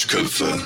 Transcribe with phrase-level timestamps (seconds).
[0.00, 0.58] Duschköpfe.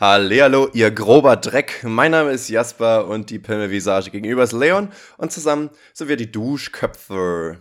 [0.00, 1.84] Hallihallo, ihr grober Dreck.
[1.84, 4.88] Mein Name ist Jasper und die Pimmelvisage gegenüber ist Leon
[5.18, 7.60] und zusammen sind wir die Duschköpfe.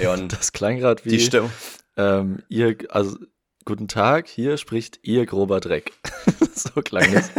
[0.00, 1.50] Leon, das klang gerade wie die Stimme.
[1.98, 3.18] Ähm, ihr, also
[3.66, 5.92] guten Tag, hier spricht ihr grober Dreck.
[6.54, 7.30] so klang es.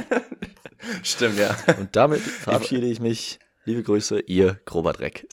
[1.01, 1.57] Stimmt, ja.
[1.79, 3.39] Und damit verabschiede ich mich.
[3.65, 5.27] Liebe Grüße, ihr grober Dreck.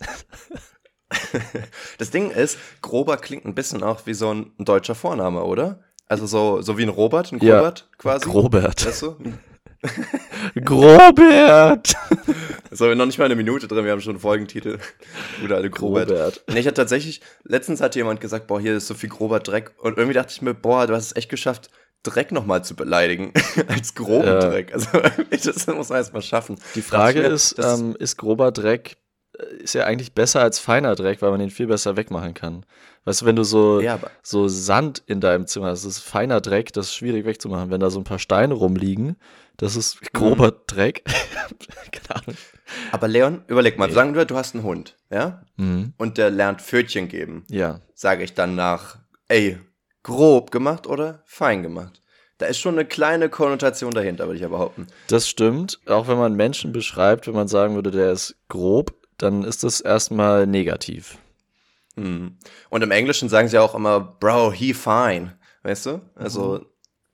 [1.98, 5.85] Das Ding ist, grober klingt ein bisschen auch wie so ein deutscher Vorname, oder?
[6.08, 8.24] Also so, so wie ein Robert, ein Grobert ja, quasi.
[8.28, 8.86] Grobert.
[8.86, 9.16] Weißt du?
[10.64, 11.94] Grobert!
[12.70, 14.78] So, noch nicht mal eine Minute drin, wir haben schon einen Folgentitel.
[15.44, 16.08] Oder alle Grobert.
[16.08, 16.44] Grobert.
[16.48, 19.74] Nee, ich hatte tatsächlich, letztens hat jemand gesagt, boah, hier ist so viel grober Dreck.
[19.78, 21.70] Und irgendwie dachte ich mir, boah, du hast es echt geschafft,
[22.02, 23.32] Dreck nochmal zu beleidigen.
[23.68, 24.40] als groben ja.
[24.40, 24.72] Dreck.
[24.72, 24.88] Also,
[25.30, 26.56] das muss man erstmal schaffen.
[26.74, 28.96] Die Frage mir, ist, ähm, ist grober Dreck
[29.58, 32.64] ist ja eigentlich besser als feiner Dreck, weil man den viel besser wegmachen kann.
[33.06, 36.40] Weißt du, wenn du so, ja, so Sand in deinem Zimmer hast, das ist feiner
[36.40, 37.70] Dreck, das ist schwierig wegzumachen.
[37.70, 39.16] Wenn da so ein paar Steine rumliegen,
[39.56, 40.60] das ist grober mhm.
[40.66, 41.04] Dreck.
[41.92, 42.36] Keine Ahnung.
[42.90, 45.42] Aber Leon, überleg mal, sagen wir, du hast einen Hund, ja?
[45.56, 45.94] Mhm.
[45.96, 47.44] Und der lernt Pfötchen geben.
[47.48, 47.80] Ja.
[47.94, 48.98] Sage ich dann nach,
[49.28, 49.60] ey,
[50.02, 52.02] grob gemacht oder fein gemacht?
[52.38, 54.88] Da ist schon eine kleine Konnotation dahinter, würde ich ja behaupten.
[55.06, 55.78] Das stimmt.
[55.86, 59.80] Auch wenn man Menschen beschreibt, wenn man sagen würde, der ist grob, dann ist das
[59.80, 61.18] erstmal negativ.
[61.96, 62.38] Mhm.
[62.70, 65.38] Und im Englischen sagen sie auch immer, Bro, he fine.
[65.62, 66.00] Weißt du?
[66.14, 66.66] Also, mhm.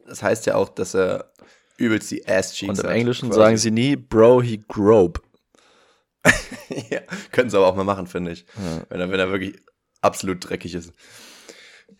[0.06, 1.32] das heißt ja auch, dass er
[1.78, 3.40] übelst die Ass-Cheeks Und im Englischen quasi.
[3.40, 5.20] sagen sie nie, Bro, he grobe.
[6.90, 7.00] ja,
[7.32, 8.44] können sie aber auch mal machen, finde ich.
[8.56, 8.82] Ja.
[8.88, 9.56] Wenn, er, wenn er wirklich
[10.00, 10.92] absolut dreckig ist.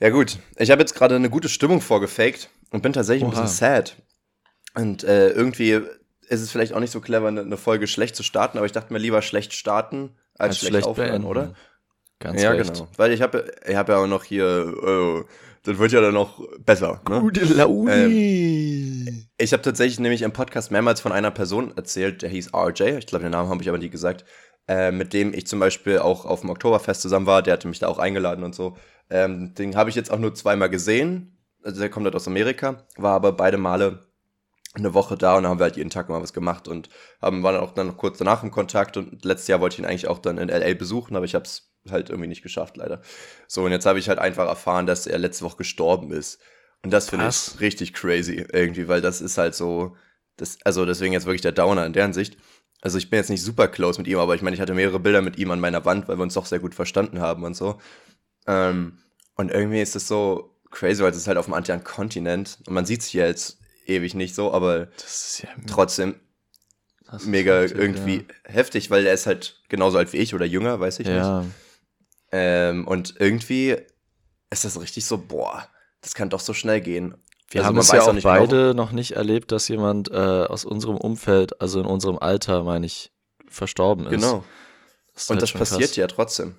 [0.01, 0.39] Ja, gut.
[0.57, 3.33] Ich habe jetzt gerade eine gute Stimmung vorgefaked und bin tatsächlich Oha.
[3.33, 3.97] ein bisschen sad.
[4.75, 5.81] Und äh, irgendwie
[6.29, 8.93] ist es vielleicht auch nicht so clever, eine Folge schlecht zu starten, aber ich dachte
[8.93, 11.55] mir lieber schlecht starten als, als schlecht, schlecht aufhören, oder?
[12.23, 12.73] Ganz ja, recht.
[12.73, 12.89] genau.
[12.97, 15.25] Weil ich habe ich hab ja auch noch hier, oh,
[15.65, 17.01] das wird ja dann noch besser.
[17.09, 17.21] Ne?
[17.21, 17.93] Gute Laune.
[17.93, 22.99] Ähm, ich habe tatsächlich nämlich im Podcast mehrmals von einer Person erzählt, der hieß RJ,
[22.99, 24.25] ich glaube, den Namen habe ich aber nie gesagt,
[24.69, 27.81] äh, mit dem ich zum Beispiel auch auf dem Oktoberfest zusammen war, der hatte mich
[27.81, 28.77] da auch eingeladen und so.
[29.11, 31.39] Ähm, den habe ich jetzt auch nur zweimal gesehen.
[31.65, 34.01] Also der kommt halt aus Amerika, war aber beide Male
[34.75, 36.89] eine Woche da und dann haben wir halt jeden Tag mal was gemacht und
[37.21, 39.85] haben, waren auch dann noch kurz danach im Kontakt und letztes Jahr wollte ich ihn
[39.85, 43.03] eigentlich auch dann in LA besuchen, aber ich habe es halt irgendwie nicht geschafft, leider.
[43.47, 46.41] So, und jetzt habe ich halt einfach erfahren, dass er letzte Woche gestorben ist.
[46.83, 49.97] Und das finde ich richtig crazy irgendwie, weil das ist halt so,
[50.37, 52.37] das, also deswegen jetzt wirklich der Downer in deren Sicht.
[52.81, 54.99] Also ich bin jetzt nicht super close mit ihm, aber ich meine, ich hatte mehrere
[54.99, 57.55] Bilder mit ihm an meiner Wand, weil wir uns doch sehr gut verstanden haben und
[57.55, 57.79] so.
[58.49, 58.99] Ähm,
[59.37, 62.75] und irgendwie ist es so crazy, weil es ist halt auf einem anderen Kontinent und
[62.75, 64.89] man sieht sich ja jetzt ewig nicht so, aber
[65.39, 66.17] ja trotzdem
[67.25, 68.25] mega heftig, irgendwie ja.
[68.45, 71.41] heftig, weil er ist halt genauso alt wie ich oder jünger, weiß ich ja.
[71.41, 71.51] nicht.
[72.33, 73.77] Ähm, und irgendwie
[74.51, 75.67] ist das richtig so, boah,
[76.01, 77.15] das kann doch so schnell gehen.
[77.51, 78.73] Wir also haben es ja auch beide genau.
[78.85, 83.13] noch nicht erlebt, dass jemand äh, aus unserem Umfeld, also in unserem Alter, meine ich,
[83.47, 84.13] verstorben ist.
[84.13, 84.45] Genau.
[85.13, 85.97] Das und halt das passiert krass.
[85.97, 86.57] ja trotzdem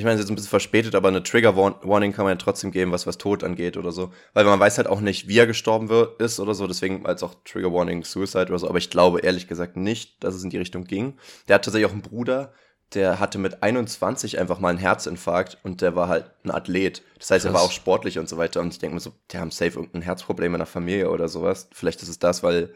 [0.00, 2.42] ich meine, es ist jetzt ein bisschen verspätet, aber eine Trigger Warning kann man ja
[2.42, 4.12] trotzdem geben, was was Tod angeht oder so.
[4.32, 7.22] Weil man weiß halt auch nicht, wie er gestorben wird, ist oder so, deswegen als
[7.22, 8.68] auch Trigger Warning Suicide oder so.
[8.68, 11.18] Aber ich glaube ehrlich gesagt nicht, dass es in die Richtung ging.
[11.48, 12.52] Der hat tatsächlich auch einen Bruder,
[12.94, 17.02] der hatte mit 21 einfach mal einen Herzinfarkt und der war halt ein Athlet.
[17.18, 17.52] Das heißt, Krass.
[17.52, 18.60] er war auch sportlich und so weiter.
[18.60, 21.68] Und ich denke mir so, die haben safe irgendein Herzproblem in der Familie oder sowas.
[21.72, 22.74] Vielleicht ist es das, weil,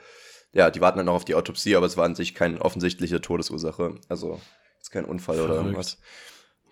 [0.52, 3.20] ja, die warten dann noch auf die Autopsie, aber es war an sich keine offensichtliche
[3.20, 3.96] Todesursache.
[4.08, 4.40] Also,
[4.80, 5.52] ist kein Unfall Verrückt.
[5.52, 5.98] oder irgendwas.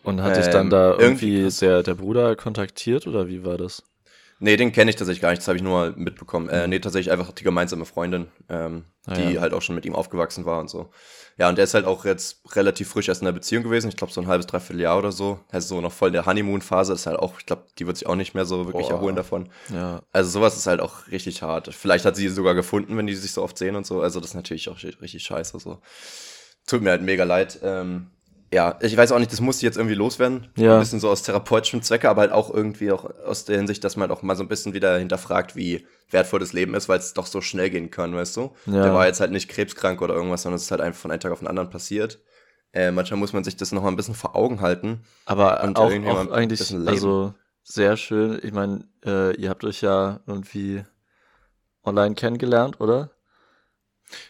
[0.04, 3.56] Und hat ähm, dich dann da irgendwie, irgendwie der, der Bruder kontaktiert oder wie war
[3.56, 3.82] das?
[4.42, 6.48] Nee, den kenne ich tatsächlich gar nicht, das habe ich nur mal mitbekommen.
[6.48, 9.40] Äh, nee, tatsächlich einfach die gemeinsame Freundin, ähm, ah, die ja.
[9.40, 10.90] halt auch schon mit ihm aufgewachsen war und so.
[11.38, 13.96] Ja, und der ist halt auch jetzt relativ frisch erst in der Beziehung gewesen, ich
[13.96, 15.38] glaube so ein halbes, dreiviertel Jahr oder so.
[15.52, 18.08] Also so noch voll in der Honeymoon-Phase, ist halt auch, ich glaube, die wird sich
[18.08, 18.96] auch nicht mehr so wirklich Boah.
[18.96, 19.48] erholen davon.
[19.72, 20.02] Ja.
[20.10, 21.72] Also sowas ist halt auch richtig hart.
[21.72, 24.00] Vielleicht hat sie sogar gefunden, wenn die sich so oft sehen und so.
[24.00, 25.78] Also das ist natürlich auch richtig scheiße so.
[26.66, 27.60] Tut mir halt mega leid.
[27.62, 28.10] Ähm,
[28.52, 30.48] ja, ich weiß auch nicht, das muss jetzt irgendwie loswerden.
[30.56, 30.74] Ja.
[30.74, 33.96] Ein bisschen so aus therapeutischem Zwecke, aber halt auch irgendwie auch aus der Hinsicht, dass
[33.96, 36.98] man halt auch mal so ein bisschen wieder hinterfragt, wie wertvoll das Leben ist, weil
[36.98, 38.54] es doch so schnell gehen kann, weißt du?
[38.66, 38.82] Ja.
[38.82, 41.20] Der war jetzt halt nicht krebskrank oder irgendwas, sondern es ist halt einfach von einem
[41.20, 42.20] Tag auf den anderen passiert.
[42.74, 45.02] Äh, manchmal muss man sich das noch mal ein bisschen vor Augen halten.
[45.24, 47.32] Aber auch, auch eigentlich, also
[47.62, 48.38] sehr schön.
[48.42, 50.84] Ich meine, äh, ihr habt euch ja irgendwie
[51.84, 53.10] online kennengelernt, oder?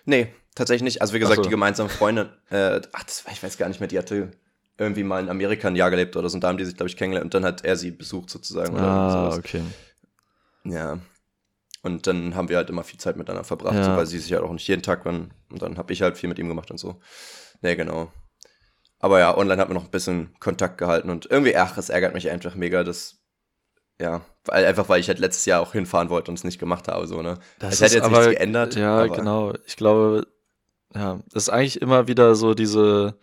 [0.05, 1.03] Nee, tatsächlich nicht.
[1.03, 1.43] Also wie gesagt, so.
[1.43, 4.31] die gemeinsame Freundin, äh, ach, das, ich weiß gar nicht mehr, die hatte
[4.79, 6.89] irgendwie mal in Amerika ein Jahr gelebt oder so und da haben die sich, glaube
[6.89, 8.75] ich, kennengelernt und dann hat er sie besucht sozusagen.
[8.75, 9.63] Oder ah, okay.
[10.65, 10.99] Ja.
[11.83, 13.85] Und dann haben wir halt immer viel Zeit miteinander verbracht, ja.
[13.85, 15.33] so, weil sie sich halt auch nicht jeden Tag waren.
[15.51, 17.01] Und dann habe ich halt viel mit ihm gemacht und so.
[17.61, 18.13] Nee, genau.
[19.01, 22.15] Aber ja, online hat man noch ein bisschen Kontakt gehalten und irgendwie, ach, es ärgert
[22.15, 23.23] mich einfach mega, dass
[24.01, 26.89] ja, weil, einfach weil ich halt letztes Jahr auch hinfahren wollte und es nicht gemacht
[26.89, 27.39] habe, so, ne?
[27.59, 28.75] Das es hätte jetzt aber, nichts geändert.
[28.75, 29.53] Ja, genau.
[29.67, 30.27] Ich glaube,
[30.95, 33.17] ja, das ist eigentlich immer wieder so diese,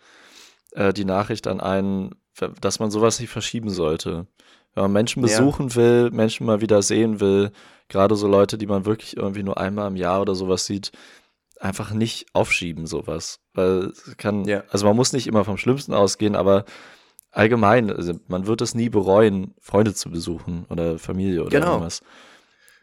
[0.72, 2.14] äh, die Nachricht an einen,
[2.60, 4.26] dass man sowas nicht verschieben sollte.
[4.74, 5.74] Wenn man Menschen besuchen ja.
[5.76, 7.50] will, Menschen mal wieder sehen will,
[7.88, 10.92] gerade so Leute, die man wirklich irgendwie nur einmal im Jahr oder sowas sieht,
[11.60, 13.40] einfach nicht aufschieben, sowas.
[13.52, 14.62] Weil es kann, ja.
[14.70, 16.64] also man muss nicht immer vom Schlimmsten ausgehen, aber
[17.30, 21.72] allgemein, also man wird es nie bereuen, Freunde zu besuchen oder Familie oder genau.
[21.72, 22.02] irgendwas.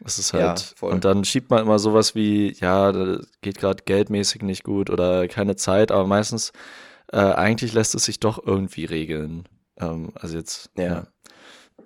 [0.00, 0.74] Das ist halt.
[0.80, 2.92] Ja, und dann schiebt man immer sowas wie, ja,
[3.40, 6.52] geht gerade geldmäßig nicht gut oder keine Zeit, aber meistens
[7.12, 9.48] äh, eigentlich lässt es sich doch irgendwie regeln.
[9.78, 10.70] Ähm, also jetzt.
[10.76, 10.84] Ja.
[10.84, 11.06] ja.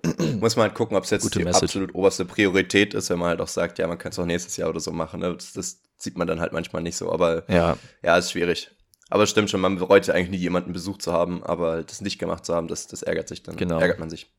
[0.39, 1.63] Muss man halt gucken, ob es jetzt Gute die Message.
[1.63, 4.57] absolut oberste Priorität ist, wenn man halt auch sagt, ja, man kann es auch nächstes
[4.57, 5.21] Jahr oder so machen.
[5.21, 5.33] Ne?
[5.33, 8.71] Das, das, sieht man dann halt manchmal nicht so, aber ja, ja ist schwierig.
[9.09, 12.01] Aber es stimmt schon, man bereut ja eigentlich nie jemanden Besuch zu haben, aber das
[12.01, 13.55] nicht gemacht zu haben, das, das ärgert sich dann.
[13.55, 13.79] Genau.
[13.79, 14.29] Ärgert man sich.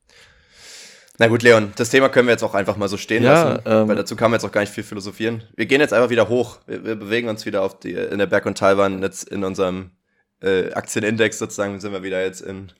[1.17, 3.63] Na gut, Leon, das Thema können wir jetzt auch einfach mal so stehen ja, lassen,
[3.65, 5.43] ähm, weil dazu kann man jetzt auch gar nicht viel philosophieren.
[5.55, 6.59] Wir gehen jetzt einfach wieder hoch.
[6.67, 9.91] Wir, wir bewegen uns wieder auf die, in der Berg- und Talbahn, jetzt in unserem
[10.41, 12.71] äh, Aktienindex sozusagen, sind wir wieder jetzt in,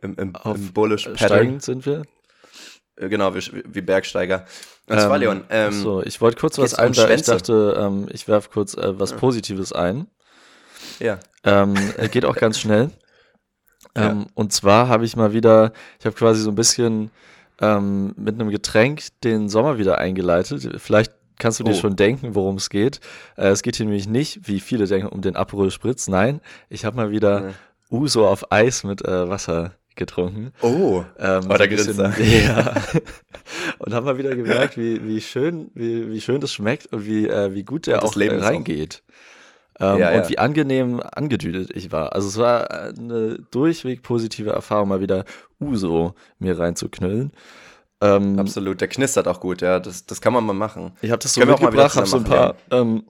[0.00, 1.60] im, im, im Bullish Pattern.
[1.60, 2.02] sind wir?
[2.96, 4.46] Äh, genau, wie, wie Bergsteiger.
[4.88, 5.44] Und zwar, ähm, Leon.
[5.50, 7.14] Ähm, so, ich wollte kurz was einwerfen.
[7.14, 10.06] Ich dachte, ähm, ich werfe kurz äh, was Positives ein.
[11.00, 11.18] Ja.
[11.44, 11.74] Ähm,
[12.10, 12.90] geht auch ganz schnell.
[13.96, 14.10] Ja.
[14.10, 17.12] Ähm, und zwar habe ich mal wieder, ich habe quasi so ein bisschen
[17.60, 20.80] ähm, mit einem Getränk den Sommer wieder eingeleitet.
[20.80, 21.78] Vielleicht kannst du dir oh.
[21.78, 23.00] schon denken, worum es geht.
[23.36, 26.08] Äh, es geht hier nämlich nicht, wie viele denken, um den Aperol Spritz.
[26.08, 27.54] Nein, ich habe mal wieder ja.
[27.90, 30.52] Uso auf Eis mit äh, Wasser getrunken.
[30.60, 31.96] Oh, ähm, oh, da bisschen,
[32.46, 32.74] Ja.
[33.78, 37.28] und haben mal wieder gemerkt, wie, wie schön, wie, wie schön das schmeckt und wie,
[37.28, 39.02] äh, wie gut der auch Leben reingeht.
[39.80, 40.28] Ähm, ja, und ja.
[40.28, 42.12] wie angenehm angedüdet ich war.
[42.12, 45.24] Also es war eine durchweg positive Erfahrung, mal wieder
[45.60, 47.32] Uso mir reinzuknüllen.
[48.00, 49.80] Ähm, Absolut, der knistert auch gut, ja.
[49.80, 50.92] Das, das kann man mal machen.
[51.02, 53.04] Ich habe das so mitgebracht, habe so ein paar ähm,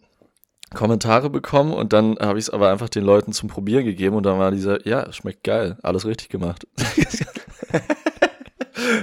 [0.74, 4.24] Kommentare bekommen und dann habe ich es aber einfach den Leuten zum Probieren gegeben und
[4.24, 6.66] dann war dieser, ja, schmeckt geil, alles richtig gemacht.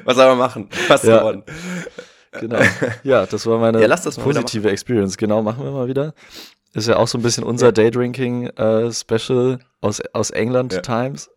[0.06, 0.70] Was soll man machen?
[0.88, 1.20] Was ja.
[1.20, 1.44] geworden.
[2.40, 2.60] Genau.
[3.04, 5.18] Ja, das war meine ja, das positive Experience.
[5.18, 6.14] Genau, machen wir mal wieder.
[6.74, 7.72] Ist ja auch so ein bisschen unser ja.
[7.72, 10.82] Daydrinking-Special äh, aus, aus England ja.
[10.82, 11.30] Times.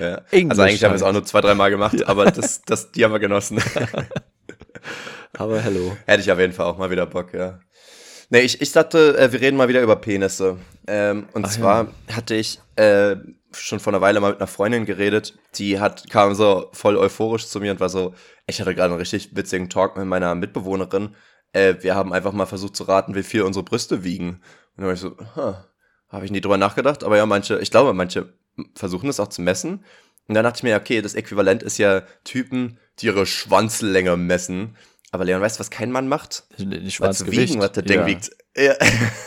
[0.00, 0.22] Ja.
[0.32, 3.12] also eigentlich haben wir es auch nur zwei, dreimal gemacht, aber das, das, die haben
[3.12, 3.62] wir genossen.
[5.38, 5.96] aber hello.
[6.06, 7.60] Hätte ich auf jeden Fall auch mal wieder Bock, ja.
[8.30, 10.58] Nee, ich, ich dachte, äh, wir reden mal wieder über Penisse.
[10.86, 12.16] Ähm, und Ach, zwar ja.
[12.16, 13.16] hatte ich äh,
[13.52, 17.46] schon vor einer Weile mal mit einer Freundin geredet, die hat, kam so voll euphorisch
[17.46, 18.14] zu mir und war so,
[18.46, 21.14] ich hatte gerade einen richtig witzigen Talk mit meiner Mitbewohnerin.
[21.52, 24.28] Äh, wir haben einfach mal versucht zu raten, wie viel unsere Brüste wiegen.
[24.28, 24.40] Und
[24.76, 25.54] dann war ich so, huh,
[26.08, 28.32] habe ich nie drüber nachgedacht, aber ja, manche, ich glaube, manche
[28.74, 29.84] versuchen das auch zu messen.
[30.26, 34.76] Und dann dachte ich mir, okay, das Äquivalent ist ja Typen, die ihre Schwanzlänge messen.
[35.10, 36.44] Aber Leon, weißt du, was kein Mann macht?
[36.58, 37.50] Die Schwanzgewicht.
[37.50, 38.06] Wiegen, was der Ding ja.
[38.06, 38.30] wiegt.
[38.56, 38.74] Ja.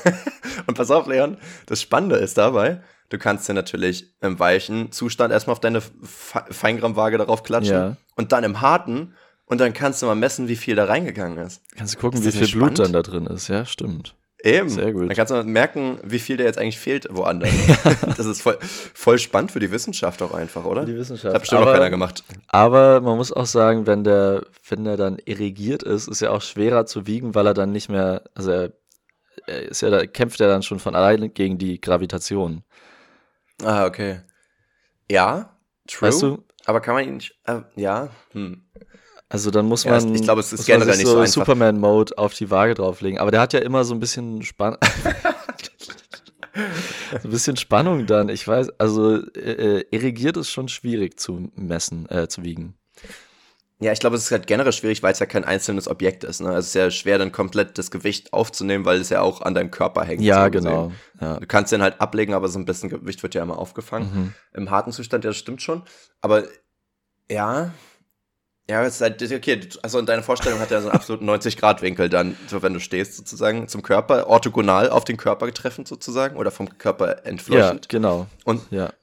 [0.67, 5.33] Und pass auf, Leon, das Spannende ist dabei, du kannst dir natürlich im weichen Zustand
[5.33, 7.97] erstmal auf deine Feingrammwaage darauf klatschen ja.
[8.15, 9.15] und dann im harten
[9.51, 11.62] und dann kannst du mal messen, wie viel da reingegangen ist.
[11.75, 14.15] Kannst du gucken, wie viel Blut dann da drin ist, ja, stimmt.
[14.42, 14.69] Eben.
[14.69, 15.09] Sehr gut.
[15.09, 17.51] Dann kannst du mal merken, wie viel der jetzt eigentlich fehlt woanders.
[18.18, 20.86] das ist voll, voll spannend für die Wissenschaft auch einfach, oder?
[20.86, 21.36] Die Wissenschaft.
[21.36, 22.24] Hat bestimmt aber, noch keiner gemacht.
[22.48, 26.41] Aber man muss auch sagen, wenn der, wenn der dann irrigiert ist, ist er auch
[26.41, 28.72] schwerer zu wiegen, weil er dann nicht mehr, also er,
[29.48, 32.63] er ist ja, da kämpft er dann schon von alleine gegen die Gravitation.
[33.62, 34.22] Ah, okay.
[35.12, 36.08] Ja, true.
[36.08, 36.41] Weißt du?
[36.65, 38.63] Aber kann man ihn nicht, äh, ja, hm.
[39.31, 42.33] Also dann muss man, ja, ich glaube, es ist generell nicht so, so Superman-Mode auf
[42.33, 43.17] die Waage drauflegen.
[43.17, 44.77] Aber der hat ja immer so ein bisschen Spannung.
[46.53, 48.27] so ein bisschen Spannung dann.
[48.27, 52.75] Ich weiß, also äh, äh, irrigiert ist schon schwierig zu messen, äh, zu wiegen.
[53.79, 56.41] Ja, ich glaube, es ist halt generell schwierig, weil es ja kein einzelnes Objekt ist.
[56.41, 56.50] Ne?
[56.50, 59.55] Also es ist ja schwer, dann komplett das Gewicht aufzunehmen, weil es ja auch an
[59.55, 60.21] deinem Körper hängt.
[60.21, 60.91] Ja, so genau.
[61.21, 61.39] Ja.
[61.39, 64.11] Du kannst den halt ablegen, aber so ein bisschen Gewicht wird ja immer aufgefangen.
[64.13, 64.33] Mhm.
[64.53, 65.83] Im harten Zustand, ja, das stimmt schon.
[66.19, 66.43] Aber
[67.31, 67.71] ja,
[68.72, 72.08] ja, es ist halt, okay, also in deiner Vorstellung hat er so einen absoluten 90-Grad-Winkel
[72.08, 76.51] dann, so wenn du stehst sozusagen zum Körper, orthogonal auf den Körper getreffend sozusagen oder
[76.51, 77.86] vom Körper entfleuchend.
[77.86, 78.28] Ja, genau.
[78.46, 78.94] Und, ja.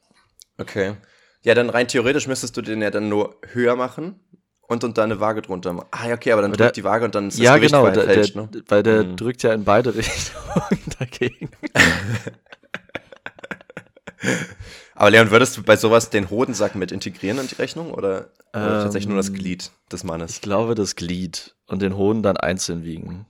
[0.56, 0.94] Okay.
[1.42, 4.18] Ja, dann rein theoretisch müsstest du den ja dann nur höher machen
[4.62, 5.88] und und dann eine Waage drunter machen.
[5.90, 7.90] Ah, ja, okay, aber dann drückt die Waage und dann ist das ja, Gewicht genau,
[7.90, 8.48] der, der, ne?
[8.68, 9.16] weil der mhm.
[9.16, 11.50] drückt ja in beide Richtungen dagegen.
[14.98, 18.62] Aber Leon, würdest du bei sowas den Hodensack mit integrieren in die Rechnung oder, ähm,
[18.64, 20.32] oder tatsächlich nur das Glied des Mannes?
[20.32, 23.24] Ich glaube das Glied und den Hoden dann einzeln wiegen.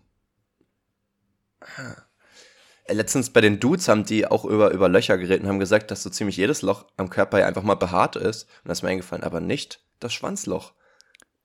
[2.87, 5.90] Äh, letztens bei den Dudes haben die auch über, über Löcher geredet und haben gesagt,
[5.90, 8.44] dass so ziemlich jedes Loch am Körper ja einfach mal behaart ist.
[8.64, 10.72] Und das ist mir eingefallen, aber nicht das Schwanzloch.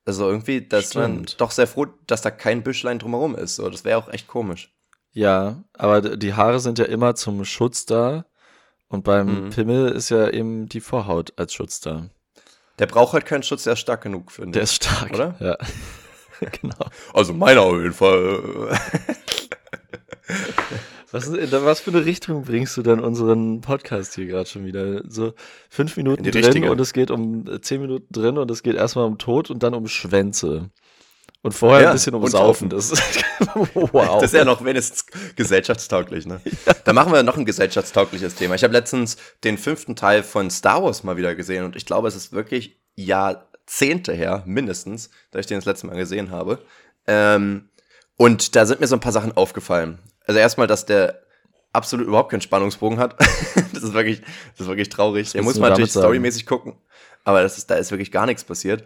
[0.06, 3.58] Also irgendwie, dass man doch sehr froh, dass da kein Büschlein drumherum ist.
[3.58, 4.74] So, das wäre auch echt komisch.
[5.12, 8.26] Ja, aber die Haare sind ja immer zum Schutz da.
[8.88, 9.50] Und beim mhm.
[9.50, 12.10] Pimmel ist ja eben die Vorhaut als Schutz da.
[12.80, 14.54] Der braucht halt keinen Schutz, der ist stark genug, finde ich.
[14.54, 15.36] Der ist stark, oder?
[15.40, 15.58] Ja.
[16.62, 16.86] genau.
[17.14, 18.78] Also meiner auf jeden Fall.
[21.14, 25.04] Was, in was für eine Richtung bringst du dann unseren Podcast hier gerade schon wieder?
[25.08, 25.34] So
[25.70, 26.72] fünf Minuten drin richtige.
[26.72, 29.62] und es geht um äh, zehn Minuten drin und es geht erstmal um Tod und
[29.62, 30.72] dann um Schwänze.
[31.44, 32.70] Und vorher ja, ein bisschen um Saufen.
[32.70, 33.04] Das ist,
[33.74, 34.22] wow.
[34.22, 36.40] Das ist ja noch wenigstens gesellschaftstauglich, ne?
[36.66, 36.74] Ja.
[36.86, 38.56] Da machen wir noch ein gesellschaftstaugliches Thema.
[38.56, 42.08] Ich habe letztens den fünften Teil von Star Wars mal wieder gesehen und ich glaube,
[42.08, 46.60] es ist wirklich Jahrzehnte her, mindestens, da ich den das letzte Mal gesehen habe.
[47.08, 47.68] Ähm,
[48.16, 50.00] und da sind mir so ein paar Sachen aufgefallen.
[50.26, 51.24] Also erstmal, dass der
[51.74, 53.20] absolut überhaupt keinen Spannungsbogen hat.
[53.74, 55.34] das ist wirklich, das ist wirklich traurig.
[55.34, 56.76] Der muss man natürlich storymäßig gucken,
[57.26, 58.86] aber das ist, da ist wirklich gar nichts passiert.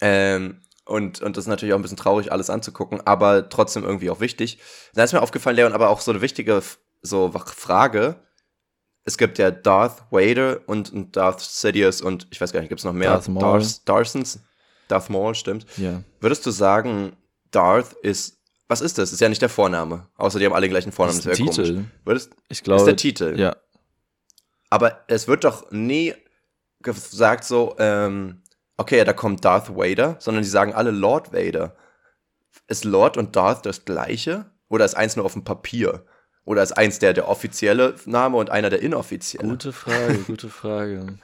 [0.00, 4.10] Ähm, und, und das ist natürlich auch ein bisschen traurig, alles anzugucken, aber trotzdem irgendwie
[4.10, 4.58] auch wichtig.
[4.94, 6.62] Da ist mir aufgefallen, Leon, aber auch so eine wichtige
[7.02, 8.16] so Frage.
[9.04, 12.84] Es gibt ja Darth Vader und, Darth Sidious und ich weiß gar nicht, gibt es
[12.84, 13.10] noch mehr?
[13.10, 13.60] Darth Maul.
[13.60, 14.40] Darth, Darsons?
[14.88, 15.66] Darth Maul, stimmt.
[15.76, 16.02] Ja.
[16.20, 17.12] Würdest du sagen,
[17.50, 19.12] Darth ist was ist das?
[19.12, 20.06] Ist ja nicht der Vorname.
[20.16, 21.16] Außer die haben alle den gleichen Vornamen.
[21.16, 21.74] Das ist der Titel.
[21.74, 21.86] Komisch.
[22.04, 22.82] Würdest, ich glaube.
[22.82, 23.40] Ist der Titel.
[23.40, 23.56] Ja.
[24.68, 26.14] Aber es wird doch nie
[26.80, 28.42] gesagt so, ähm,
[28.78, 31.76] okay, da kommt Darth Vader, sondern die sagen alle Lord Vader.
[32.66, 34.46] Ist Lord und Darth das gleiche?
[34.68, 36.04] Oder ist eins nur auf dem Papier?
[36.44, 39.48] Oder ist eins der, der offizielle Name und einer der inoffizielle?
[39.48, 41.18] Gute Frage, gute Frage.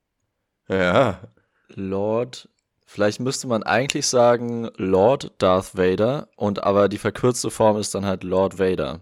[0.68, 1.20] ja.
[1.68, 2.48] Lord
[2.86, 8.06] Vielleicht müsste man eigentlich sagen Lord Darth Vader und aber die verkürzte Form ist dann
[8.06, 9.00] halt Lord Vader.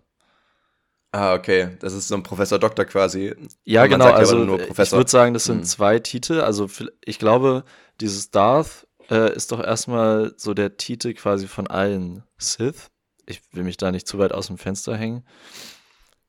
[1.13, 1.77] Ah, okay.
[1.81, 3.35] Das ist so ein Professor Doktor quasi.
[3.65, 4.11] Ja, genau.
[4.11, 5.65] Also ich würde sagen, das sind hm.
[5.65, 6.41] zwei Titel.
[6.41, 6.69] Also
[7.05, 7.65] ich glaube,
[8.01, 12.91] dieses Darth äh, ist doch erstmal so der Titel quasi von allen Sith.
[13.27, 15.25] Ich will mich da nicht zu weit aus dem Fenster hängen.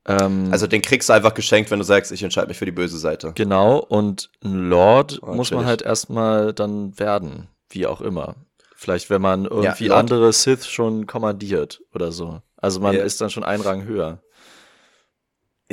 [0.06, 2.72] Ähm, also den kriegst du einfach geschenkt, wenn du sagst, ich entscheide mich für die
[2.72, 3.32] böse Seite.
[3.36, 8.36] Genau, und ein Lord oh, muss man halt erstmal dann werden wie auch immer.
[8.76, 12.42] Vielleicht, wenn man irgendwie ja, andere Sith schon kommandiert oder so.
[12.58, 13.04] Also man ja.
[13.04, 14.22] ist dann schon ein Rang höher.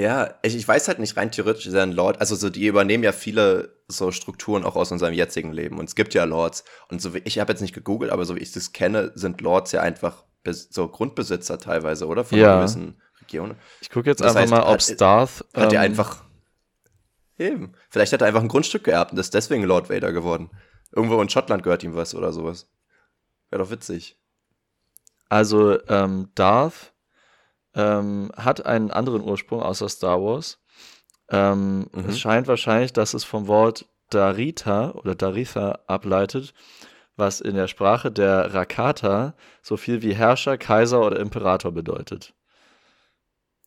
[0.00, 2.20] Ja, ich, ich weiß halt nicht, rein theoretisch ist er ein Lord.
[2.20, 5.78] Also so, die übernehmen ja viele so Strukturen auch aus unserem jetzigen Leben.
[5.78, 6.64] Und es gibt ja Lords.
[6.88, 9.42] Und so wie, ich habe jetzt nicht gegoogelt, aber so wie ich das kenne, sind
[9.42, 12.24] Lords ja einfach so Grundbesitzer teilweise, oder?
[12.24, 12.60] Von ja.
[12.60, 13.56] gewissen Regionen.
[13.82, 15.44] Ich gucke jetzt das einfach heißt, mal, ob Starth.
[15.52, 16.24] Hat ähm, er einfach.
[17.36, 17.74] Eben.
[17.90, 20.48] Vielleicht hat er einfach ein Grundstück geerbt und ist deswegen Lord Vader geworden.
[20.92, 22.70] Irgendwo in Schottland gehört ihm was oder sowas.
[23.50, 24.18] Wäre doch witzig.
[25.28, 26.94] Also, ähm, Darth
[27.74, 30.58] ähm, hat einen anderen Ursprung außer Star Wars.
[31.30, 32.08] Ähm, mhm.
[32.08, 36.52] Es scheint wahrscheinlich, dass es vom Wort Darita oder Daritha ableitet,
[37.16, 42.34] was in der Sprache der Rakata so viel wie Herrscher, Kaiser oder Imperator bedeutet.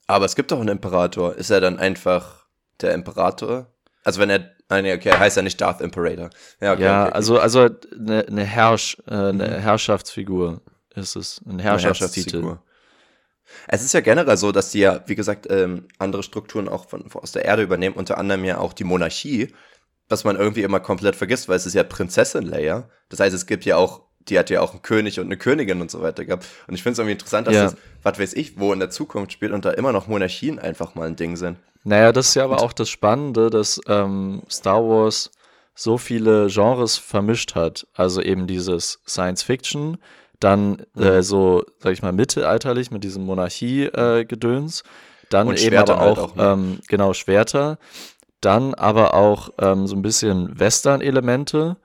[0.08, 1.36] Aber es gibt doch einen Imperator.
[1.36, 2.46] Ist er dann einfach
[2.82, 3.68] der Imperator?
[4.04, 6.30] Also wenn er Ah, nee, okay, heißt ja nicht Darth Imperator.
[6.60, 9.62] Ja, okay, ja okay, also, also eine, eine, Herrsch, äh, eine mhm.
[9.62, 10.62] Herrschaftsfigur
[10.96, 11.42] ist es.
[11.48, 12.58] Ein Herrschaftstitel.
[13.68, 17.10] Es ist ja generell so, dass die ja, wie gesagt, ähm, andere Strukturen auch von,
[17.10, 19.54] von, aus der Erde übernehmen, unter anderem ja auch die Monarchie,
[20.10, 22.90] was man irgendwie immer komplett vergisst, weil es ist ja Prinzessin Leia.
[23.10, 25.82] Das heißt, es gibt ja auch, die hat ja auch einen König und eine Königin
[25.82, 26.46] und so weiter gehabt.
[26.68, 27.64] Und ich finde es irgendwie interessant, dass ja.
[27.64, 30.96] das, was weiß ich, wo in der Zukunft spielt und da immer noch Monarchien einfach
[30.96, 31.58] mal ein Ding sind.
[31.84, 35.32] Naja, das ist ja aber auch das Spannende, dass ähm, Star Wars
[35.76, 37.88] so viele Genres vermischt hat.
[37.94, 39.98] Also eben dieses Science Fiction,
[40.44, 41.04] dann mhm.
[41.04, 44.84] äh, so, sag ich mal, mittelalterlich mit diesem Monarchie-Gedöns, äh,
[45.30, 46.44] dann Und eben aber auch, halt auch ne?
[46.44, 47.78] ähm, genau, Schwerter,
[48.42, 51.78] dann aber auch ähm, so ein bisschen Western-Elemente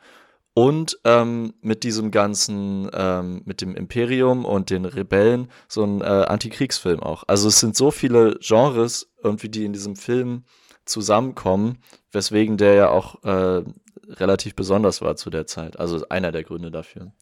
[0.54, 6.04] und ähm, mit diesem ganzen, ähm, mit dem Imperium und den Rebellen, so ein äh,
[6.04, 7.22] Antikriegsfilm auch.
[7.28, 10.42] Also es sind so viele Genres irgendwie, die in diesem Film
[10.84, 11.78] zusammenkommen,
[12.10, 13.62] weswegen der ja auch äh,
[14.08, 15.78] relativ besonders war zu der Zeit.
[15.78, 17.12] Also einer der Gründe dafür.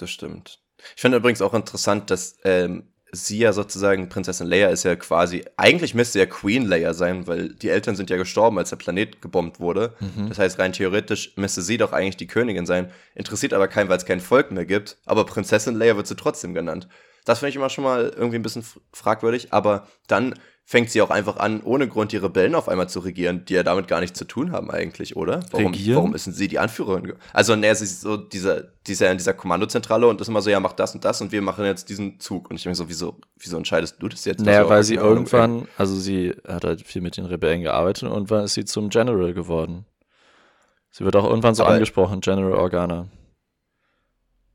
[0.00, 0.60] Das stimmt.
[0.96, 5.44] Ich finde übrigens auch interessant, dass ähm, sie ja sozusagen, Prinzessin Leia ist ja quasi,
[5.58, 9.20] eigentlich müsste ja Queen Leia sein, weil die Eltern sind ja gestorben, als der Planet
[9.20, 9.94] gebombt wurde.
[10.00, 10.30] Mhm.
[10.30, 12.90] Das heißt, rein theoretisch müsste sie doch eigentlich die Königin sein.
[13.14, 14.96] Interessiert aber keinen, weil es kein Volk mehr gibt.
[15.04, 16.88] Aber Prinzessin Leia wird sie trotzdem genannt.
[17.24, 19.52] Das finde ich immer schon mal irgendwie ein bisschen fragwürdig.
[19.52, 20.34] Aber dann
[20.70, 23.64] fängt sie auch einfach an, ohne Grund die Rebellen auf einmal zu regieren, die ja
[23.64, 25.40] damit gar nichts zu tun haben eigentlich, oder?
[25.50, 25.96] Warum, regieren?
[25.96, 27.14] warum ist sie die Anführerin?
[27.32, 30.60] Also, ne, sie ist so dieser, dieser in dieser Kommandozentrale und ist immer so, ja,
[30.60, 32.50] mach das und das und wir machen jetzt diesen Zug.
[32.50, 34.44] Und ich denke so, wieso, wieso entscheidest du das jetzt?
[34.44, 38.44] Naja, weil sie irgendwann, also sie hat halt viel mit den Rebellen gearbeitet und irgendwann
[38.44, 39.86] ist sie zum General geworden.
[40.92, 43.08] Sie wird auch irgendwann so Aber angesprochen, General Organa.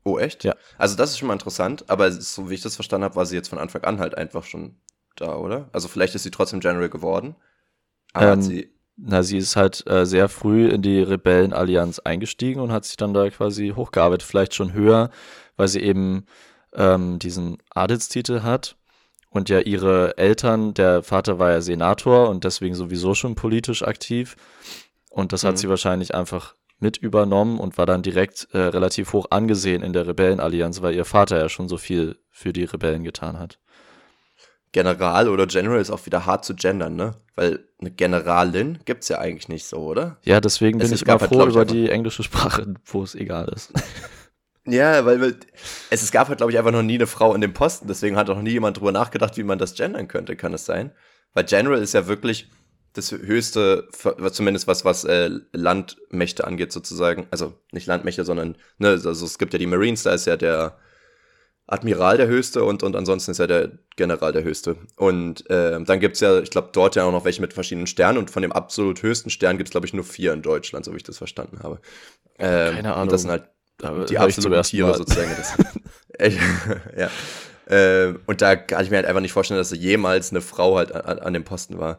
[0.06, 0.44] Oh, echt?
[0.44, 0.54] Ja.
[0.78, 3.34] Also das ist schon mal interessant, aber so wie ich das verstanden habe, war sie
[3.34, 4.76] jetzt von Anfang an halt einfach schon
[5.16, 5.68] da, oder?
[5.72, 7.34] Also vielleicht ist sie trotzdem General geworden.
[8.12, 8.72] Aber ähm, sie.
[8.96, 13.14] Na, sie ist halt äh, sehr früh in die Rebellenallianz eingestiegen und hat sich dann
[13.14, 15.10] da quasi hochgearbeitet, vielleicht schon höher,
[15.56, 16.26] weil sie eben
[16.72, 18.76] ähm, diesen Adelstitel hat
[19.30, 24.36] und ja ihre Eltern, der Vater war ja Senator und deswegen sowieso schon politisch aktiv
[25.10, 25.48] und das mhm.
[25.48, 29.92] hat sie wahrscheinlich einfach mit übernommen und war dann direkt äh, relativ hoch angesehen in
[29.92, 33.58] der Rebellenallianz, weil ihr Vater ja schon so viel für die Rebellen getan hat.
[34.72, 37.14] General oder General ist auch wieder hart zu gendern, ne?
[37.34, 40.18] Weil eine Generalin gibt's ja eigentlich nicht so, oder?
[40.22, 43.14] Ja, deswegen es bin ich immer halt, froh halt, über die englische Sprache, wo es
[43.14, 43.72] egal ist.
[44.68, 45.36] Ja, weil, weil
[45.90, 48.16] es, es gab halt, glaube ich, einfach noch nie eine Frau in dem Posten, deswegen
[48.16, 50.90] hat auch nie jemand drüber nachgedacht, wie man das gendern könnte, kann es sein?
[51.34, 52.50] Weil General ist ja wirklich
[52.96, 53.88] das höchste,
[54.32, 57.26] zumindest was, was äh, Landmächte angeht, sozusagen.
[57.30, 60.78] Also nicht Landmächte, sondern, ne, also es gibt ja die Marines, da ist ja der
[61.68, 64.76] Admiral der Höchste und, und ansonsten ist ja der General der Höchste.
[64.96, 68.18] Und äh, dann gibt's ja, ich glaube, dort ja auch noch welche mit verschiedenen Sternen
[68.18, 70.98] und von dem absolut höchsten Stern gibt's glaube ich, nur vier in Deutschland, so wie
[70.98, 71.80] ich das verstanden habe.
[72.38, 73.02] Ähm, Keine Ahnung.
[73.02, 73.48] Und das sind halt
[74.08, 74.98] die absoluten Tiere Mal.
[74.98, 75.30] sozusagen.
[76.96, 77.10] ja.
[77.68, 80.92] Ähm, und da kann ich mir halt einfach nicht vorstellen, dass jemals eine Frau halt
[80.92, 81.98] an, an dem Posten war.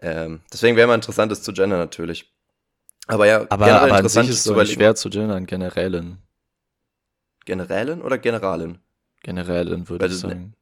[0.00, 2.32] Ähm, deswegen wäre mal interessant, das zu gendern natürlich.
[3.06, 6.18] Aber ja, aber, aber an sich ist es schwer zu gendern, Generälin.
[7.44, 8.78] Generälin oder Generalin?
[9.22, 10.54] Generälin, würde ich sagen.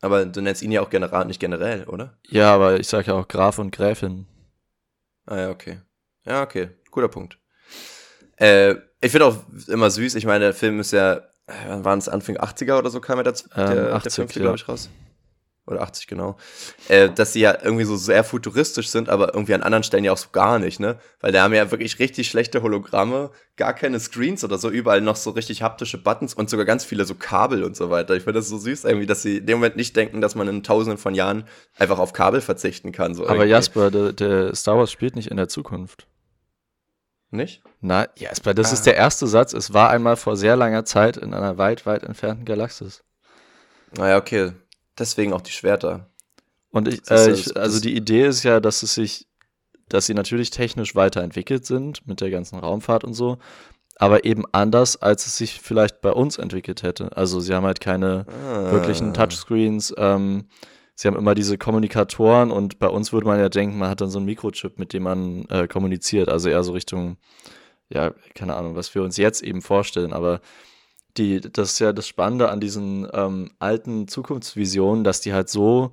[0.00, 2.18] Aber du nennst ihn ja auch General, nicht generell, oder?
[2.28, 4.26] Ja, aber ich sage ja auch Graf und Gräfin.
[5.26, 5.80] Ah ja, okay.
[6.24, 6.70] Ja, okay.
[6.90, 7.38] Guter Punkt.
[8.36, 9.36] Äh, ich finde auch
[9.68, 11.22] immer süß, ich meine, der Film ist ja,
[11.66, 14.38] wann waren es Anfang 80er oder so kam er der, ähm, der, 80, der fünfte,
[14.40, 14.44] ja.
[14.44, 14.88] glaube ich, raus.
[15.68, 16.36] Oder 80, genau.
[16.88, 20.12] Äh, dass sie ja irgendwie so sehr futuristisch sind, aber irgendwie an anderen Stellen ja
[20.12, 20.98] auch so gar nicht, ne?
[21.20, 25.16] Weil da haben ja wirklich richtig schlechte Hologramme, gar keine Screens oder so, überall noch
[25.16, 28.14] so richtig haptische Buttons und sogar ganz viele so Kabel und so weiter.
[28.14, 30.48] Ich finde das so süß irgendwie, dass sie in dem Moment nicht denken, dass man
[30.48, 31.44] in tausenden von Jahren
[31.78, 33.14] einfach auf Kabel verzichten kann.
[33.14, 33.50] So aber irgendwie.
[33.50, 36.06] Jasper, der, der Star Wars spielt nicht in der Zukunft.
[37.30, 37.62] Nicht?
[37.82, 38.72] Na, Jasper, das ah.
[38.72, 39.52] ist der erste Satz.
[39.52, 43.04] Es war einmal vor sehr langer Zeit in einer weit, weit entfernten Galaxis.
[43.96, 44.52] Naja, okay.
[44.98, 46.08] Deswegen auch die Schwerter.
[46.70, 49.26] Und ich, äh, ich, also die Idee ist ja, dass es sich,
[49.88, 53.38] dass sie natürlich technisch weiterentwickelt sind mit der ganzen Raumfahrt und so,
[53.96, 57.16] aber eben anders, als es sich vielleicht bei uns entwickelt hätte.
[57.16, 58.70] Also sie haben halt keine ah.
[58.70, 59.94] wirklichen Touchscreens.
[59.96, 60.46] Ähm,
[60.94, 64.10] sie haben immer diese Kommunikatoren und bei uns würde man ja denken, man hat dann
[64.10, 66.28] so einen Mikrochip, mit dem man äh, kommuniziert.
[66.28, 67.16] Also eher so Richtung,
[67.88, 70.12] ja, keine Ahnung, was wir uns jetzt eben vorstellen.
[70.12, 70.40] Aber
[71.18, 75.92] die, das ist ja das Spannende an diesen ähm, alten Zukunftsvisionen, dass die halt so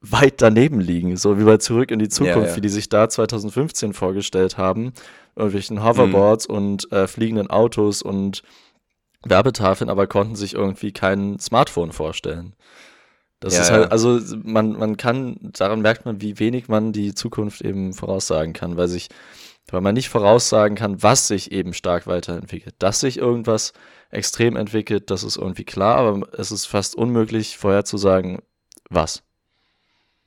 [0.00, 2.56] weit daneben liegen, so wie bei Zurück in die Zukunft, ja, ja.
[2.56, 4.92] wie die sich da 2015 vorgestellt haben,
[5.34, 6.54] irgendwelchen Hoverboards mhm.
[6.54, 8.42] und äh, fliegenden Autos und
[9.24, 12.54] Werbetafeln, aber konnten sich irgendwie kein Smartphone vorstellen.
[13.40, 17.14] Das ja, ist halt, also man, man kann, daran merkt man, wie wenig man die
[17.14, 19.08] Zukunft eben voraussagen kann, weil sich,
[19.70, 22.74] weil man nicht voraussagen kann, was sich eben stark weiterentwickelt.
[22.78, 23.72] Dass sich irgendwas
[24.10, 28.42] extrem entwickelt, das ist irgendwie klar, aber es ist fast unmöglich vorherzusagen,
[28.90, 29.22] was.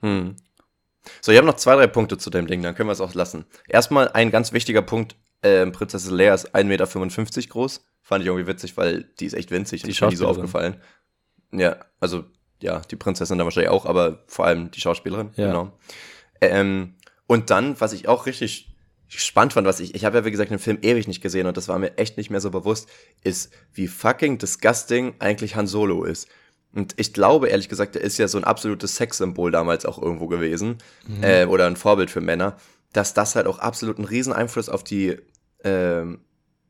[0.02, 0.36] Hm.
[1.22, 3.14] So, ich habe noch zwei, drei Punkte zu dem Ding, dann können wir es auch
[3.14, 3.46] lassen.
[3.68, 7.86] Erstmal ein ganz wichtiger Punkt, äh, Prinzessin Leia ist 1,55 Meter groß.
[8.02, 9.84] Fand ich irgendwie witzig, weil die ist echt winzig.
[9.84, 10.82] Die ist mir nie so aufgefallen.
[11.52, 12.26] Ja, also
[12.62, 15.48] ja, die Prinzessin dann wahrscheinlich auch, aber vor allem die Schauspielerin, ja.
[15.48, 15.72] genau.
[16.42, 16.96] Ähm,
[17.28, 18.77] und dann, was ich auch richtig
[19.08, 21.58] spannend fand, was ich, ich habe ja wie gesagt den Film ewig nicht gesehen und
[21.58, 22.90] das war mir echt nicht mehr so bewusst,
[23.24, 26.28] ist, wie fucking disgusting eigentlich Han Solo ist.
[26.74, 30.28] Und ich glaube, ehrlich gesagt, er ist ja so ein absolutes Sexsymbol damals auch irgendwo
[30.28, 31.24] gewesen, mhm.
[31.24, 32.58] äh, oder ein Vorbild für Männer,
[32.94, 35.18] dass das halt auch absolut einen riesen Einfluss auf die,
[35.64, 36.20] ähm,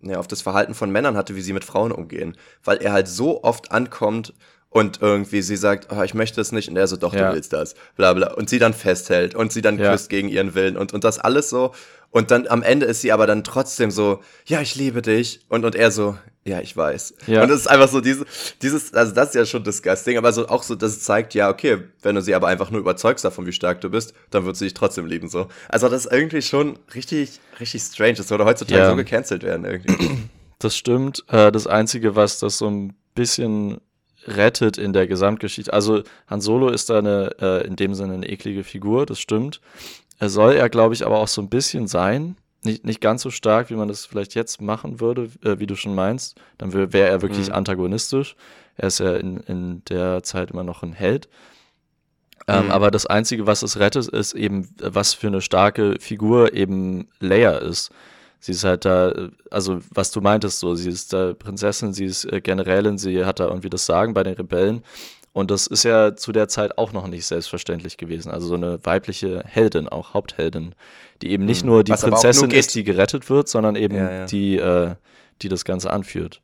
[0.02, 2.38] ja, auf das Verhalten von Männern hatte, wie sie mit Frauen umgehen.
[2.64, 4.34] Weil er halt so oft ankommt
[4.70, 7.30] und irgendwie sie sagt, oh, ich möchte es nicht und er so, doch, ja.
[7.30, 8.34] du willst das, bla bla.
[8.34, 9.92] Und sie dann festhält und sie dann ja.
[9.92, 11.74] küsst gegen ihren Willen und, und das alles so.
[12.12, 15.42] Und dann am Ende ist sie aber dann trotzdem so, ja, ich liebe dich.
[15.50, 17.14] Und, und er so, ja, ich weiß.
[17.28, 17.44] Ja.
[17.44, 18.26] Und es ist einfach so diese,
[18.62, 21.80] dieses, also das ist ja schon disgusting, aber so auch so, das zeigt, ja, okay,
[22.02, 24.66] wenn du sie aber einfach nur überzeugst davon, wie stark du bist, dann wird sie
[24.66, 25.48] dich trotzdem lieben, so.
[25.68, 28.14] Also das ist irgendwie schon richtig, richtig strange.
[28.16, 28.90] Das würde heutzutage ja.
[28.90, 30.30] so gecancelt werden, irgendwie.
[30.60, 31.24] Das stimmt.
[31.28, 33.80] Äh, das Einzige, was das so ein bisschen
[34.26, 35.72] rettet in der Gesamtgeschichte.
[35.72, 39.62] Also Han Solo ist da eine, äh, in dem Sinne eine eklige Figur, das stimmt.
[40.20, 42.38] Er soll er, glaube ich, aber auch so ein bisschen sein.
[42.64, 45.76] Nicht, nicht ganz so stark, wie man das vielleicht jetzt machen würde, äh, wie du
[45.76, 46.40] schon meinst.
[46.58, 47.54] Dann wäre er wirklich mhm.
[47.54, 48.36] antagonistisch.
[48.76, 51.30] Er ist ja in, in der Zeit immer noch ein Held.
[52.48, 52.72] Ähm, mhm.
[52.72, 57.58] Aber das Einzige, was es rettet, ist eben, was für eine starke Figur eben Leia
[57.58, 57.92] ist.
[58.40, 62.26] Sie ist halt da, also was du meintest so, sie ist da Prinzessin, sie ist
[62.26, 64.84] äh, Generälin, sie hat da irgendwie das Sagen bei den Rebellen.
[65.38, 68.32] Und das ist ja zu der Zeit auch noch nicht selbstverständlich gewesen.
[68.32, 70.74] Also so eine weibliche Heldin, auch Hauptheldin,
[71.22, 71.68] die eben nicht hm.
[71.68, 74.26] nur die was Prinzessin nur ist, die gerettet wird, sondern eben ja, ja.
[74.26, 74.96] die, äh,
[75.44, 76.42] die das Ganze anführt.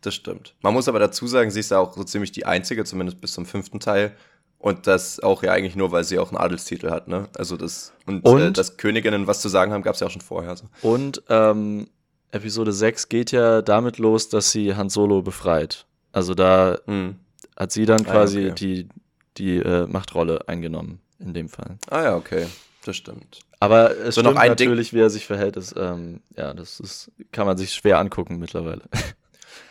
[0.00, 0.56] Das stimmt.
[0.62, 3.34] Man muss aber dazu sagen, sie ist ja auch so ziemlich die einzige, zumindest bis
[3.34, 4.16] zum fünften Teil.
[4.58, 7.28] Und das auch ja eigentlich nur, weil sie auch einen Adelstitel hat, ne?
[7.38, 10.10] Also das, und, und äh, dass Königinnen was zu sagen haben, gab es ja auch
[10.10, 10.56] schon vorher.
[10.56, 10.64] So.
[10.82, 11.86] Und ähm,
[12.32, 15.86] Episode 6 geht ja damit los, dass sie Han Solo befreit.
[16.10, 17.20] Also da hm.
[17.56, 18.54] Hat sie dann quasi ah, okay.
[18.54, 18.88] die,
[19.36, 21.78] die äh, Machtrolle eingenommen, in dem Fall.
[21.90, 22.46] Ah ja, okay.
[22.84, 23.40] Das stimmt.
[23.60, 24.98] Aber es so stimmt noch ein natürlich, Ding.
[24.98, 28.82] wie er sich verhält, ist, ähm, ja, das ist, kann man sich schwer angucken mittlerweile.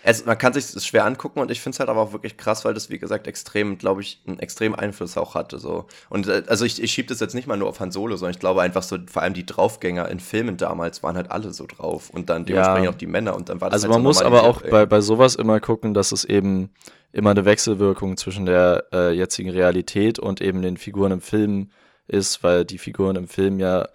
[0.03, 2.37] Es, man kann sich das schwer angucken und ich finde es halt aber auch wirklich
[2.37, 5.59] krass, weil das, wie gesagt, extrem, glaube ich, einen extremen Einfluss auch hatte.
[5.59, 5.85] So.
[6.09, 8.33] Und äh, also ich, ich schiebe das jetzt nicht mal nur auf Han Solo, sondern
[8.33, 11.65] ich glaube einfach so, vor allem die Draufgänger in Filmen damals waren halt alle so
[11.67, 12.91] drauf und dann dementsprechend ja.
[12.91, 14.85] auch die Männer und dann war das Also halt man so muss aber auch bei,
[14.85, 16.71] bei sowas immer gucken, dass es eben
[17.11, 21.69] immer eine Wechselwirkung zwischen der äh, jetzigen Realität und eben den Figuren im Film
[22.07, 23.87] ist, weil die Figuren im Film ja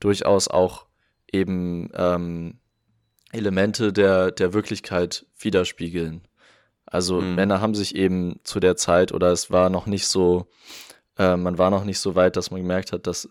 [0.00, 0.86] durchaus auch
[1.32, 2.58] eben ähm,
[3.36, 6.22] Elemente der, der Wirklichkeit widerspiegeln.
[6.86, 7.34] Also mhm.
[7.34, 10.46] Männer haben sich eben zu der Zeit oder es war noch nicht so,
[11.18, 13.28] äh, man war noch nicht so weit, dass man gemerkt hat, dass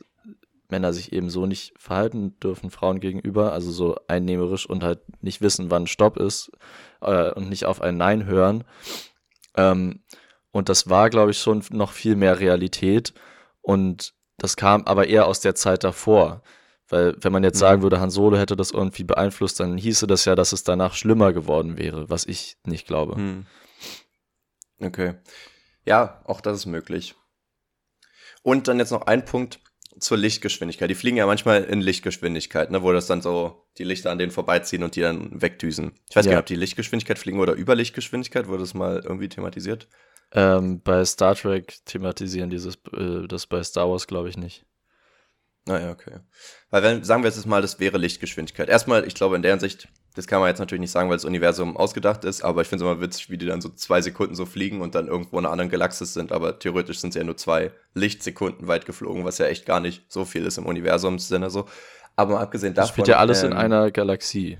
[0.69, 5.41] Männer sich eben so nicht verhalten dürfen Frauen gegenüber, also so einnehmerisch und halt nicht
[5.41, 6.51] wissen, wann Stopp ist
[7.01, 8.63] äh, und nicht auf ein Nein hören.
[9.55, 10.01] Ähm,
[10.51, 13.13] und das war, glaube ich, schon noch viel mehr Realität
[13.61, 16.41] und das kam aber eher aus der Zeit davor.
[16.87, 17.83] Weil, wenn man jetzt sagen mhm.
[17.83, 21.33] würde, Han Solo hätte das irgendwie beeinflusst, dann hieße das ja, dass es danach schlimmer
[21.33, 23.15] geworden wäre, was ich nicht glaube.
[23.15, 23.45] Hm.
[24.79, 25.15] Okay.
[25.85, 27.15] Ja, auch das ist möglich.
[28.43, 29.59] Und dann jetzt noch ein Punkt
[29.99, 30.89] zur Lichtgeschwindigkeit.
[30.89, 34.31] Die fliegen ja manchmal in Lichtgeschwindigkeit, ne, wo das dann so die Lichter an denen
[34.31, 35.93] vorbeiziehen und die dann wegdüsen.
[36.09, 36.31] Ich weiß ja.
[36.31, 38.47] gar nicht, ob die Lichtgeschwindigkeit fliegen oder über Lichtgeschwindigkeit.
[38.47, 39.87] Wurde das mal irgendwie thematisiert?
[40.31, 44.65] Ähm, bei Star Trek thematisieren dieses, äh, das bei Star Wars glaube ich nicht.
[45.67, 46.19] Naja, ah okay.
[46.69, 48.69] Weil wenn, sagen wir jetzt mal, das wäre Lichtgeschwindigkeit.
[48.69, 51.25] Erstmal, ich glaube, in der Hinsicht, das kann man jetzt natürlich nicht sagen, weil das
[51.25, 54.35] Universum ausgedacht ist, aber ich finde es immer witzig, wie die dann so zwei Sekunden
[54.35, 57.25] so fliegen und dann irgendwo in einer anderen Galaxis sind, aber theoretisch sind sie ja
[57.25, 61.49] nur zwei Lichtsekunden weit geflogen, was ja echt gar nicht so viel ist im Universumssinne
[61.49, 61.67] so.
[62.15, 62.87] Aber mal abgesehen davon.
[62.87, 64.59] Das spielt ja alles ähm, in einer Galaxie.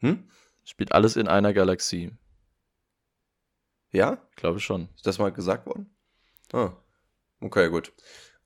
[0.00, 0.28] Hm?
[0.64, 2.12] Spielt alles in einer Galaxie.
[3.90, 4.18] Ja?
[4.30, 4.88] Ich glaube schon.
[4.94, 5.94] Ist das mal gesagt worden?
[6.52, 6.72] Ah.
[7.40, 7.92] Okay, gut.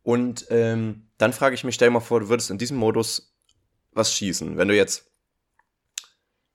[0.08, 3.36] Und ähm, dann frage ich mich, stell dir mal vor, du würdest in diesem Modus
[3.92, 4.56] was schießen.
[4.56, 5.12] Wenn du jetzt,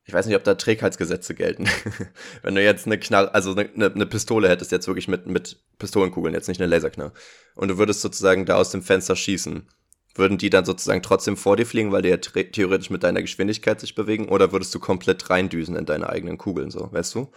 [0.05, 1.69] ich weiß nicht, ob da Trägheitsgesetze gelten.
[2.41, 6.33] Wenn du jetzt eine Knarre, also eine, eine, Pistole hättest, jetzt wirklich mit, mit Pistolenkugeln,
[6.33, 7.13] jetzt nicht eine Laserknarre,
[7.53, 9.69] und du würdest sozusagen da aus dem Fenster schießen,
[10.15, 13.79] würden die dann sozusagen trotzdem vor dir fliegen, weil die ja theoretisch mit deiner Geschwindigkeit
[13.79, 17.31] sich bewegen, oder würdest du komplett reindüsen in deine eigenen Kugeln, so, weißt du?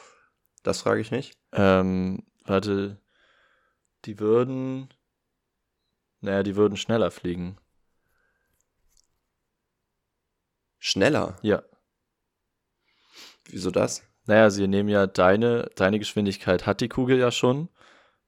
[0.62, 1.34] Das frage ich mich.
[1.52, 3.02] Ähm, warte,
[4.06, 4.88] die würden
[6.26, 7.56] naja, die würden schneller fliegen.
[10.78, 11.36] Schneller?
[11.42, 11.62] Ja.
[13.48, 14.02] Wieso das?
[14.26, 17.68] Naja, sie nehmen ja deine, deine Geschwindigkeit hat die Kugel ja schon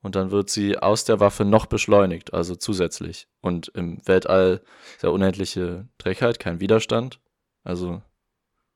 [0.01, 3.29] und dann wird sie aus der Waffe noch beschleunigt, also zusätzlich.
[3.41, 4.63] Und im Weltall
[4.95, 7.21] ist ja unendliche Trägheit, kein Widerstand,
[7.65, 8.01] also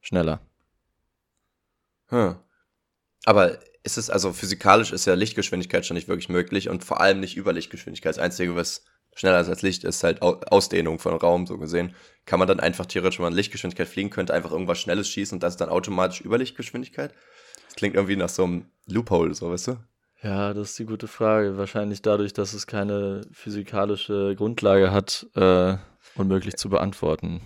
[0.01, 0.41] schneller.
[2.09, 2.37] Hm.
[3.25, 7.21] Aber ist es, also physikalisch ist ja Lichtgeschwindigkeit schon nicht wirklich möglich und vor allem
[7.21, 8.17] nicht Überlichtgeschwindigkeit.
[8.17, 11.95] Das Einzige, was schneller als Licht ist halt Ausdehnung von Raum, so gesehen.
[12.25, 15.43] Kann man dann einfach theoretisch, wenn man Lichtgeschwindigkeit fliegen könnte, einfach irgendwas Schnelles schießen und
[15.43, 17.13] das ist dann automatisch über Lichtgeschwindigkeit?
[17.67, 19.77] Das klingt irgendwie nach so einem Loophole, so, weißt du?
[20.23, 21.57] Ja, das ist die gute Frage.
[21.57, 25.77] Wahrscheinlich dadurch, dass es keine physikalische Grundlage hat, äh,
[26.15, 27.41] unmöglich zu beantworten.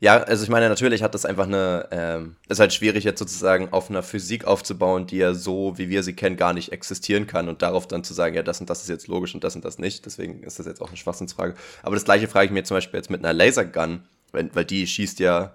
[0.00, 3.72] Ja, also ich meine, natürlich hat das einfach eine, ähm, ist halt schwierig jetzt sozusagen
[3.72, 7.48] auf einer Physik aufzubauen, die ja so, wie wir sie kennen, gar nicht existieren kann
[7.48, 9.64] und darauf dann zu sagen, ja, das und das ist jetzt logisch und das und
[9.64, 10.06] das nicht.
[10.06, 11.54] Deswegen ist das jetzt auch eine Schwachsinnsfrage.
[11.82, 14.86] Aber das gleiche frage ich mir zum Beispiel jetzt mit einer Lasergun, weil, weil die
[14.86, 15.52] schießt ja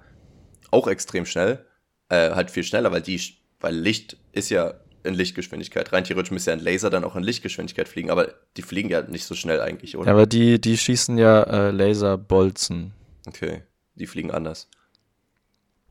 [0.72, 1.66] auch extrem schnell,
[2.10, 3.22] äh, halt viel schneller, weil die,
[3.62, 5.94] weil Licht ist ja in Lichtgeschwindigkeit.
[5.94, 9.04] Rein theoretisch müsste ja ein Laser dann auch in Lichtgeschwindigkeit fliegen, aber die fliegen ja
[9.04, 10.08] nicht so schnell eigentlich, oder?
[10.08, 12.92] Ja, aber die, die schießen ja äh, Laserbolzen.
[13.26, 13.64] Okay
[13.96, 14.70] die fliegen anders.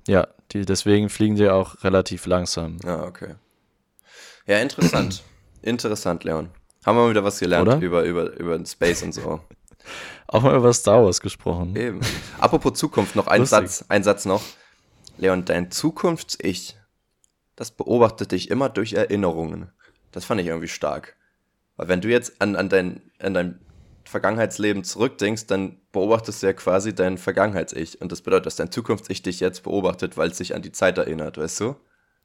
[0.09, 2.79] Ja, die, deswegen fliegen die auch relativ langsam.
[2.85, 3.37] Ah, okay.
[4.47, 5.23] Ja, interessant.
[5.63, 6.51] interessant, Leon.
[6.85, 7.79] Haben wir mal wieder was gelernt Oder?
[7.79, 9.41] über, über, über Space und so.
[10.27, 11.77] Auch mal über Star Wars gesprochen.
[11.77, 12.01] Eben.
[12.39, 14.43] Apropos Zukunft, noch ein Satz, ein Satz noch.
[15.19, 16.77] Leon, dein Zukunfts-Ich,
[17.55, 19.71] das beobachtet dich immer durch Erinnerungen.
[20.11, 21.17] Das fand ich irgendwie stark.
[21.77, 23.61] Weil wenn du jetzt an, an, dein, an dein
[24.05, 28.01] Vergangenheitsleben zurückdenkst, dann beobachtest du ja quasi dein Vergangenheits-Ich.
[28.01, 30.99] Und das bedeutet, dass dein Zukunfts-Ich dich jetzt beobachtet, weil es sich an die Zeit
[30.99, 31.77] erinnert, weißt du?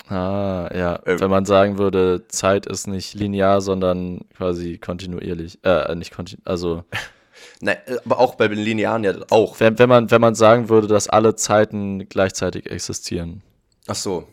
[0.10, 1.00] Ah, ja.
[1.06, 5.60] Ähm, Wenn man sagen würde, Zeit ist nicht linear, sondern quasi kontinuierlich.
[5.64, 6.84] Äh, nicht kontinuierlich, also.
[7.62, 9.60] Nein, aber auch bei den Linearen ja auch.
[9.60, 13.44] Wenn, wenn, man, wenn man sagen würde, dass alle Zeiten gleichzeitig existieren.
[13.88, 14.28] Ach so.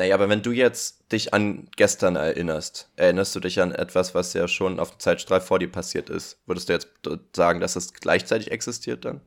[0.00, 4.32] Naja, aber wenn du jetzt dich an gestern erinnerst, erinnerst du dich an etwas, was
[4.32, 6.38] ja schon auf dem Zeitstrahl vor dir passiert ist?
[6.46, 6.88] Würdest du jetzt
[7.36, 9.20] sagen, dass es gleichzeitig existiert dann?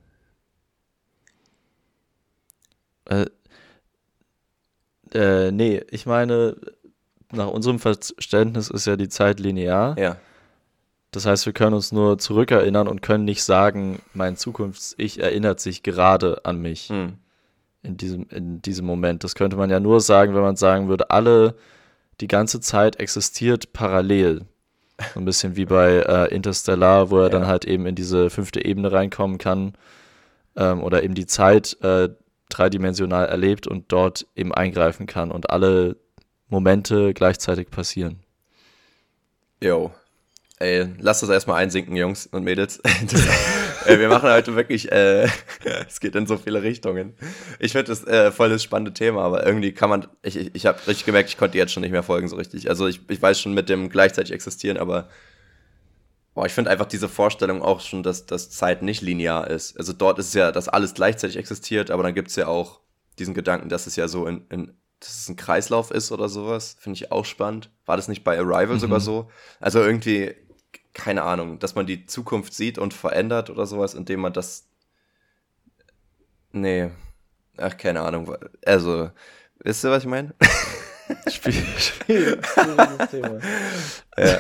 [3.06, 3.28] Äh,
[5.14, 6.58] äh, nee, ich meine,
[7.32, 9.96] nach unserem Verständnis ist ja die Zeit linear.
[10.00, 10.18] Ja.
[11.12, 15.84] Das heißt, wir können uns nur zurückerinnern und können nicht sagen, mein Zukunfts-Ich erinnert sich
[15.84, 16.90] gerade an mich.
[16.90, 17.20] Hm.
[17.84, 19.24] In, diesem, in diesem Moment.
[19.24, 21.56] Das könnte man ja nur sagen, wenn man sagen würde, alle,
[22.22, 24.46] die ganze Zeit existiert parallel.
[25.14, 27.30] So ein bisschen wie bei äh, Interstellar, wo er ja.
[27.30, 29.74] dann halt eben in diese fünfte Ebene reinkommen kann.
[30.56, 32.10] Ähm, oder eben die Zeit äh,
[32.50, 35.98] dreidimensional erlebt und dort eben eingreifen kann und alle
[36.48, 38.20] Momente gleichzeitig passieren.
[39.62, 39.92] Jo.
[40.60, 42.80] Ey, lasst das erstmal einsinken, Jungs und Mädels.
[43.86, 45.28] Äh, wir machen heute wirklich, äh,
[45.88, 47.16] es geht in so viele Richtungen.
[47.60, 50.66] Ich finde das äh, voll das spannende Thema, aber irgendwie kann man, ich, ich, ich
[50.66, 52.70] habe richtig gemerkt, ich konnte jetzt schon nicht mehr folgen so richtig.
[52.70, 55.10] Also ich, ich weiß schon mit dem gleichzeitig existieren, aber
[56.34, 59.78] Boah, ich finde einfach diese Vorstellung auch schon, dass, dass Zeit nicht linear ist.
[59.78, 62.80] Also dort ist es ja, dass alles gleichzeitig existiert, aber dann gibt es ja auch
[63.20, 66.78] diesen Gedanken, dass es ja so in, in dass es ein Kreislauf ist oder sowas.
[66.80, 67.70] Finde ich auch spannend.
[67.86, 68.80] War das nicht bei Arrival mhm.
[68.80, 69.30] sogar so?
[69.60, 70.34] Also irgendwie,
[70.94, 74.68] keine Ahnung, dass man die Zukunft sieht und verändert oder sowas, indem man das.
[76.52, 76.92] Nee.
[77.58, 78.36] Ach, keine Ahnung.
[78.66, 79.10] Also,
[79.60, 80.34] wisst ihr, was ich meine?
[81.32, 82.40] Spiel, Spiel,
[83.12, 83.40] Thema.
[84.18, 84.38] ja.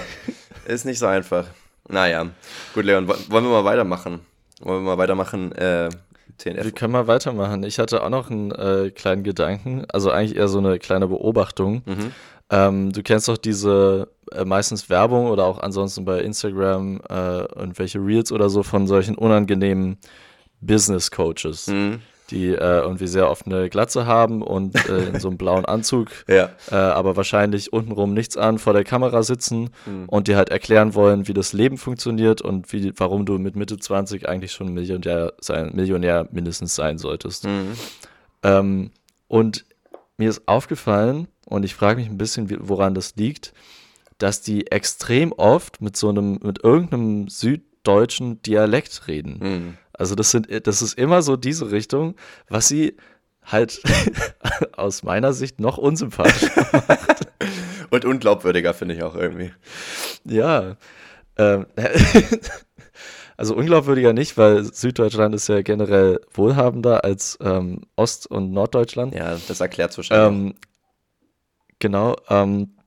[0.65, 1.47] Ist nicht so einfach.
[1.89, 2.29] Naja,
[2.73, 4.21] gut, Leon, wollen wir mal weitermachen?
[4.61, 5.51] Wollen wir mal weitermachen?
[5.53, 5.89] Äh,
[6.37, 6.63] TNF?
[6.63, 7.63] Wir können mal weitermachen.
[7.63, 11.83] Ich hatte auch noch einen äh, kleinen Gedanken, also eigentlich eher so eine kleine Beobachtung.
[11.85, 12.11] Mhm.
[12.49, 14.09] Ähm, du kennst doch diese
[14.45, 19.97] meistens Werbung oder auch ansonsten bei Instagram äh, irgendwelche Reels oder so von solchen unangenehmen
[20.61, 21.67] Business Coaches.
[21.67, 22.01] Mhm
[22.33, 26.09] die äh, irgendwie sehr oft eine Glatze haben und äh, in so einem blauen Anzug,
[26.27, 26.49] ja.
[26.71, 30.05] äh, aber wahrscheinlich untenrum nichts an, vor der Kamera sitzen mhm.
[30.07, 33.77] und dir halt erklären wollen, wie das Leben funktioniert und wie, warum du mit Mitte
[33.77, 37.45] 20 eigentlich schon Millionär, sein, Millionär mindestens sein solltest.
[37.45, 37.73] Mhm.
[38.41, 38.91] Ähm,
[39.27, 39.65] und
[40.17, 43.53] mir ist aufgefallen, und ich frage mich ein bisschen, woran das liegt,
[44.17, 49.39] dass die extrem oft mit so einem, mit irgendeinem süddeutschen Dialekt reden.
[49.41, 49.77] Mhm.
[49.93, 52.15] Also das sind, das ist immer so diese Richtung,
[52.49, 52.97] was sie
[53.45, 53.81] halt
[54.73, 57.27] aus meiner Sicht noch unsympathischer macht.
[57.89, 59.51] Und unglaubwürdiger finde ich auch irgendwie.
[60.25, 60.77] Ja.
[61.37, 61.67] Ähm,
[63.37, 69.13] also unglaubwürdiger nicht, weil Süddeutschland ist ja generell wohlhabender als ähm, Ost- und Norddeutschland.
[69.13, 70.53] Ja, das erklärt wahrscheinlich.
[70.53, 70.55] Ähm,
[71.79, 72.15] genau.
[72.29, 72.77] Ähm,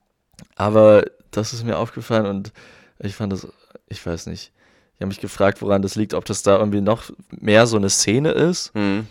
[0.56, 1.04] aber
[1.37, 2.53] das ist mir aufgefallen und
[2.99, 3.46] ich fand das,
[3.88, 4.53] ich weiß nicht.
[4.94, 7.90] Ich habe mich gefragt, woran das liegt, ob das da irgendwie noch mehr so eine
[7.90, 9.07] Szene ist, mhm.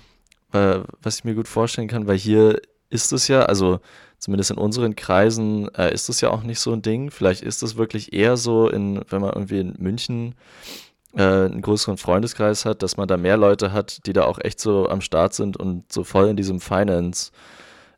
[0.51, 2.59] äh, was ich mir gut vorstellen kann, weil hier
[2.89, 3.79] ist es ja, also
[4.17, 7.11] zumindest in unseren Kreisen äh, ist es ja auch nicht so ein Ding.
[7.11, 10.33] Vielleicht ist es wirklich eher so, in, wenn man irgendwie in München
[11.15, 14.59] äh, einen größeren Freundeskreis hat, dass man da mehr Leute hat, die da auch echt
[14.59, 17.31] so am Start sind und so voll in diesem Finance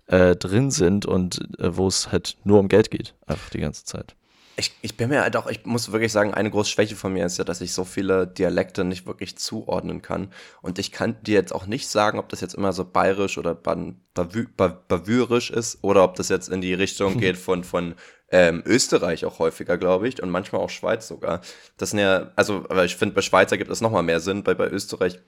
[0.08, 3.86] äh, drin sind und äh, wo es halt nur um Geld geht, einfach die ganze
[3.86, 4.17] Zeit.
[4.60, 7.26] Ich, ich bin mir halt auch, ich muss wirklich sagen, eine große Schwäche von mir
[7.28, 10.34] ist ja, dass ich so viele Dialekte nicht wirklich zuordnen kann.
[10.64, 13.54] Und ich kann dir jetzt auch nicht sagen, ob das jetzt immer so bayerisch oder
[13.54, 17.94] bavürisch ist oder ob das jetzt in die Richtung geht von, von
[18.30, 21.42] ähm, Österreich auch häufiger, glaube ich, und manchmal auch Schweiz sogar.
[21.78, 24.56] Das sind ja, also, aber ich finde, bei Schweizer gibt es nochmal mehr Sinn, weil
[24.56, 25.20] bei Österreich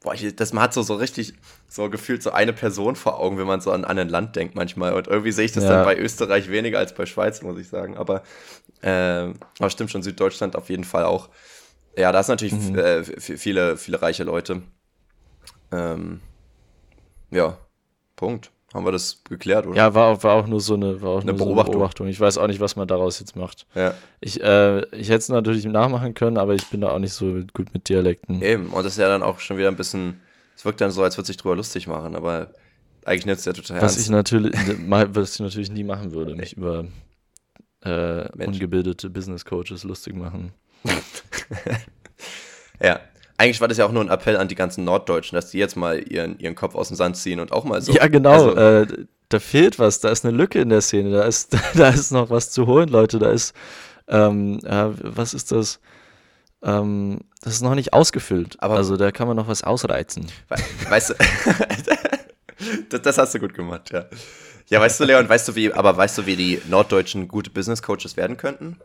[0.00, 1.34] boah, ich, das, man hat so, so richtig
[1.68, 4.54] so gefühlt so eine Person vor Augen, wenn man so an, an ein Land denkt
[4.54, 4.94] manchmal.
[4.94, 5.70] Und irgendwie sehe ich das ja.
[5.70, 7.96] dann bei Österreich weniger als bei Schweiz, muss ich sagen.
[7.96, 8.22] Aber,
[8.82, 11.28] äh, aber stimmt schon, Süddeutschland auf jeden Fall auch.
[11.96, 12.78] Ja, da ist natürlich mhm.
[12.78, 14.62] äh, viele, viele reiche Leute.
[15.72, 16.20] Ähm,
[17.30, 17.58] ja,
[18.16, 18.50] Punkt.
[18.74, 19.76] Haben wir das geklärt, oder?
[19.76, 21.54] Ja, war, war auch nur so eine, war auch eine, nur Beobachtung.
[21.54, 22.06] So eine Beobachtung.
[22.08, 23.66] Ich weiß auch nicht, was man daraus jetzt macht.
[23.74, 23.94] Ja.
[24.20, 27.40] Ich, äh, ich hätte es natürlich nachmachen können, aber ich bin da auch nicht so
[27.54, 28.42] gut mit Dialekten.
[28.42, 30.20] Eben, und das ist ja dann auch schon wieder ein bisschen,
[30.54, 32.50] es wirkt dann so, als würde sich drüber lustig machen, aber
[33.06, 34.00] eigentlich nimmt es ja total was ernst.
[34.00, 34.54] Ich natürlich,
[34.88, 36.84] was ich natürlich nie machen würde, mich über
[37.80, 40.52] äh, ungebildete Business Coaches lustig machen.
[42.82, 43.00] ja,
[43.38, 45.76] eigentlich war das ja auch nur ein Appell an die ganzen Norddeutschen, dass die jetzt
[45.76, 47.92] mal ihren, ihren Kopf aus dem Sand ziehen und auch mal so.
[47.92, 48.50] Ja, genau.
[48.50, 51.88] Also, äh, da fehlt was, da ist eine Lücke in der Szene, da ist, da
[51.88, 53.18] ist noch was zu holen, Leute.
[53.18, 53.54] Da ist
[54.08, 55.80] ähm, ja, was ist das?
[56.62, 58.56] Ähm, das ist noch nicht ausgefüllt.
[58.58, 60.26] Aber also da kann man noch was ausreizen.
[60.88, 61.14] Weißt du,
[62.90, 64.06] das, das, hast du gut gemacht, ja.
[64.68, 67.82] Ja, weißt du, Leon, weißt du, wie, aber weißt du, wie die Norddeutschen gute Business
[67.82, 68.78] Coaches werden könnten?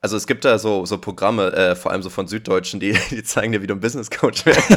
[0.00, 3.22] Also es gibt da so, so Programme, äh, vor allem so von Süddeutschen, die, die
[3.24, 4.70] zeigen dir, wie du ein Business Coach wirst.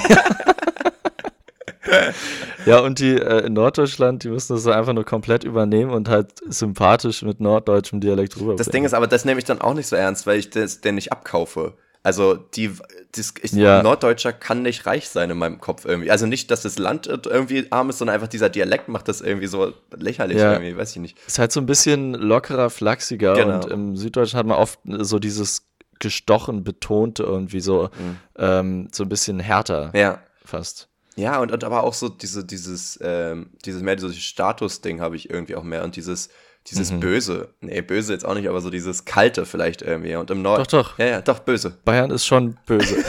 [2.65, 6.31] ja, und die äh, in Norddeutschland, die müssen das einfach nur komplett übernehmen und halt
[6.47, 8.57] sympathisch mit norddeutschem Dialekt rüberbringen.
[8.57, 10.81] Das Ding ist aber, das nehme ich dann auch nicht so ernst, weil ich das,
[10.81, 11.73] den nicht abkaufe.
[12.03, 12.71] Also die,
[13.11, 13.83] das, ich, ja.
[13.83, 16.09] Norddeutscher kann nicht reich sein in meinem Kopf irgendwie.
[16.09, 19.47] Also nicht, dass das Land irgendwie arm ist, sondern einfach dieser Dialekt macht das irgendwie
[19.47, 20.53] so lächerlich ja.
[20.53, 21.17] irgendwie, weiß ich nicht.
[21.27, 23.55] Ist halt so ein bisschen lockerer, flachsiger genau.
[23.55, 25.67] und im Süddeutschen hat man oft so dieses
[25.99, 28.17] gestochen betonte irgendwie so, mhm.
[28.37, 29.91] ähm, so ein bisschen härter.
[29.93, 30.19] Ja.
[30.43, 30.89] Fast.
[31.15, 35.29] Ja, und, und aber auch so diese, dieses, ähm, dieses mehr dieses Status-Ding habe ich
[35.29, 36.29] irgendwie auch mehr und dieses,
[36.67, 37.00] dieses mhm.
[37.00, 37.50] Böse.
[37.62, 40.15] Nee, böse jetzt auch nicht, aber so dieses Kalte vielleicht irgendwie.
[40.15, 40.63] Und im Norden.
[40.63, 41.00] Doch, doch.
[41.00, 41.78] Ja, ja, doch, böse.
[41.84, 42.97] Bayern ist schon böse.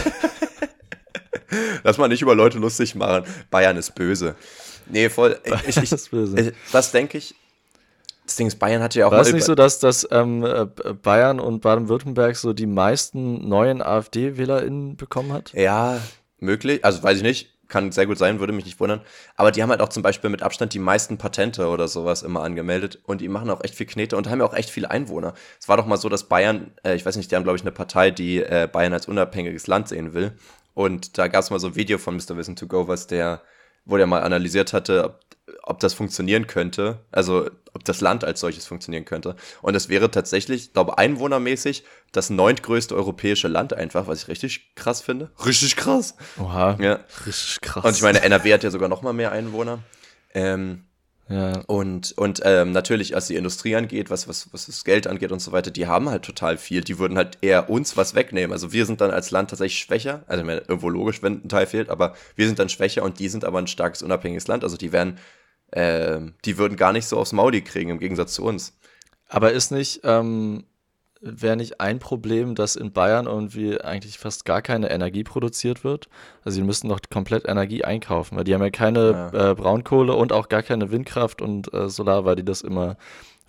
[1.85, 3.25] Lass mal nicht über Leute lustig machen.
[3.51, 4.35] Bayern ist böse.
[4.89, 5.39] Nee, voll.
[5.67, 6.41] Ich, ich, ist böse.
[6.41, 7.35] Ich, was denke ich?
[8.25, 9.13] Das Ding ist, Bayern hat ja auch.
[9.13, 13.83] War es nicht so, dass, dass ähm, äh, Bayern und Baden-Württemberg so die meisten neuen
[13.83, 15.53] AfD-WählerInnen bekommen hat?
[15.53, 16.01] Ja,
[16.39, 16.85] möglich.
[16.85, 19.01] Also weiß ich nicht kann sehr gut sein, würde mich nicht wundern.
[19.35, 22.45] Aber die haben halt auch zum Beispiel mit Abstand die meisten Patente oder sowas immer
[22.45, 25.35] angemeldet und die machen auch echt viel Knete und haben ja auch echt viele Einwohner.
[25.59, 27.63] Es war doch mal so, dass Bayern, äh, ich weiß nicht, die haben glaube ich
[27.63, 30.33] eine Partei, die äh, Bayern als unabhängiges Land sehen will.
[30.75, 32.37] Und da gab es mal so ein Video von Mr.
[32.37, 33.43] Wissen to Go, was der,
[33.85, 35.21] wo der mal analysiert hatte, ob,
[35.63, 37.01] ob das funktionieren könnte.
[37.11, 39.37] Also ob das Land als solches funktionieren könnte.
[39.63, 44.75] Und es wäre tatsächlich, ich glaube, einwohnermäßig das neuntgrößte europäische Land einfach, was ich richtig
[44.75, 45.31] krass finde.
[45.45, 46.15] Richtig krass.
[46.39, 46.77] Oha.
[46.81, 47.01] Ja.
[47.27, 47.85] Richtig krass.
[47.85, 49.79] Und ich meine, NRW hat ja sogar noch mal mehr Einwohner.
[50.35, 50.85] Ähm,
[51.29, 51.61] ja.
[51.67, 55.41] Und, und ähm, natürlich, was die Industrie angeht, was, was, was das Geld angeht und
[55.41, 56.83] so weiter, die haben halt total viel.
[56.83, 58.53] Die würden halt eher uns was wegnehmen.
[58.53, 60.25] Also wir sind dann als Land tatsächlich schwächer.
[60.27, 63.45] Also irgendwo logisch, wenn ein Teil fehlt, aber wir sind dann schwächer und die sind
[63.45, 64.65] aber ein starkes, unabhängiges Land.
[64.65, 65.19] Also die werden
[65.73, 68.77] äh, die würden gar nicht so aufs Mauli kriegen, im Gegensatz zu uns.
[69.29, 70.65] Aber ist nicht, ähm,
[71.23, 76.09] wäre nicht ein Problem, dass in Bayern irgendwie eigentlich fast gar keine Energie produziert wird?
[76.45, 79.51] Also sie müssten doch komplett Energie einkaufen, weil die haben ja keine ja.
[79.51, 82.97] Äh, Braunkohle und auch gar keine Windkraft und äh, Solar, weil die das immer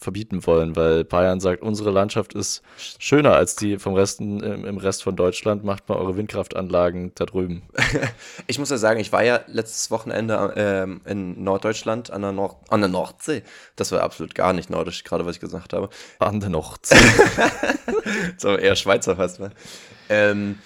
[0.04, 2.62] verbieten wollen, weil Bayern sagt, unsere Landschaft ist
[3.00, 7.64] schöner als die vom Resten, im, Rest von Deutschland, macht mal eure Windkraftanlagen da drüben.
[8.48, 12.58] ich muss ja sagen, ich war ja letztes Wochenende ähm, in Norddeutschland an der, Nord
[12.70, 13.44] an der Nordsee.
[13.76, 15.90] Das war absolut gar nicht nordisch, gerade was ich gesagt habe.
[16.20, 16.96] An der Nordsee.
[18.38, 19.52] so eher Schweizer fast, ne?
[20.10, 20.60] Ähm,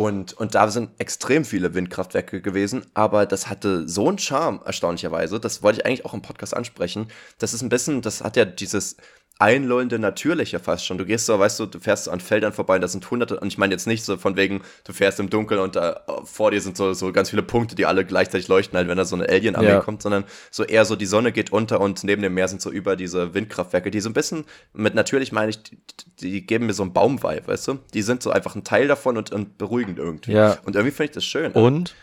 [0.00, 5.38] und, und da sind extrem viele Windkraftwerke gewesen, aber das hatte so einen Charme, erstaunlicherweise.
[5.38, 7.08] Das wollte ich eigentlich auch im Podcast ansprechen.
[7.36, 8.96] Das ist ein bisschen, das hat ja dieses
[9.40, 10.98] einlullende Natürliche fast schon.
[10.98, 13.40] Du gehst so, weißt du, du fährst so an Feldern vorbei und da sind hunderte,
[13.40, 16.50] und ich meine jetzt nicht so von wegen, du fährst im Dunkeln und da vor
[16.50, 19.16] dir sind so, so ganz viele Punkte, die alle gleichzeitig leuchten, halt, wenn da so
[19.16, 19.80] eine Alien-Armee ja.
[19.80, 22.70] kommt, sondern so eher so die Sonne geht unter und neben dem Meer sind so
[22.70, 25.78] über diese Windkraftwerke, die so ein bisschen, mit natürlich meine ich, die,
[26.20, 27.78] die geben mir so einen Baumweib, weißt du?
[27.94, 30.32] Die sind so einfach ein Teil davon und, und beruhigend irgendwie.
[30.32, 30.58] Ja.
[30.64, 31.52] Und irgendwie finde ich das schön.
[31.52, 31.94] Und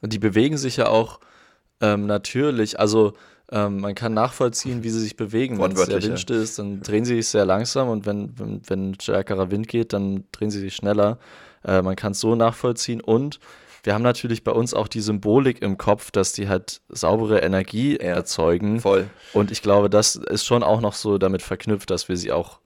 [0.00, 1.18] die bewegen sich ja auch
[1.80, 3.14] ähm, natürlich, also
[3.54, 5.60] ähm, man kann nachvollziehen, wie sie sich bewegen.
[5.60, 9.00] Wenn es sehr windstill ist, dann drehen sie sich sehr langsam und wenn, wenn, wenn
[9.00, 11.18] stärkerer Wind geht, dann drehen sie sich schneller.
[11.64, 13.38] Äh, man kann es so nachvollziehen und
[13.84, 17.92] wir haben natürlich bei uns auch die Symbolik im Kopf, dass die halt saubere Energie
[17.92, 18.80] ja, erzeugen.
[18.80, 19.08] Voll.
[19.32, 22.58] Und ich glaube, das ist schon auch noch so damit verknüpft, dass wir sie auch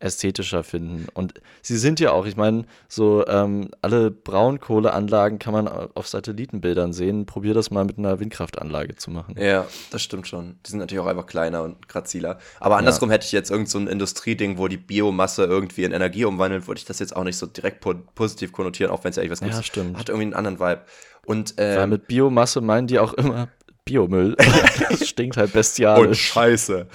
[0.00, 1.06] ästhetischer finden.
[1.14, 6.92] Und sie sind ja auch, ich meine, so ähm, alle Braunkohleanlagen kann man auf Satellitenbildern
[6.92, 7.26] sehen.
[7.26, 9.36] Probier das mal mit einer Windkraftanlage zu machen.
[9.38, 10.56] Ja, das stimmt schon.
[10.66, 12.38] Die sind natürlich auch einfach kleiner und graziler.
[12.58, 13.14] Aber andersrum ja.
[13.14, 16.78] hätte ich jetzt irgend so ein Industrieding, wo die Biomasse irgendwie in Energie umwandelt, würde
[16.78, 19.32] ich das jetzt auch nicht so direkt po positiv konnotieren, auch wenn es ja eigentlich
[19.32, 19.98] was Gutes ja, stimmt.
[19.98, 20.82] Hat irgendwie einen anderen Vibe.
[21.26, 23.48] Und, ähm, Weil mit Biomasse meinen die auch immer
[23.84, 24.36] Biomüll.
[24.88, 26.06] das stinkt halt bestialisch.
[26.06, 26.86] Und scheiße.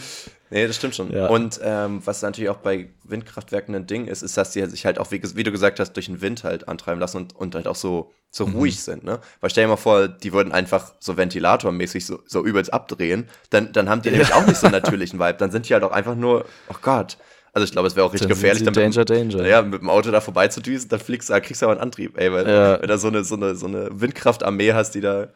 [0.55, 1.11] Nee, das stimmt schon.
[1.11, 1.27] Ja.
[1.27, 4.99] Und ähm, was natürlich auch bei Windkraftwerken ein Ding ist, ist, dass die sich halt
[4.99, 7.75] auch, wie, du gesagt hast, durch den Wind halt antreiben lassen und, und halt auch
[7.75, 8.55] so, so mhm.
[8.55, 9.03] ruhig sind.
[9.03, 9.19] Ne?
[9.41, 13.73] Weil stell dir mal vor, die würden einfach so ventilatormäßig so, so übelst abdrehen, dann,
[13.73, 15.35] dann haben die nämlich auch nicht so einen natürlichen Vibe.
[15.39, 17.17] Dann sind die halt auch einfach nur, oh Gott.
[17.51, 19.45] Also ich glaube, es wäre auch richtig dann gefährlich, dann Danger, mit, Danger.
[19.45, 22.31] Ja, mit dem Auto da vorbeizudüsen, dann fliegst, da kriegst du aber einen Antrieb, ey,
[22.31, 22.81] weil ja.
[22.81, 25.27] wenn du so eine, so eine, so eine Windkraftarmee hast, die da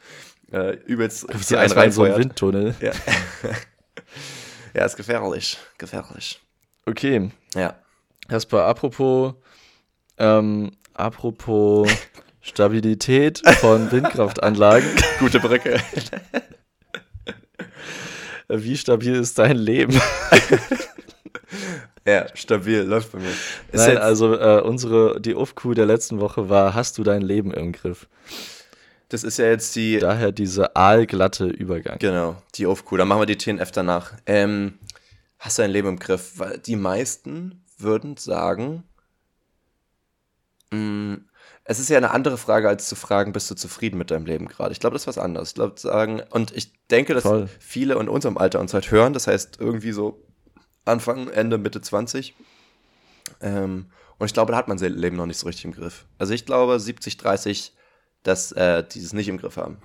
[0.53, 2.75] äh, übelst die einen rein so ein Windtunnel.
[2.79, 2.91] Ja.
[4.79, 5.57] Ja, ist gefährlich.
[5.77, 6.39] Gefährlich.
[6.85, 7.31] Okay.
[7.53, 7.75] Ja.
[8.29, 9.33] Erstmal apropos,
[10.17, 11.91] ähm, apropos
[12.41, 14.89] Stabilität von Windkraftanlagen.
[15.19, 15.81] Gute Brücke.
[18.47, 19.99] Wie stabil ist dein Leben?
[22.07, 23.29] Ja, stabil, läuft bei mir.
[23.29, 27.53] Ist Nein, also äh, unsere, die UFQ der letzten Woche war, hast du dein Leben
[27.53, 28.07] im Griff?
[29.09, 29.97] Das ist ja jetzt die.
[29.97, 31.97] Daher diese aalglatte Übergang.
[31.99, 32.97] Genau, die UFQ.
[32.97, 34.13] Dann machen wir die TNF danach.
[34.27, 34.77] Ähm,
[35.39, 36.33] hast du dein Leben im Griff?
[36.37, 38.83] Weil die meisten würden sagen,
[40.71, 41.25] mh, mm,
[41.63, 44.47] es ist ja eine andere Frage, als zu fragen, bist du zufrieden mit deinem Leben
[44.47, 44.71] gerade?
[44.71, 45.49] Ich glaube, das ist was anderes.
[45.49, 47.47] Ich glaube, sagen, und ich denke, dass Voll.
[47.59, 49.13] viele in unserem Alter uns halt hören.
[49.13, 50.25] Das heißt, irgendwie so
[50.85, 52.33] Anfang, Ende, Mitte 20.
[53.41, 56.05] Ähm, und ich glaube, da hat man sein Leben noch nicht so richtig im Griff.
[56.17, 57.73] Also ich glaube, 70, 30,
[58.23, 59.77] dass äh, die es nicht im Griff haben.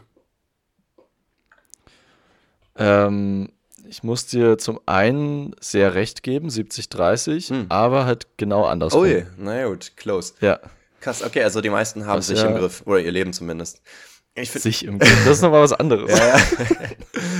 [2.76, 3.50] Ähm,
[3.88, 7.66] ich muss dir zum einen sehr recht geben, 70, 30, hm.
[7.68, 9.02] aber halt genau andersrum.
[9.02, 10.34] Oh je, na gut, close.
[10.40, 10.58] Ja.
[11.00, 13.82] Krass, okay, also die meisten haben das sich ja im Griff, oder ihr Leben zumindest.
[14.36, 16.10] sich im Griff, das ist nochmal was anderes.
[16.18, 16.40] ja.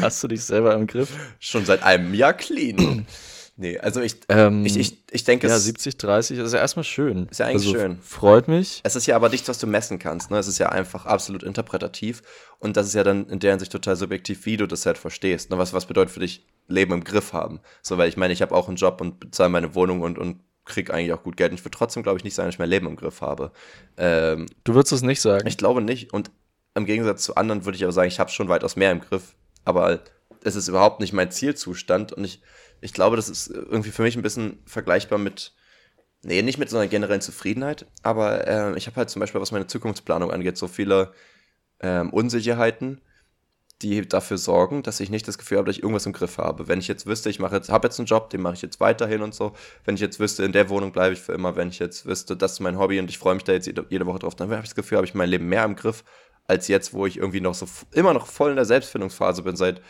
[0.02, 1.10] Hast du dich selber im Griff?
[1.40, 3.06] Schon seit einem Jahr clean.
[3.56, 7.28] Nee, also ich, ähm, ich, ich, ich denke, ja, 70, 30 ist ja erstmal schön.
[7.30, 7.98] Ist ja eigentlich also, schön.
[8.02, 8.80] Freut mich.
[8.82, 10.32] Es ist ja aber nichts, was du messen kannst.
[10.32, 10.38] Ne?
[10.38, 12.22] Es ist ja einfach absolut interpretativ.
[12.58, 15.50] Und das ist ja dann in der Hinsicht total subjektiv, wie du das halt verstehst.
[15.50, 15.58] Ne?
[15.58, 17.60] Was, was bedeutet für dich Leben im Griff haben?
[17.80, 20.40] So, weil ich meine, ich habe auch einen Job und bezahle meine Wohnung und, und
[20.64, 21.52] kriege eigentlich auch gut Geld.
[21.52, 23.52] Und ich würde trotzdem, glaube ich, nicht sagen, dass ich mein Leben im Griff habe.
[23.96, 25.46] Ähm, du würdest es nicht sagen?
[25.46, 26.12] Ich glaube nicht.
[26.12, 26.32] Und
[26.74, 29.36] im Gegensatz zu anderen würde ich aber sagen, ich habe schon weitaus mehr im Griff.
[29.64, 30.00] Aber
[30.42, 32.12] es ist überhaupt nicht mein Zielzustand.
[32.12, 32.42] Und ich
[32.84, 35.52] ich glaube, das ist irgendwie für mich ein bisschen vergleichbar mit,
[36.22, 39.52] nee, nicht mit so einer generellen Zufriedenheit, aber äh, ich habe halt zum Beispiel, was
[39.52, 41.14] meine Zukunftsplanung angeht, so viele
[41.80, 43.00] ähm, Unsicherheiten,
[43.80, 46.68] die dafür sorgen, dass ich nicht das Gefühl habe, dass ich irgendwas im Griff habe.
[46.68, 48.80] Wenn ich jetzt wüsste, ich mache jetzt, habe jetzt einen Job, den mache ich jetzt
[48.80, 49.54] weiterhin und so.
[49.86, 51.56] Wenn ich jetzt wüsste, in der Wohnung bleibe ich für immer.
[51.56, 53.84] Wenn ich jetzt wüsste, das ist mein Hobby und ich freue mich da jetzt jede,
[53.88, 56.04] jede Woche drauf, dann habe ich das Gefühl, habe ich mein Leben mehr im Griff
[56.46, 59.80] als jetzt, wo ich irgendwie noch so immer noch voll in der Selbstfindungsphase bin seit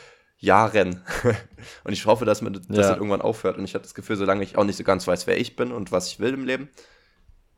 [0.45, 1.03] Jahren.
[1.85, 2.83] und ich hoffe, dass mir das ja.
[2.91, 3.59] dann irgendwann aufhört.
[3.59, 5.73] Und ich habe das Gefühl, solange ich auch nicht so ganz weiß, wer ich bin
[5.73, 6.69] und was ich will im Leben,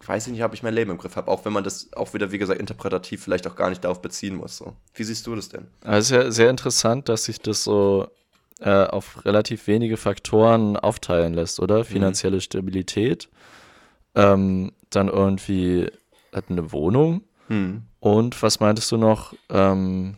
[0.04, 1.30] weiß ich nicht, ob ich mein Leben im Griff habe.
[1.30, 4.36] Auch wenn man das auch wieder, wie gesagt, interpretativ vielleicht auch gar nicht darauf beziehen
[4.36, 4.56] muss.
[4.56, 4.74] So.
[4.94, 5.66] Wie siehst du das denn?
[5.82, 8.08] Also ja sehr interessant, dass sich das so
[8.60, 11.80] äh, auf relativ wenige Faktoren aufteilen lässt, oder?
[11.80, 11.84] Mhm.
[11.84, 12.40] Finanzielle mhm.
[12.40, 13.28] Stabilität,
[14.14, 15.90] ähm, dann irgendwie
[16.32, 17.82] hat eine Wohnung mhm.
[18.00, 19.34] und was meintest du noch?
[19.48, 20.16] Ähm,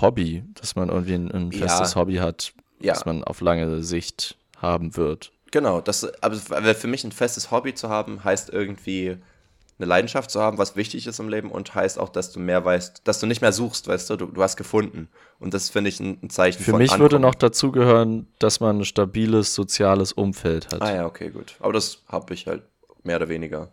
[0.00, 2.00] Hobby, dass man irgendwie ein, ein festes ja.
[2.00, 2.94] Hobby hat, ja.
[2.94, 5.32] das man auf lange Sicht haben wird.
[5.50, 6.36] Genau, das, aber
[6.74, 9.18] für mich ein festes Hobby zu haben, heißt irgendwie
[9.78, 12.64] eine Leidenschaft zu haben, was wichtig ist im Leben und heißt auch, dass du mehr
[12.64, 15.08] weißt, dass du nicht mehr suchst, weißt du, du, du hast gefunden.
[15.38, 17.10] Und das finde ich ein, ein, Zeichen Für von mich Ankommen.
[17.10, 20.82] würde noch dazugehören, dass man ein stabiles soziales Umfeld hat.
[20.82, 21.56] Ah ja, okay, gut.
[21.60, 22.62] Aber das habe ich halt
[23.02, 23.72] mehr oder weniger.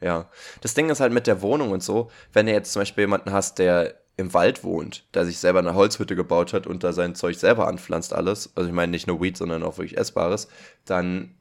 [0.00, 0.28] Ja.
[0.60, 3.32] Das Ding ist halt mit der Wohnung und so, wenn du jetzt zum Beispiel jemanden
[3.32, 7.14] hast, der im Wald wohnt, der sich selber eine Holzhütte gebaut hat und da sein
[7.14, 10.48] Zeug selber anpflanzt, alles, also ich meine nicht nur Weed, sondern auch wirklich Essbares,
[10.84, 11.34] dann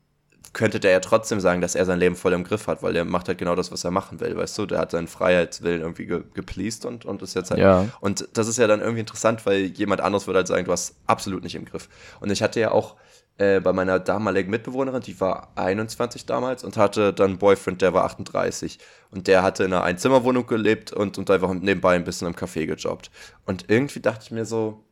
[0.53, 3.05] könnte der ja trotzdem sagen, dass er sein Leben voll im Griff hat, weil er
[3.05, 4.65] macht halt genau das, was er machen will, weißt du?
[4.65, 7.59] Der hat seinen Freiheitswillen irgendwie ge gepleased und, und ist jetzt halt.
[7.59, 7.85] Ja.
[8.01, 10.95] Und das ist ja dann irgendwie interessant, weil jemand anderes würde halt sagen, du hast
[11.05, 11.87] absolut nicht im Griff.
[12.19, 12.95] Und ich hatte ja auch
[13.39, 17.93] äh, bei meiner damaligen Mitbewohnerin, die war 21 damals und hatte dann einen Boyfriend, der
[17.93, 18.79] war 38.
[19.11, 22.65] Und der hatte in einer Einzimmerwohnung gelebt und, und einfach nebenbei ein bisschen im Café
[22.65, 23.09] gejobbt.
[23.45, 24.83] Und irgendwie dachte ich mir so,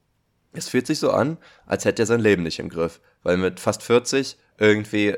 [0.53, 3.01] es fühlt sich so an, als hätte er sein Leben nicht im Griff.
[3.21, 5.15] Weil mit fast 40 irgendwie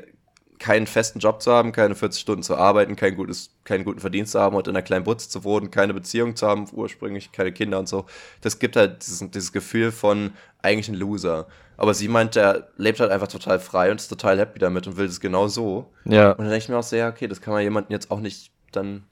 [0.58, 4.32] keinen festen Job zu haben, keine 40 Stunden zu arbeiten, kein gutes, keinen guten Verdienst
[4.32, 7.52] zu haben und in einer kleinen Butze zu wohnen, keine Beziehung zu haben, ursprünglich keine
[7.52, 8.06] Kinder und so.
[8.42, 11.46] Das gibt halt dieses, dieses Gefühl von eigentlich ein Loser.
[11.80, 14.98] Aber sie meint, er lebt halt einfach total frei und ist total happy damit und
[14.98, 15.90] will es genau so.
[16.04, 16.32] Ja.
[16.32, 18.20] Und dann denke ich mir auch so, ja, okay, das kann man jemandem jetzt auch
[18.20, 19.04] nicht dann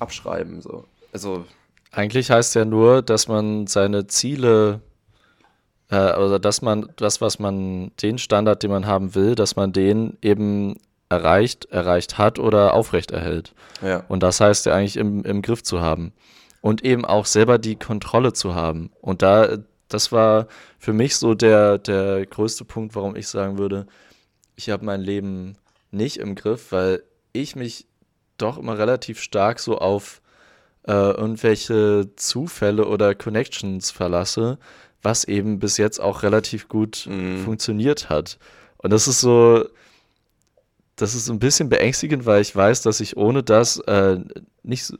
[0.00, 0.60] abschreiben.
[0.60, 0.84] So.
[1.12, 1.44] Also.
[1.92, 4.80] Eigentlich heißt ja nur, dass man seine Ziele
[5.90, 9.72] äh, also dass man das, was man, den Standard, den man haben will, dass man
[9.72, 10.76] den eben
[11.08, 13.54] erreicht, erreicht hat oder aufrechterhält.
[13.82, 14.04] Ja.
[14.08, 16.12] Und das heißt ja eigentlich im, im Griff zu haben.
[16.60, 18.90] Und eben auch selber die Kontrolle zu haben.
[19.00, 19.58] Und da,
[19.90, 20.46] das war
[20.78, 23.86] für mich so der, der größte Punkt, warum ich sagen würde,
[24.56, 25.56] ich habe mein Leben
[25.90, 27.86] nicht im Griff, weil ich mich
[28.38, 30.22] doch immer relativ stark so auf
[30.86, 34.58] äh, irgendwelche Zufälle oder Connections verlasse,
[35.02, 37.38] was eben bis jetzt auch relativ gut mhm.
[37.44, 38.38] funktioniert hat.
[38.78, 39.66] Und das ist so,
[40.96, 44.20] das ist ein bisschen beängstigend, weil ich weiß, dass ich ohne das äh,
[44.62, 44.92] nicht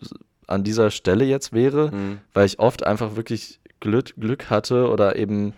[0.46, 2.18] an dieser Stelle jetzt wäre, mhm.
[2.34, 5.54] weil ich oft einfach wirklich Glück, Glück hatte oder eben,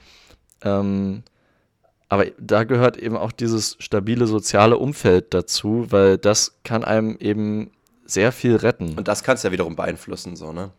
[0.63, 1.23] ähm,
[2.09, 7.71] aber da gehört eben auch dieses stabile soziale Umfeld dazu, weil das kann einem eben
[8.05, 8.95] sehr viel retten.
[8.97, 10.71] Und das kannst du ja wiederum beeinflussen, so, ne?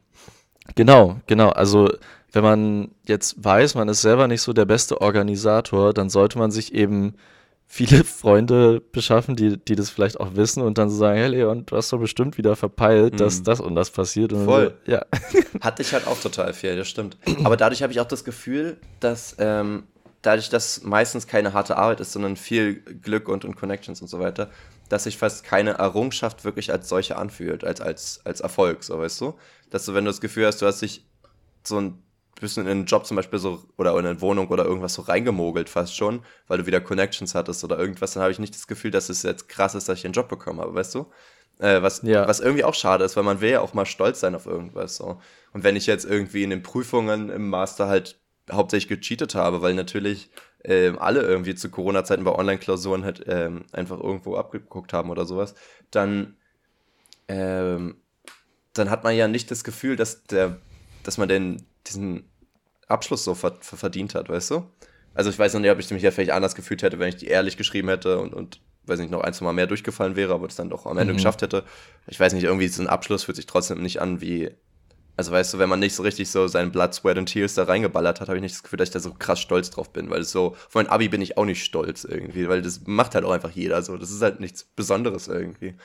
[0.76, 1.50] Genau, genau.
[1.50, 1.90] Also
[2.32, 6.52] wenn man jetzt weiß, man ist selber nicht so der beste Organisator, dann sollte man
[6.52, 7.16] sich eben
[7.68, 11.66] viele Freunde beschaffen, die, die das vielleicht auch wissen und dann so sagen, hey Leon,
[11.66, 13.44] du hast doch bestimmt wieder verpeilt, dass mhm.
[13.46, 14.34] das und das passiert.
[14.34, 14.78] Und Voll.
[14.86, 15.06] So, ja.
[15.62, 17.18] Hatte ich halt auch total viel, das stimmt.
[17.44, 19.84] Aber dadurch habe ich auch das Gefühl, dass ähm,
[20.22, 24.20] dadurch, dass meistens keine harte Arbeit ist, sondern viel Glück und, und Connections und so
[24.20, 24.50] weiter,
[24.90, 29.22] dass sich fast keine Errungenschaft wirklich als solche anfühlt, als, als, als Erfolg, so weißt
[29.22, 29.36] du?
[29.70, 31.06] Dass du, wenn du das Gefühl hast, du hast dich
[31.64, 32.04] so ein
[32.42, 35.70] bisschen in einen Job zum Beispiel so oder in eine Wohnung oder irgendwas so reingemogelt
[35.70, 38.92] fast schon, weil du wieder Connections hattest oder irgendwas, dann habe ich nicht das Gefühl,
[38.92, 41.08] dass es jetzt krass ist, dass ich einen Job bekommen habe, weißt du?
[41.60, 42.28] Äh, was, ja.
[42.28, 44.96] was irgendwie auch schade ist, weil man will ja auch mal stolz sein auf irgendwas.
[44.96, 45.22] So.
[45.54, 48.20] Und wenn ich jetzt irgendwie in den Prüfungen im Master halt
[48.52, 50.30] hauptsächlich gecheatet habe, weil natürlich
[50.64, 55.56] äh, alle irgendwie zu Corona-Zeiten bei Online-Klausuren halt ähm, einfach irgendwo abgeguckt haben oder sowas,
[55.92, 56.38] dann,
[57.28, 57.98] ähm,
[58.74, 60.58] dann hat man ja nicht das Gefühl, dass der,
[61.04, 62.30] dass man den, diesen
[62.88, 64.70] Abschluss so ver verdient hat, weißt du?
[65.14, 67.18] Also ich weiß noch nicht, ob ich mich ja vielleicht anders gefühlt hätte, wenn ich
[67.18, 70.34] die ehrlich geschrieben hätte und, und weiß nicht, noch ein, zwei Mal mehr durchgefallen wäre,
[70.34, 71.18] aber es dann doch am Ende mhm.
[71.18, 71.64] geschafft hätte.
[72.08, 74.52] Ich weiß nicht, irgendwie so ein Abschluss fühlt sich trotzdem nicht an wie,
[75.16, 77.64] also weißt du, wenn man nicht so richtig so seinen Blood, Sweat und Tears da
[77.64, 80.10] reingeballert hat, habe ich nicht das Gefühl, dass ich da so krass stolz drauf bin,
[80.10, 83.16] weil es so, auf mein Abi bin ich auch nicht stolz irgendwie, weil das macht
[83.16, 83.96] halt auch einfach jeder so.
[83.98, 85.76] Das ist halt nichts Besonderes irgendwie.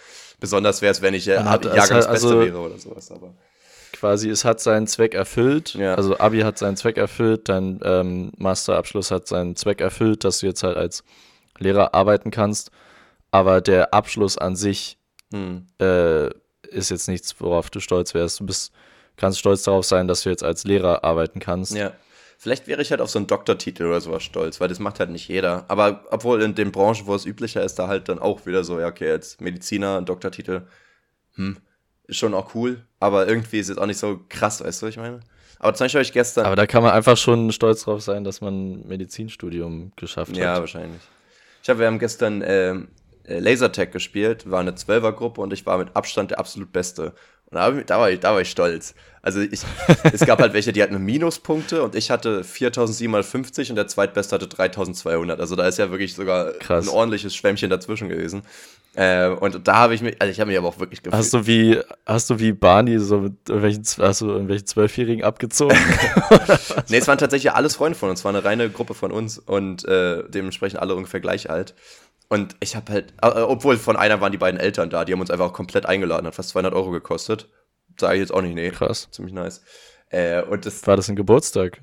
[0.41, 3.35] Besonders wäre es, wenn ich äh, Jahrgangsbeste also, wäre oder sowas, aber
[3.93, 5.75] quasi, es hat seinen Zweck erfüllt.
[5.75, 5.95] Ja.
[5.95, 10.47] Also Abi hat seinen Zweck erfüllt, dein ähm, Masterabschluss hat seinen Zweck erfüllt, dass du
[10.47, 11.05] jetzt halt als
[11.59, 12.71] Lehrer arbeiten kannst.
[13.31, 14.99] Aber der Abschluss an sich
[15.33, 15.67] hm.
[15.81, 16.29] äh,
[16.69, 18.41] ist jetzt nichts, worauf du stolz wärst.
[18.41, 18.73] Du bist,
[19.17, 21.75] kannst stolz darauf sein, dass du jetzt als Lehrer arbeiten kannst.
[21.75, 21.93] Ja.
[22.41, 25.11] Vielleicht wäre ich halt auf so einen Doktortitel oder sowas stolz, weil das macht halt
[25.11, 25.65] nicht jeder.
[25.67, 28.79] Aber obwohl in den Branchen, wo es üblicher ist, da halt dann auch wieder so,
[28.79, 30.63] ja, okay, als Mediziner, ein Doktortitel,
[31.35, 31.57] hm,
[32.09, 34.91] ist schon auch cool, aber irgendwie ist es auch nicht so krass, weißt du, was
[34.91, 35.21] ich meine?
[35.61, 36.47] Aber zum Beispiel habe ich gestern.
[36.47, 40.39] Aber da kann man einfach schon stolz drauf sein, dass man ein Medizinstudium geschafft hat.
[40.39, 41.01] Ja, wahrscheinlich.
[41.63, 42.89] Ich habe, wir haben gestern ähm,
[43.25, 47.13] äh, Lasertag gespielt, war eine Zwölfergruppe und ich war mit Abstand der absolut Beste.
[47.51, 48.95] Und da, da, war, ich, da war ich stolz.
[49.23, 49.61] Also ich,
[50.13, 54.49] es gab halt welche, die hatten Minuspunkte und ich hatte 4750 und der Zweitbeste hatte
[54.49, 55.41] 3200.
[55.41, 56.87] Also da ist ja wirklich sogar Krass.
[56.87, 58.43] ein ordentliches Schwämmchen dazwischen gewesen.
[58.95, 61.19] Äh, und da habe ich mich, also ich habe mich aber auch wirklich gefühlt.
[61.19, 65.77] Hast du wie, hast du wie Barney so mit irgendwelchen, hast du irgendwelchen Zwölfjährigen abgezogen?
[66.89, 69.39] nee, es waren tatsächlich alles Freunde von uns, es war eine reine Gruppe von uns
[69.39, 71.75] und äh, dementsprechend alle ungefähr gleich alt.
[72.29, 75.21] Und ich habe halt, äh, obwohl von einer waren die beiden Eltern da, die haben
[75.21, 77.49] uns einfach auch komplett eingeladen, hat fast 200 Euro gekostet.
[77.99, 78.71] Sage ich jetzt auch nicht, nee.
[78.71, 79.09] Krass.
[79.11, 79.63] Ziemlich nice.
[80.11, 81.81] Äh, und das, War das ein Geburtstag?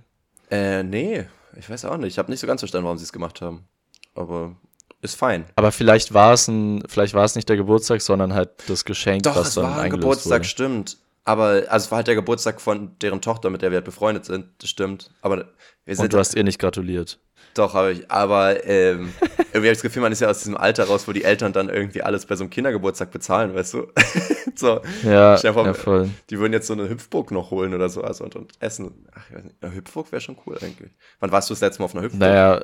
[0.52, 1.26] Äh, nee,
[1.58, 2.14] ich weiß auch nicht.
[2.14, 3.68] Ich habe nicht so ganz verstanden, warum sie es gemacht haben.
[4.14, 4.56] Aber
[5.02, 5.46] ist fein.
[5.56, 9.24] Aber vielleicht war es ein, vielleicht war es nicht der Geburtstag, sondern halt das Geschenk,
[9.24, 10.44] Doch, was es dann war ein Geburtstag, wurde.
[10.46, 10.98] stimmt.
[11.24, 14.26] Aber also es war halt der Geburtstag von deren Tochter, mit der wir halt befreundet
[14.26, 14.46] sind.
[14.60, 15.12] Das stimmt.
[15.22, 15.50] Aber
[15.86, 17.20] wir sind Und du hast ihr nicht gratuliert.
[17.56, 18.12] Doch, habe ich.
[18.12, 21.12] Aber ähm, irgendwie habe ich das Gefühl, man ist ja aus diesem Alter raus, wo
[21.12, 23.88] die Eltern dann irgendwie alles bei so einem Kindergeburtstag bezahlen, weißt du?
[24.56, 24.82] so.
[25.04, 26.10] Ja, vor, ja, voll.
[26.30, 29.08] Die würden jetzt so eine Hüpfburg noch holen oder so also, und, und essen.
[29.14, 29.56] Ach, ich weiß nicht.
[29.62, 30.92] Eine Hüpfburg wäre schon cool eigentlich.
[31.20, 32.20] Wann warst du das letzte Mal auf einer Hüpfburg?
[32.20, 32.62] Naja,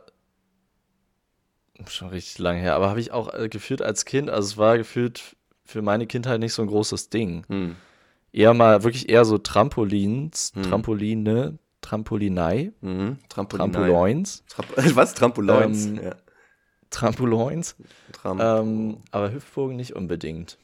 [1.87, 2.75] schon richtig lange her.
[2.75, 5.35] Aber habe ich auch äh, gefühlt als Kind, also es war gefühlt
[5.65, 7.45] für meine Kindheit nicht so ein großes Ding.
[7.47, 7.75] Hm.
[8.33, 10.63] Eher mal, wirklich eher so Trampolins, hm.
[10.63, 12.71] Trampoline, Trampolinei.
[12.81, 13.17] Mhm.
[13.29, 13.71] Trampolinei.
[13.73, 14.43] Trampolins.
[14.47, 15.13] Tramp Was?
[15.13, 15.85] Trampolins?
[15.87, 16.15] Ähm, ja.
[16.89, 17.75] Trampolins.
[18.25, 20.57] Ähm, aber Hüpfbogen nicht unbedingt.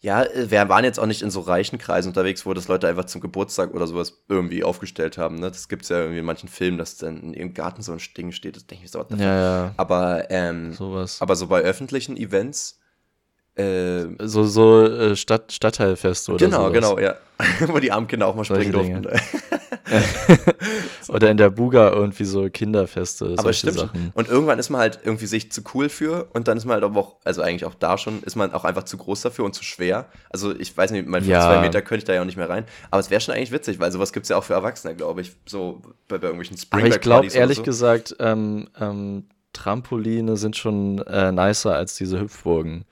[0.00, 2.88] Ja, äh, wir waren jetzt auch nicht in so reichen Kreisen unterwegs, wo das Leute
[2.88, 5.36] einfach zum Geburtstag oder sowas irgendwie aufgestellt haben.
[5.36, 5.48] Ne?
[5.50, 8.32] Das gibt es ja irgendwie in manchen Filmen, dass dann im Garten so ein Ding
[8.32, 8.56] steht.
[8.56, 9.04] Das denke ich so.
[9.16, 9.16] Ja,
[9.66, 9.74] ja.
[9.76, 11.20] Aber, ähm, Sowas.
[11.20, 12.78] aber so bei öffentlichen Events
[13.56, 16.72] äh, so so äh, Stadt, Stadtteilfeste oder Genau, sowas.
[16.72, 17.16] genau, ja.
[17.66, 19.06] Wo die armen Kinder auch mal springen durften.
[21.08, 23.34] oder in der Buga irgendwie so Kinderfeste.
[23.36, 23.78] Aber stimmt.
[23.78, 24.12] Sachen.
[24.14, 26.84] Und irgendwann ist man halt irgendwie sich zu cool für und dann ist man halt
[26.84, 29.54] aber auch, also eigentlich auch da schon, ist man auch einfach zu groß dafür und
[29.54, 30.06] zu schwer.
[30.30, 31.40] Also ich weiß nicht, mein ja.
[31.40, 32.64] zwei Meter könnte ich da ja auch nicht mehr rein.
[32.90, 35.20] Aber es wäre schon eigentlich witzig, weil sowas gibt es ja auch für Erwachsene, glaube
[35.20, 35.32] ich.
[35.46, 37.62] So bei, bei irgendwelchen Spring Aber ich glaube ehrlich so.
[37.62, 42.84] gesagt, ähm, ähm, Trampoline sind schon äh, nicer als diese Hüpfburgen.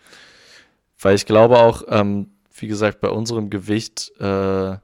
[1.01, 4.77] Weil ich glaube auch, ähm, wie gesagt, bei unserem Gewicht äh,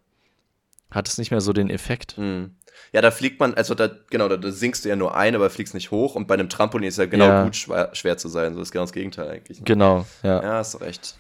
[0.95, 2.17] hat es nicht mehr so den Effekt.
[2.19, 2.57] Mhm.
[2.93, 5.51] Ja, da fliegt man, also da, genau, da, da, sinkst du ja nur ein, aber
[5.51, 6.15] fliegst nicht hoch.
[6.15, 7.45] Und bei einem Trampolin ist ja genau ja.
[7.45, 8.55] gut schwer, schwer, zu sein.
[8.55, 9.59] So ist genau das Gegenteil eigentlich.
[9.59, 9.65] Ne?
[9.65, 10.43] Genau, ja.
[10.43, 11.17] Ja, hast recht.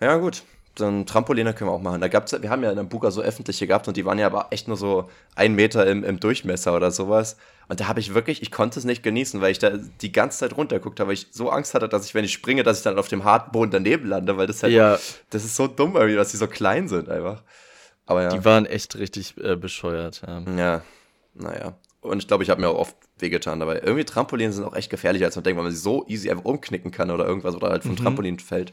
[0.00, 0.42] Ja, gut.
[0.74, 2.00] Dann Trampoline können wir auch machen.
[2.00, 4.26] Da gab's, wir haben ja in der Buga so öffentliche gehabt und die waren ja
[4.26, 7.36] aber echt nur so ein Meter im, im Durchmesser oder sowas.
[7.68, 10.38] Und da habe ich wirklich, ich konnte es nicht genießen, weil ich da die ganze
[10.38, 12.84] Zeit runtergeguckt habe, weil ich so Angst hatte, dass ich, wenn ich springe, dass ich
[12.84, 14.98] dann auf dem harten Boden daneben lande, weil das halt, ja.
[15.30, 17.42] das ist so dumm irgendwie, dass die so klein sind einfach.
[18.06, 18.28] Aber ja.
[18.30, 20.22] Die waren echt richtig äh, bescheuert.
[20.26, 20.40] Ja.
[20.56, 20.82] ja,
[21.34, 21.74] naja.
[22.00, 23.76] Und ich glaube, ich habe mir auch oft wehgetan dabei.
[23.76, 26.44] Irgendwie Trampolinen sind auch echt gefährlich, als man denkt, weil man sie so easy einfach
[26.44, 27.96] umknicken kann oder irgendwas oder halt vom mhm.
[27.96, 28.72] Trampolin fällt.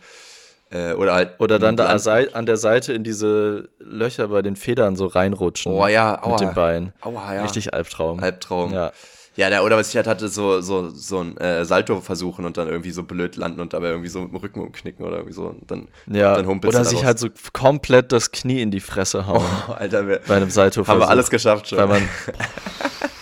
[0.72, 1.40] Äh, oder halt.
[1.40, 5.72] Oder dann da an der Seite in diese Löcher bei den Federn so reinrutschen.
[5.72, 6.32] Oh ja, aua.
[6.32, 6.94] Mit dem Bein.
[7.02, 7.44] Aua, ja.
[7.44, 8.20] Richtig Albtraum.
[8.20, 8.74] Albtraum.
[8.74, 8.92] Ja.
[9.40, 12.58] Ja, der, oder was ich halt hatte, so, so, so ein äh, Salto versuchen und
[12.58, 15.44] dann irgendwie so blöd landen und dabei irgendwie so im Rücken umknicken oder irgendwie so.
[15.44, 19.40] Und dann, ja, dann oder sich halt so komplett das Knie in die Fresse hauen.
[19.70, 21.78] Oh, Alter, wir, bei einem Salto Haben wir alles geschafft schon.
[21.78, 22.02] Weil man,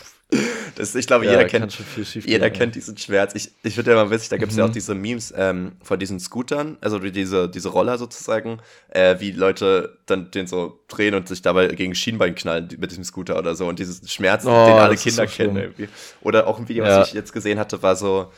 [0.77, 1.75] Das, ich glaube, ja, jeder, kennt,
[2.23, 3.33] jeder kennt diesen Schmerz.
[3.33, 4.59] Ich, ich finde ja mal witzig, da gibt es mhm.
[4.59, 4.73] ja auch mhm.
[4.73, 8.59] diese Memes ähm, von diesen Scootern, also diese, diese Roller sozusagen,
[8.89, 13.03] äh, wie Leute dann den so drehen und sich dabei gegen Schienbein knallen mit diesem
[13.03, 15.89] Scooter oder so und diesen Schmerz, oh, den alle Kinder so kennen irgendwie.
[16.21, 16.99] Oder auch ein Video, ja.
[16.99, 18.31] was ich jetzt gesehen hatte, war so,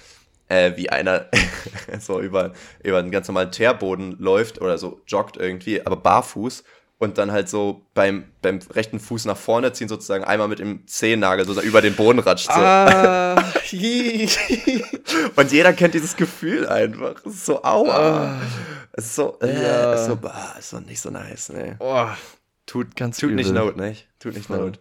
[0.47, 1.25] äh, wie einer
[1.99, 6.63] so über, über einen ganz normalen Teerboden läuft oder so joggt irgendwie, aber barfuß
[6.99, 10.85] und dann halt so beim, beim rechten Fuß nach vorne ziehen, sozusagen einmal mit dem
[10.85, 12.47] Zehennagel so über den Boden ratscht.
[12.47, 12.59] So.
[12.59, 13.35] Ah,
[15.35, 17.15] und jeder kennt dieses Gefühl einfach.
[17.25, 17.95] Es ist so, aua.
[17.95, 18.41] Ah,
[18.91, 19.93] es ist so, äh, ja.
[19.93, 21.77] ist so, bah, ist so nicht so nice, ne.
[21.79, 22.07] Oh,
[22.65, 23.95] tut ganz tut nicht Not, ne?
[24.19, 24.79] Tut nicht Not.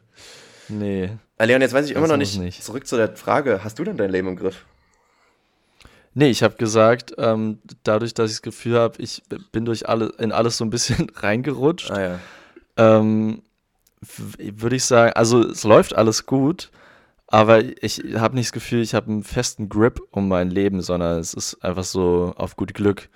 [0.69, 1.11] Nee.
[1.39, 2.65] Ah, Leon, jetzt weiß ich immer noch nicht, nicht.
[2.65, 4.65] Zurück zu der Frage, hast du denn dein Leben im Griff?
[6.19, 10.07] Nee, ich habe gesagt, ähm, dadurch, dass ich das Gefühl habe, ich bin durch alle,
[10.19, 12.19] in alles so ein bisschen reingerutscht, ah, ja.
[12.77, 13.43] ähm,
[14.01, 16.73] würde ich sagen, also es läuft alles gut,
[17.29, 21.21] aber ich habe nicht das Gefühl, ich habe einen festen Grip um mein Leben, sondern
[21.21, 23.11] es ist einfach so auf gut Glück.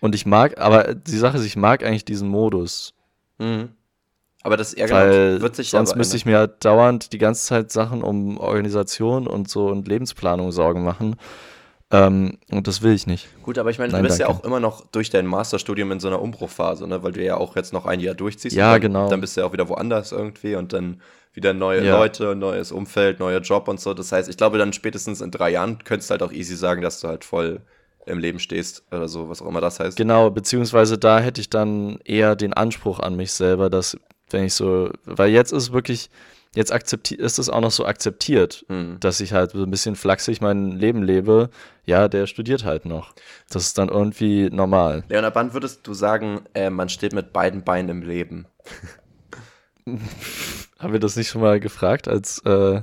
[0.00, 2.94] Und ich mag, aber die Sache ist, ich mag eigentlich diesen Modus.
[3.38, 3.70] Mhm.
[4.44, 7.72] Aber das ja, genau, wird sich Sonst müsste ich mir halt dauernd die ganze Zeit
[7.72, 11.16] Sachen um Organisation und so und Lebensplanung Sorgen machen.
[11.92, 13.28] Ähm, und das will ich nicht.
[13.42, 14.32] Gut, aber ich meine, du bist danke.
[14.32, 17.02] ja auch immer noch durch dein Masterstudium in so einer Umbruchphase, ne?
[17.02, 18.56] weil du ja auch jetzt noch ein Jahr durchziehst.
[18.56, 19.08] Ja, dann, genau.
[19.08, 21.00] Dann bist du ja auch wieder woanders irgendwie und dann
[21.32, 21.96] wieder neue ja.
[21.96, 23.94] Leute, neues Umfeld, neuer Job und so.
[23.94, 26.82] Das heißt, ich glaube, dann spätestens in drei Jahren könntest du halt auch easy sagen,
[26.82, 27.60] dass du halt voll
[28.06, 29.96] im Leben stehst oder so, was auch immer das heißt.
[29.96, 33.98] Genau, beziehungsweise da hätte ich dann eher den Anspruch an mich selber, dass,
[34.30, 36.08] wenn ich so, weil jetzt ist wirklich,
[36.54, 36.72] jetzt
[37.12, 38.98] ist es auch noch so akzeptiert, mhm.
[39.00, 41.50] dass ich halt so ein bisschen flachsig mein Leben lebe.
[41.84, 43.14] Ja, der studiert halt noch.
[43.50, 45.04] Das ist dann irgendwie normal.
[45.08, 48.46] Leonard, wann würdest du sagen, äh, man steht mit beiden Beinen im Leben?
[50.78, 52.82] Haben wir das nicht schon mal gefragt als äh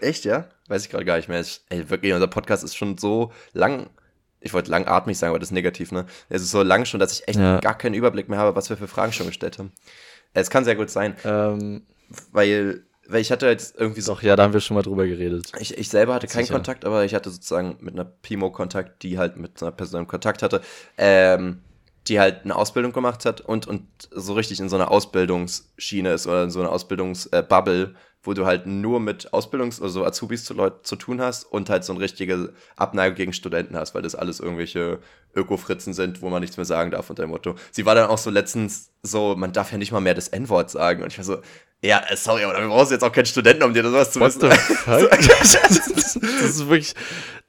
[0.00, 0.46] Echt, ja?
[0.68, 1.44] Weiß ich gerade gar nicht mehr.
[1.68, 3.88] Ey, wirklich, unser Podcast ist schon so lang.
[4.40, 6.06] Ich wollte langatmig sagen, aber das ist negativ, ne?
[6.28, 7.58] Es ist so lang schon, dass ich echt ja.
[7.60, 9.72] gar keinen Überblick mehr habe, was wir für Fragen schon gestellt haben.
[10.34, 11.16] Es kann sehr gut sein.
[11.24, 11.82] Ähm,
[12.32, 14.14] weil weil ich hatte jetzt irgendwie so.
[14.14, 15.52] Doch, ja, da haben wir schon mal drüber geredet.
[15.58, 19.18] Ich, ich selber hatte keinen Kontakt, aber ich hatte sozusagen mit einer Pimo Kontakt, die
[19.18, 20.60] halt mit einer Person Kontakt hatte,
[20.96, 21.60] ähm,
[22.08, 26.26] die halt eine Ausbildung gemacht hat und, und so richtig in so einer Ausbildungsschiene ist
[26.26, 27.88] oder in so einer Ausbildungsbubble, äh,
[28.26, 31.84] wo du halt nur mit Ausbildungs-, also Azubis zu Leuten zu tun hast und halt
[31.84, 34.98] so eine richtige Abneigung gegen Studenten hast, weil das alles irgendwelche
[35.34, 37.54] Öko-Fritzen sind, wo man nichts mehr sagen darf unter dem Motto.
[37.70, 40.70] Sie war dann auch so letztens so, man darf ja nicht mal mehr das N-Wort
[40.70, 41.38] sagen und ich war so,
[41.82, 44.40] ja, äh, sorry, aber wir brauchen jetzt auch keinen Studenten, um dir sowas zu wissen.
[44.40, 46.94] das ist wirklich,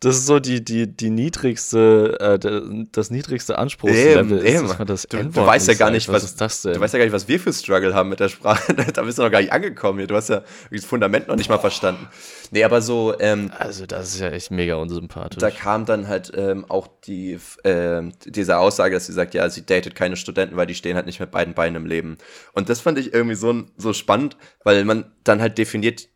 [0.01, 5.23] das ist so die, die, die niedrigste, äh, das niedrigste Anspruchslevel eben, ist, das du,
[5.23, 6.73] du weißt ja gar nicht, was, was, ist das denn?
[6.73, 8.73] Du weißt ja gar nicht, was wir für Struggle haben mit der Sprache.
[8.93, 10.07] da bist du noch gar nicht angekommen hier.
[10.07, 12.07] Du hast ja das Fundament noch nicht mal verstanden.
[12.51, 13.17] Nee, aber so.
[13.19, 15.39] Ähm, also, das ist ja echt mega unsympathisch.
[15.39, 19.65] Da kam dann halt ähm, auch die, äh, diese Aussage, dass sie sagt, ja, sie
[19.65, 22.17] datet keine Studenten, weil die stehen halt nicht mit beiden Beinen im Leben.
[22.53, 26.07] Und das fand ich irgendwie so, so spannend, weil man dann halt definiert,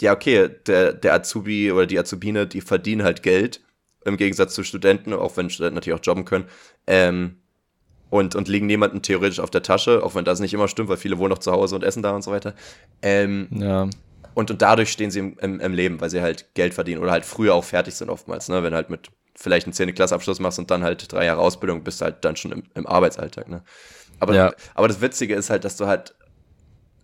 [0.00, 3.60] ja, okay, der, der Azubi oder die Azubine, die verdienen halt Geld,
[4.04, 6.46] im Gegensatz zu Studenten, auch wenn Studenten natürlich auch jobben können.
[6.86, 7.40] Ähm,
[8.10, 10.96] und, und liegen niemanden theoretisch auf der Tasche, auch wenn das nicht immer stimmt, weil
[10.96, 12.54] viele wohnen noch zu Hause und essen da und so weiter.
[13.02, 13.88] Ähm, ja.
[14.34, 17.10] Und, und dadurch stehen sie im, im, im, Leben, weil sie halt Geld verdienen oder
[17.10, 18.62] halt früher auch fertig sind oftmals, ne?
[18.62, 19.94] Wenn halt mit vielleicht einen 10.
[19.94, 22.86] Klassabschluss machst und dann halt drei Jahre Ausbildung, bist du halt dann schon im, im
[22.86, 23.62] Arbeitsalltag, ne?
[24.20, 24.52] Aber, ja.
[24.74, 26.14] aber das Witzige ist halt, dass du halt,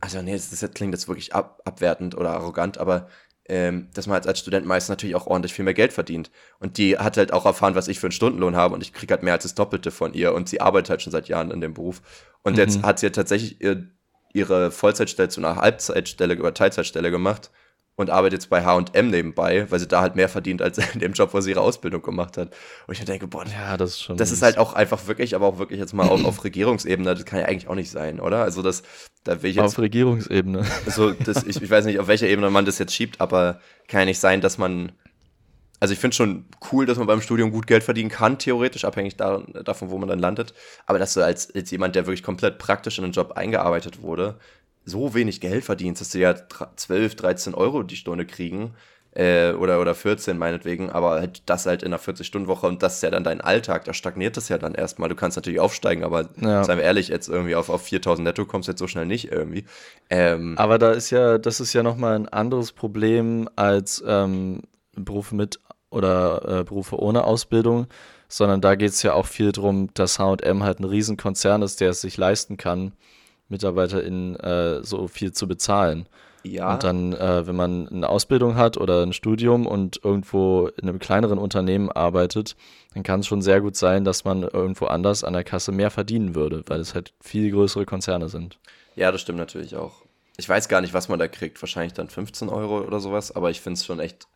[0.00, 3.09] also nee, das, das klingt jetzt wirklich ab, abwertend oder arrogant, aber
[3.49, 6.30] ähm, dass man halt als Student meist natürlich auch ordentlich viel mehr Geld verdient.
[6.59, 9.12] Und die hat halt auch erfahren, was ich für einen Stundenlohn habe und ich kriege
[9.12, 11.61] halt mehr als das Doppelte von ihr und sie arbeitet halt schon seit Jahren in
[11.61, 12.01] dem Beruf.
[12.42, 12.59] Und mhm.
[12.61, 13.88] jetzt hat sie halt tatsächlich ihr
[14.32, 17.53] ihre Vollzeitstelle zu einer Halbzeitstelle oder Teilzeitstelle gemacht
[17.97, 21.12] und arbeitet jetzt bei H&M nebenbei, weil sie da halt mehr verdient als in dem
[21.12, 22.55] Job, wo sie ihre Ausbildung gemacht hat.
[22.86, 24.16] Und ich denke, boah, ja, das ist schon.
[24.16, 27.24] Das ist halt auch einfach wirklich, aber auch wirklich jetzt mal auf, auf Regierungsebene, das
[27.24, 28.42] kann ja eigentlich auch nicht sein, oder?
[28.42, 28.82] Also das,
[29.22, 29.64] da will ich jetzt.
[29.64, 30.64] Auf Regierungsebene.
[30.86, 34.01] Also das, ich, ich weiß nicht, auf welcher Ebene man das jetzt schiebt, aber kann
[34.01, 34.92] ja nicht sein, dass man
[35.80, 39.16] also ich finde schon cool, dass man beim Studium gut Geld verdienen kann, theoretisch, abhängig
[39.16, 40.55] da, davon, wo man dann landet.
[40.86, 44.38] Aber dass du als, als jemand, der wirklich komplett praktisch in den Job eingearbeitet wurde,
[44.85, 46.35] so wenig Geld verdienst, dass du ja
[46.76, 48.74] 12, 13 Euro die Stunde kriegen,
[49.14, 53.03] äh, oder, oder 14 meinetwegen, aber halt das halt in einer 40-Stunden-Woche und das ist
[53.03, 55.09] ja dann dein Alltag, da stagniert das ja dann erstmal.
[55.09, 56.64] Du kannst natürlich aufsteigen, aber ja.
[56.64, 59.30] seien wir ehrlich, jetzt irgendwie auf, auf 4000 netto kommst du jetzt so schnell nicht
[59.30, 59.64] irgendwie.
[60.11, 64.62] Ähm, aber da ist ja, das ist ja nochmal ein anderes Problem als ähm,
[64.97, 65.61] Berufe mit
[65.91, 67.87] oder äh, Berufe ohne Ausbildung,
[68.28, 71.91] sondern da geht es ja auch viel darum, dass HM halt ein Riesenkonzern ist, der
[71.91, 72.93] es sich leisten kann,
[73.49, 76.07] MitarbeiterInnen äh, so viel zu bezahlen.
[76.45, 76.74] Ja.
[76.74, 80.99] Und dann, äh, wenn man eine Ausbildung hat oder ein Studium und irgendwo in einem
[80.99, 82.55] kleineren Unternehmen arbeitet,
[82.92, 85.90] dann kann es schon sehr gut sein, dass man irgendwo anders an der Kasse mehr
[85.90, 88.59] verdienen würde, weil es halt viel größere Konzerne sind.
[88.95, 90.03] Ja, das stimmt natürlich auch.
[90.36, 91.61] Ich weiß gar nicht, was man da kriegt.
[91.62, 94.26] Wahrscheinlich dann 15 Euro oder sowas, aber ich finde es schon echt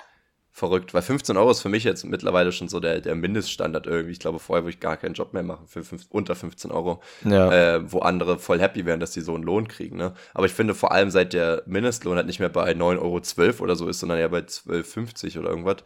[0.59, 4.13] verrückt, weil 15 Euro ist für mich jetzt mittlerweile schon so der, der Mindeststandard irgendwie.
[4.13, 7.01] Ich glaube, vorher würde ich gar keinen Job mehr machen für fünf, unter 15 Euro,
[7.25, 7.77] ja.
[7.77, 9.97] äh, wo andere voll happy wären, dass sie so einen Lohn kriegen.
[9.97, 10.15] Ne?
[10.35, 13.77] Aber ich finde vor allem, seit der Mindestlohn halt nicht mehr bei 9,12 Euro oder
[13.77, 15.77] so ist, sondern ja bei 12,50 oder irgendwas,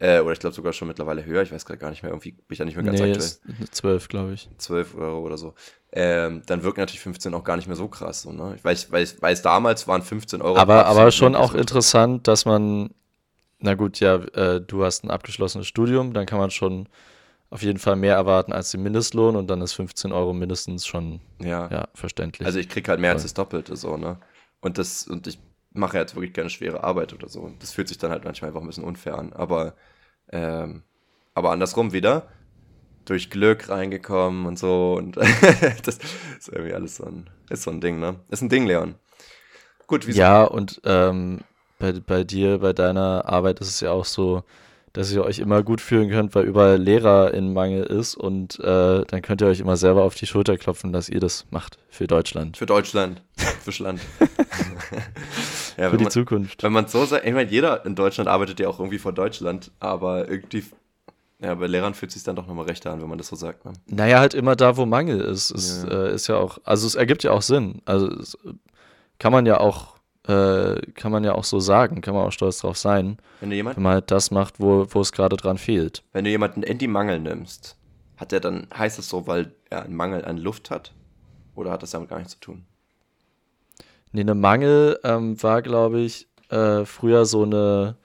[0.00, 2.32] äh, oder ich glaube sogar schon mittlerweile höher, ich weiß gerade gar nicht mehr, irgendwie
[2.32, 3.70] bin ich da nicht mehr ganz nee, aktuell.
[3.70, 4.48] 12, glaube ich.
[4.56, 5.54] 12 Euro oder so.
[5.90, 8.22] Ähm, dann wirkt natürlich 15 auch gar nicht mehr so krass.
[8.22, 8.54] So, ne?
[8.56, 10.56] Ich weiß, weiß, weiß damals waren 15 Euro.
[10.56, 12.90] Aber, aber schon auch interessant, dass man
[13.60, 16.88] na gut, ja, äh, du hast ein abgeschlossenes Studium, dann kann man schon
[17.50, 21.20] auf jeden Fall mehr erwarten als den Mindestlohn und dann ist 15 Euro mindestens schon
[21.40, 22.46] ja, ja verständlich.
[22.46, 24.18] Also ich krieg halt mehr als das Doppelte so, ne?
[24.60, 25.38] Und das, und ich
[25.72, 27.50] mache jetzt wirklich keine schwere Arbeit oder so.
[27.60, 29.32] Das fühlt sich dann halt manchmal einfach ein bisschen unfair an.
[29.32, 29.74] Aber,
[30.30, 30.82] ähm,
[31.34, 32.28] aber andersrum wieder,
[33.04, 34.94] durch Glück reingekommen und so.
[34.94, 35.16] Und
[35.84, 35.98] das
[36.38, 38.16] ist irgendwie alles so ein, ist so ein Ding, ne?
[38.28, 38.96] Ist ein Ding, Leon.
[39.86, 41.40] Gut, wie Ja, und ähm,
[41.78, 44.42] bei, bei dir, bei deiner Arbeit ist es ja auch so,
[44.92, 49.04] dass ihr euch immer gut fühlen könnt, weil überall Lehrer in Mangel ist und äh,
[49.04, 52.06] dann könnt ihr euch immer selber auf die Schulter klopfen, dass ihr das macht für
[52.06, 52.56] Deutschland.
[52.56, 54.00] Für Deutschland, für Schland.
[55.76, 56.62] ja, für die man, Zukunft.
[56.62, 59.70] Wenn man so sagt, ich meine, jeder in Deutschland arbeitet ja auch irgendwie vor Deutschland,
[59.78, 60.64] aber irgendwie,
[61.40, 63.36] ja, bei Lehrern fühlt es sich dann doch nochmal rechter an, wenn man das so
[63.36, 63.64] sagt.
[63.64, 63.74] Ne?
[63.86, 65.50] Naja, halt immer da, wo Mangel ist.
[65.50, 66.06] Es ja.
[66.06, 67.82] Äh, ist ja auch, also es ergibt ja auch Sinn.
[67.84, 68.10] Also
[69.18, 69.97] kann man ja auch
[70.28, 73.82] äh, kann man ja auch so sagen, kann man auch stolz drauf sein, wenn, wenn
[73.82, 76.02] man halt das macht, wo, wo es gerade dran fehlt.
[76.12, 77.76] Wenn du jemanden in die Mangel nimmst,
[78.16, 80.92] hat er dann, heißt es so, weil er einen Mangel an Luft hat?
[81.54, 82.66] Oder hat das damit gar nichts zu tun?
[84.12, 87.96] Nee, eine Mangel ähm, war, glaube ich, äh, früher so eine,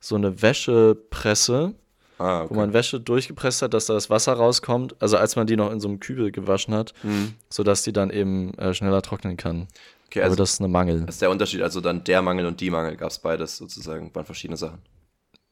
[0.00, 1.74] so eine Wäschepresse,
[2.18, 2.50] ah, okay.
[2.50, 4.96] wo man Wäsche durchgepresst hat, dass da das Wasser rauskommt.
[5.00, 7.34] Also als man die noch in so einem Kübel gewaschen hat, mhm.
[7.48, 9.68] sodass die dann eben äh, schneller trocknen kann.
[10.06, 11.02] Okay, also Aber das ist eine Mangel.
[11.06, 14.14] Das ist der Unterschied, also dann der Mangel und die Mangel gab es beides sozusagen,
[14.14, 14.80] waren verschiedene Sachen.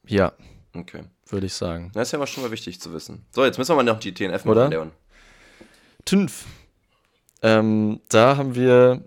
[0.07, 0.33] Ja.
[0.73, 1.03] Okay.
[1.27, 1.91] Würde ich sagen.
[1.93, 3.25] Das ist ja mal schon mal wichtig zu wissen.
[3.31, 4.91] So, jetzt müssen wir mal noch die TNF machen, Leon.
[6.03, 6.45] TÜNF.
[7.41, 9.03] Ähm, da haben wir,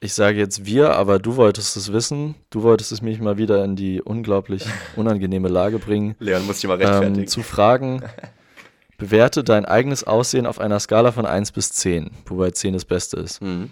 [0.00, 2.34] ich sage jetzt wir, aber du wolltest es wissen.
[2.50, 4.64] Du wolltest es mich mal wieder in die unglaublich
[4.96, 6.16] unangenehme Lage bringen.
[6.18, 7.20] Leon muss dich mal rechtfertigen.
[7.20, 8.02] Ähm, zu fragen,
[8.98, 13.18] bewerte dein eigenes Aussehen auf einer Skala von 1 bis 10, wobei 10 das Beste
[13.18, 13.42] ist.
[13.42, 13.70] Mhm.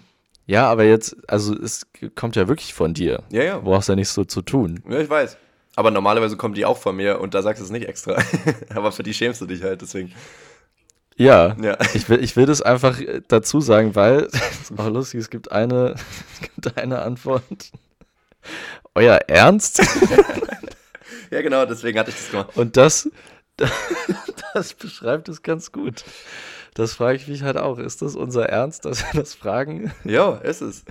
[0.49, 1.85] Ja, aber jetzt, also es
[2.15, 3.21] kommt ja wirklich von dir.
[3.29, 3.57] Ja, ja.
[3.57, 4.81] Du brauchst ja nichts so zu tun.
[4.89, 5.37] Ja, ich weiß.
[5.75, 8.17] Aber normalerweise kommt die auch von mir und da sagst du es nicht extra.
[8.73, 10.11] aber für die schämst du dich halt, deswegen.
[11.17, 11.77] Ja, ja.
[11.93, 15.51] Ich, will, ich will das einfach dazu sagen, weil es ist auch lustig, es gibt
[15.51, 15.93] eine,
[16.33, 17.43] es gibt eine Antwort.
[18.95, 19.83] Euer Ernst?
[21.29, 22.57] ja, genau, deswegen hatte ich das gemacht.
[22.57, 23.07] Und das,
[24.55, 26.03] das beschreibt es ganz gut.
[26.79, 27.77] Das frage ich mich halt auch.
[27.77, 29.91] Ist das unser Ernst, dass wir das fragen?
[30.05, 30.85] Ja, ist es.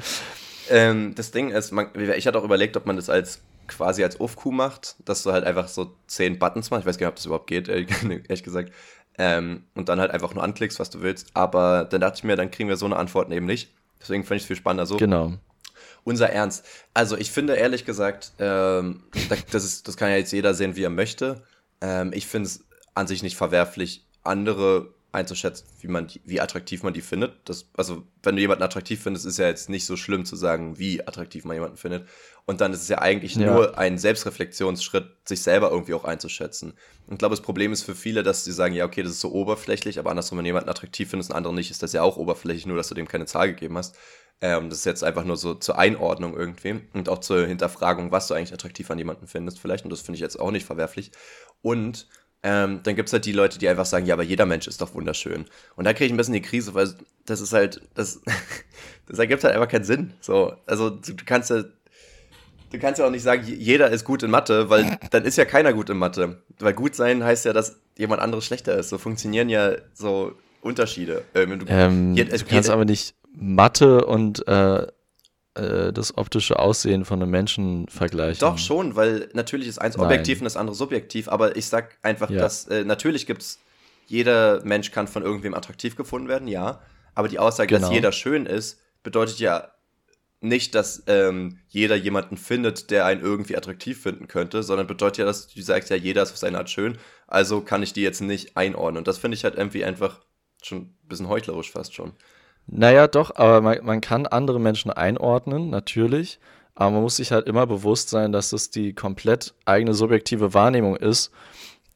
[0.69, 4.21] Ähm, das Ding ist, man, ich hatte auch überlegt, ob man das als quasi als
[4.21, 6.83] Off-Coup macht, dass du halt einfach so zehn Buttons machst.
[6.83, 8.71] Ich weiß gar nicht, ob das überhaupt geht, ehrlich gesagt.
[9.17, 11.29] Ähm, und dann halt einfach nur anklickst, was du willst.
[11.33, 13.73] Aber dann dachte ich mir, dann kriegen wir so eine Antwort eben nicht.
[13.99, 14.99] Deswegen fand ich es viel spannender so.
[14.99, 15.33] Genau.
[16.05, 16.67] Unser Ernst.
[16.93, 19.05] Also ich finde ehrlich gesagt, ähm,
[19.51, 21.43] das, ist, das kann ja jetzt jeder sehen, wie er möchte.
[21.81, 26.83] Ähm, ich finde es an sich nicht verwerflich, andere einzuschätzen, wie man die, wie attraktiv
[26.83, 27.33] man die findet.
[27.47, 30.79] Das, also, wenn du jemanden attraktiv findest, ist ja jetzt nicht so schlimm zu sagen,
[30.79, 32.07] wie attraktiv man jemanden findet.
[32.45, 33.53] Und dann ist es ja eigentlich ja.
[33.53, 36.73] nur ein Selbstreflexionsschritt, sich selber irgendwie auch einzuschätzen.
[37.07, 39.21] Und ich glaube, das Problem ist für viele, dass sie sagen, ja, okay, das ist
[39.21, 42.03] so oberflächlich, aber andersrum, wenn du jemanden attraktiv findest und anderen nicht, ist das ja
[42.03, 43.97] auch oberflächlich, nur dass du dem keine Zahl gegeben hast.
[44.41, 48.29] Ähm, das ist jetzt einfach nur so zur Einordnung irgendwie und auch zur Hinterfragung, was
[48.29, 49.85] du eigentlich attraktiv an jemanden findest, vielleicht.
[49.85, 51.11] Und das finde ich jetzt auch nicht verwerflich.
[51.61, 52.07] Und
[52.43, 54.81] ähm, dann gibt es halt die Leute, die einfach sagen, ja, aber jeder Mensch ist
[54.81, 55.47] doch wunderschön.
[55.75, 56.89] Und da kriege ich ein bisschen die Krise, weil
[57.27, 58.21] das ist halt, das,
[59.07, 60.13] das ergibt halt einfach keinen Sinn.
[60.21, 61.65] So, also du, du kannst ja,
[62.71, 65.45] du kannst ja auch nicht sagen, jeder ist gut in Mathe, weil dann ist ja
[65.45, 66.41] keiner gut in Mathe.
[66.61, 68.91] Weil gut sein heißt ja, dass jemand anderes schlechter ist.
[68.91, 71.25] So funktionieren ja so Unterschiede.
[71.35, 74.87] Ähm, du, ähm, je, du kannst aber nicht Mathe und äh,
[75.59, 78.41] äh, das optische Aussehen von einem Menschen vergleichen.
[78.41, 80.07] Doch schon, weil natürlich ist eins Nein.
[80.07, 82.41] objektiv und das andere subjektiv, aber ich sag einfach, ja.
[82.41, 83.61] dass äh, natürlich gibt's,
[84.07, 86.81] jeder Mensch kann von irgendwem attraktiv gefunden werden, ja,
[87.15, 87.87] aber die Aussage, genau.
[87.89, 89.73] dass jeder schön ist, bedeutet ja
[90.41, 95.25] nicht, dass ähm, jeder jemanden findet, der einen irgendwie attraktiv finden könnte, sondern bedeutet ja,
[95.25, 96.97] dass du sagst, ja, jeder ist auf seine Art schön,
[97.27, 98.99] also kann ich die jetzt nicht einordnen.
[98.99, 100.21] Und das finde ich halt irgendwie einfach
[100.63, 102.13] schon ein bisschen heuchlerisch fast schon.
[102.71, 106.39] Naja, doch, aber man, man kann andere Menschen einordnen, natürlich.
[106.75, 110.95] Aber man muss sich halt immer bewusst sein, dass das die komplett eigene subjektive Wahrnehmung
[110.97, 111.33] ist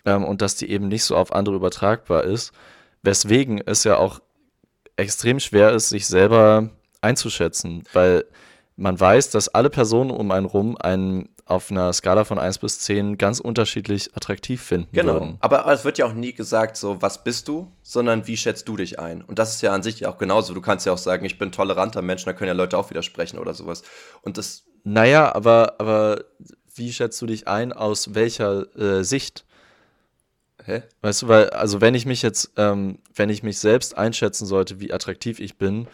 [0.05, 2.53] ähm, und dass die eben nicht so auf andere übertragbar ist.
[3.03, 4.21] Weswegen es ja auch
[4.97, 6.71] extrem schwer ist, sich selber
[7.01, 8.25] einzuschätzen, weil
[8.77, 12.79] man weiß, dass alle Personen um einen rum einen auf einer Skala von 1 bis
[12.81, 15.15] 10 ganz unterschiedlich attraktiv finden genau.
[15.15, 15.37] würden.
[15.41, 18.77] Aber es wird ja auch nie gesagt, so, was bist du, sondern wie schätzt du
[18.77, 19.23] dich ein?
[19.23, 20.55] Und das ist ja an sich auch genauso.
[20.55, 22.91] Du kannst ja auch sagen, ich bin ein toleranter Mensch, da können ja Leute auch
[22.91, 23.83] widersprechen oder sowas.
[24.23, 24.65] Und das.
[24.85, 26.25] Naja, aber, aber
[26.75, 29.45] wie schätzt du dich ein, aus welcher äh, Sicht?
[30.65, 30.83] Hä?
[31.01, 34.81] Weißt du, weil, also wenn ich mich jetzt, ähm, wenn ich mich selbst einschätzen sollte,
[34.81, 35.89] wie attraktiv ich bin,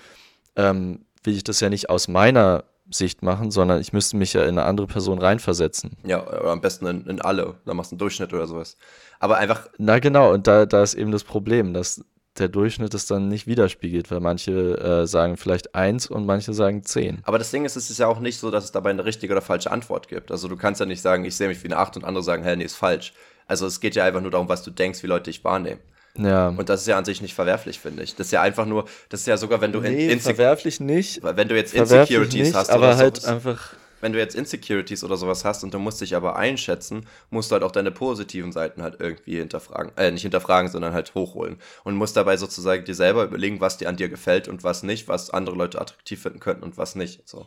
[0.56, 4.42] ähm, will ich das ja nicht aus meiner Sicht machen, sondern ich müsste mich ja
[4.42, 5.96] in eine andere Person reinversetzen.
[6.04, 7.56] Ja, oder am besten in, in alle.
[7.66, 8.76] Da machst du einen Durchschnitt oder sowas.
[9.20, 9.68] Aber einfach.
[9.78, 12.02] Na genau, und da, da ist eben das Problem, dass
[12.38, 16.82] der Durchschnitt es dann nicht widerspiegelt, weil manche äh, sagen vielleicht eins und manche sagen
[16.84, 17.18] zehn.
[17.24, 19.32] Aber das Ding ist, es ist ja auch nicht so, dass es dabei eine richtige
[19.32, 20.30] oder falsche Antwort gibt.
[20.30, 22.44] Also du kannst ja nicht sagen, ich sehe mich wie eine acht und andere sagen,
[22.44, 23.12] hä, nee, ist falsch.
[23.46, 25.80] Also es geht ja einfach nur darum, was du denkst, wie Leute dich wahrnehmen.
[26.18, 26.48] Ja.
[26.48, 28.14] Und das ist ja an sich nicht verwerflich, finde ich.
[28.16, 31.22] Das ist ja einfach nur, das ist ja sogar, wenn du nee, in verwerflich nicht.
[31.22, 33.74] Wenn du jetzt Insecurities nicht, hast, aber halt sowas, einfach.
[34.00, 37.54] Wenn du jetzt Insecurities oder sowas hast und du musst dich aber einschätzen, musst du
[37.54, 41.56] halt auch deine positiven Seiten halt irgendwie hinterfragen, äh, nicht hinterfragen, sondern halt hochholen.
[41.82, 45.08] Und musst dabei sozusagen dir selber überlegen, was dir an dir gefällt und was nicht,
[45.08, 47.28] was andere Leute attraktiv finden könnten und was nicht.
[47.28, 47.46] So.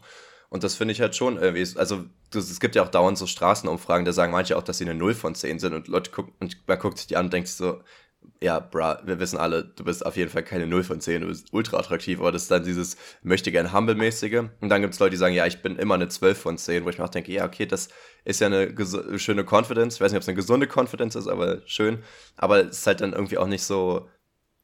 [0.52, 2.04] Und das finde ich halt schon irgendwie, also
[2.36, 5.14] es gibt ja auch dauernd so Straßenumfragen, da sagen manche auch, dass sie eine 0
[5.14, 7.80] von 10 sind und Leute gucken, und man guckt sich die an und denkt so,
[8.44, 11.28] ja, bra, wir wissen alle, du bist auf jeden Fall keine 0 von 10, du
[11.28, 14.50] bist ultra attraktiv, aber das ist dann dieses möchte gern Humble-mäßige.
[14.60, 16.84] Und dann gibt es Leute, die sagen, ja, ich bin immer eine 12 von 10,
[16.84, 17.90] wo ich mir auch denke, ja, okay, das
[18.26, 18.74] ist ja eine
[19.20, 19.96] schöne Confidence.
[19.96, 22.04] Ich weiß nicht, ob es eine gesunde Confidence ist, aber schön.
[22.36, 24.10] Aber es ist halt dann irgendwie auch nicht so,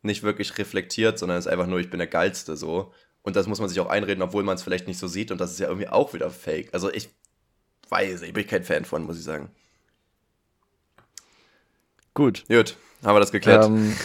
[0.02, 2.94] nicht wirklich reflektiert, sondern es ist einfach nur, ich bin der Geilste so.
[3.22, 5.32] Und das muss man sich auch einreden, obwohl man es vielleicht nicht so sieht.
[5.32, 6.74] Und das ist ja irgendwie auch wieder fake.
[6.74, 7.10] Also ich
[7.90, 9.52] weiß, ich bin kein Fan von, muss ich sagen.
[12.16, 12.46] Gut.
[12.48, 12.76] Gut.
[13.04, 13.66] Haben wir das geklärt?
[13.66, 13.96] Ähm,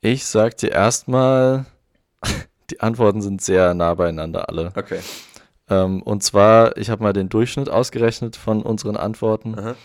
[0.00, 1.66] ich sag dir erstmal,
[2.70, 4.72] die Antworten sind sehr nah beieinander alle.
[4.74, 5.00] Okay.
[5.68, 9.76] Ähm, und zwar, ich habe mal den Durchschnitt ausgerechnet von unseren Antworten.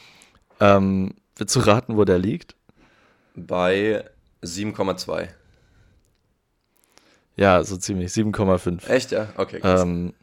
[0.59, 2.55] Ähm, willst du raten, wo der liegt?
[3.35, 4.05] Bei
[4.43, 5.27] 7,2.
[7.35, 8.11] Ja, so ziemlich.
[8.11, 8.87] 7,5.
[8.87, 9.27] Echt, ja?
[9.35, 9.59] Okay.
[9.63, 10.13] Ähm,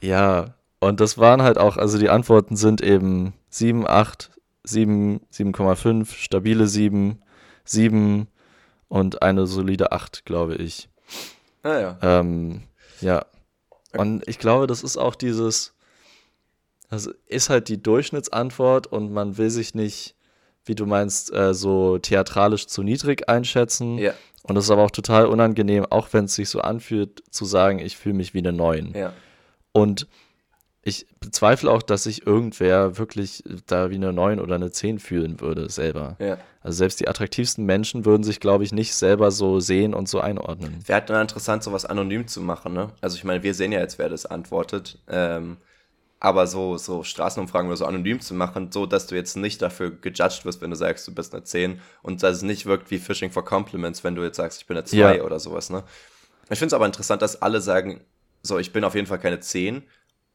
[0.00, 4.30] ja, und das waren halt auch, also die Antworten sind eben 7, 8,
[4.66, 7.22] 7, 7,5, stabile 7,
[7.64, 8.28] 7
[8.88, 10.88] und eine solide 8, glaube ich.
[11.62, 11.98] Ah ja.
[12.02, 12.62] Ähm,
[13.00, 13.24] ja.
[13.96, 15.74] Und ich glaube, das ist auch dieses,
[16.90, 20.14] das ist halt die Durchschnittsantwort und man will sich nicht,
[20.64, 23.98] wie du meinst, äh, so theatralisch zu niedrig einschätzen.
[23.98, 24.12] Ja.
[24.42, 27.78] Und das ist aber auch total unangenehm, auch wenn es sich so anfühlt, zu sagen,
[27.78, 28.92] ich fühle mich wie eine 9.
[28.94, 29.12] Ja.
[29.72, 30.06] Und
[30.86, 35.40] ich bezweifle auch, dass sich irgendwer wirklich da wie eine 9 oder eine 10 fühlen
[35.40, 36.14] würde, selber.
[36.20, 36.38] Ja.
[36.62, 40.20] Also selbst die attraktivsten Menschen würden sich, glaube ich, nicht selber so sehen und so
[40.20, 40.78] einordnen.
[40.86, 42.92] Wäre halt interessant, sowas anonym zu machen, ne?
[43.00, 45.00] Also ich meine, wir sehen ja jetzt, wer das antwortet.
[45.08, 45.56] Ähm,
[46.20, 49.90] aber so, so Straßenumfragen oder so anonym zu machen, so dass du jetzt nicht dafür
[49.90, 52.98] gejudged wirst, wenn du sagst, du bist eine 10 und dass es nicht wirkt wie
[52.98, 55.24] Fishing for Compliments, wenn du jetzt sagst, ich bin eine 2 ja.
[55.24, 55.82] oder sowas, ne?
[56.48, 58.02] Ich finde es aber interessant, dass alle sagen,
[58.42, 59.82] so, ich bin auf jeden Fall keine 10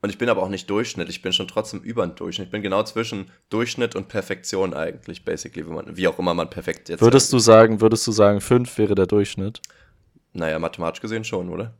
[0.01, 2.47] und ich bin aber auch nicht Durchschnitt, ich bin schon trotzdem über den Durchschnitt.
[2.47, 6.49] Ich bin genau zwischen Durchschnitt und Perfektion eigentlich, basically, wie, man, wie auch immer man
[6.49, 7.01] perfekt jetzt.
[7.01, 9.61] Würdest du sagen, würdest du sagen, 5 wäre der Durchschnitt?
[10.33, 11.73] Naja, mathematisch gesehen schon, oder?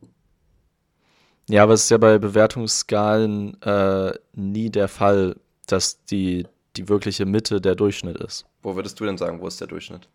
[1.48, 6.46] Ja, aber es ist ja bei Bewertungsskalen äh, nie der Fall, dass die,
[6.76, 8.46] die wirkliche Mitte der Durchschnitt ist.
[8.62, 10.08] Wo würdest du denn sagen, wo ist der Durchschnitt?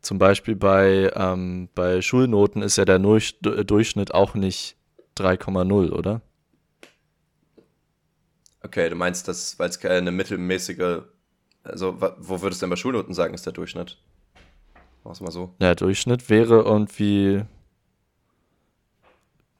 [0.00, 4.76] Zum Beispiel bei, ähm, bei Schulnoten ist ja der Durchschnitt auch nicht
[5.18, 6.22] 3,0, oder?
[8.66, 11.02] Okay, du meinst, dass, weil es keine mittelmäßige,
[11.62, 13.96] also wo würdest du denn bei Schulnoten sagen, ist der Durchschnitt?
[15.04, 15.54] Mach's mal so.
[15.60, 17.44] Der Durchschnitt wäre irgendwie,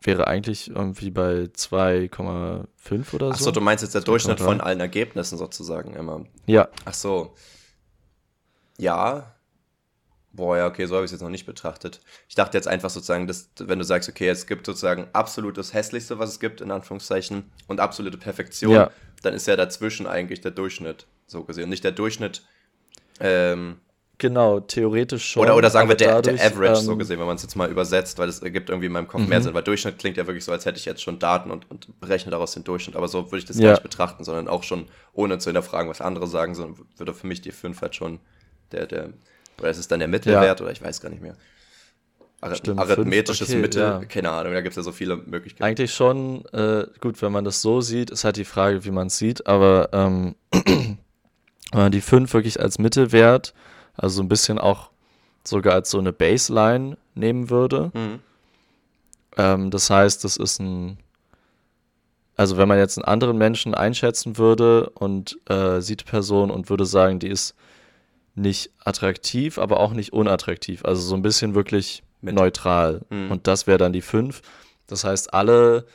[0.02, 3.32] wäre eigentlich irgendwie bei 2,5 oder so.
[3.32, 6.24] Achso, du meinst jetzt der Durchschnitt von allen Ergebnissen sozusagen immer.
[6.46, 6.66] Ja.
[6.84, 7.36] Ach so.
[8.76, 9.35] Ja.
[10.36, 12.00] Boah, ja, okay, so habe ich es jetzt noch nicht betrachtet.
[12.28, 16.18] Ich dachte jetzt einfach sozusagen, dass, wenn du sagst, okay, es gibt sozusagen absolutes Hässlichste,
[16.18, 18.90] was es gibt, in Anführungszeichen, und absolute Perfektion, ja.
[19.22, 21.64] dann ist ja dazwischen eigentlich der Durchschnitt, so gesehen.
[21.64, 22.42] Und nicht der Durchschnitt,
[23.18, 23.80] ähm,
[24.18, 25.42] Genau, theoretisch schon.
[25.42, 27.54] Oder, oder sagen wir der, dadurch, der Average, ähm, so gesehen, wenn man es jetzt
[27.54, 29.44] mal übersetzt, weil es ergibt irgendwie in meinem Kopf mehr mhm.
[29.44, 32.00] Sinn, weil Durchschnitt klingt ja wirklich so, als hätte ich jetzt schon Daten und, und
[32.00, 33.64] berechne daraus den Durchschnitt, aber so würde ich das ja.
[33.64, 37.26] gar nicht betrachten, sondern auch schon ohne zu hinterfragen, was andere sagen, sondern würde für
[37.26, 38.20] mich die 5 halt schon
[38.72, 39.10] der, der,
[39.58, 40.64] oder ist es dann der Mittelwert ja.
[40.64, 41.36] oder ich weiß gar nicht mehr.
[42.40, 44.04] Ar Stimmt, Arithmetisches okay, Mittel, ja.
[44.04, 45.64] keine Ahnung, da gibt es ja so viele Möglichkeiten.
[45.64, 49.06] Eigentlich schon, äh, gut, wenn man das so sieht, ist halt die Frage, wie man
[49.06, 50.98] es sieht, aber ähm, wenn
[51.72, 53.54] man die 5 wirklich als Mittelwert
[53.96, 54.90] also so ein bisschen auch
[55.44, 57.90] sogar als so eine Baseline nehmen würde.
[57.94, 58.20] Mhm.
[59.36, 60.98] Ähm, das heißt, das ist ein,
[62.36, 66.68] also wenn man jetzt einen anderen Menschen einschätzen würde und äh, sieht die Person und
[66.68, 67.54] würde sagen, die ist
[68.36, 70.84] nicht attraktiv, aber auch nicht unattraktiv.
[70.84, 72.34] Also so ein bisschen wirklich Mit.
[72.34, 73.02] neutral.
[73.10, 73.30] Mhm.
[73.30, 74.42] Und das wäre dann die 5.
[74.86, 75.86] Das heißt, alle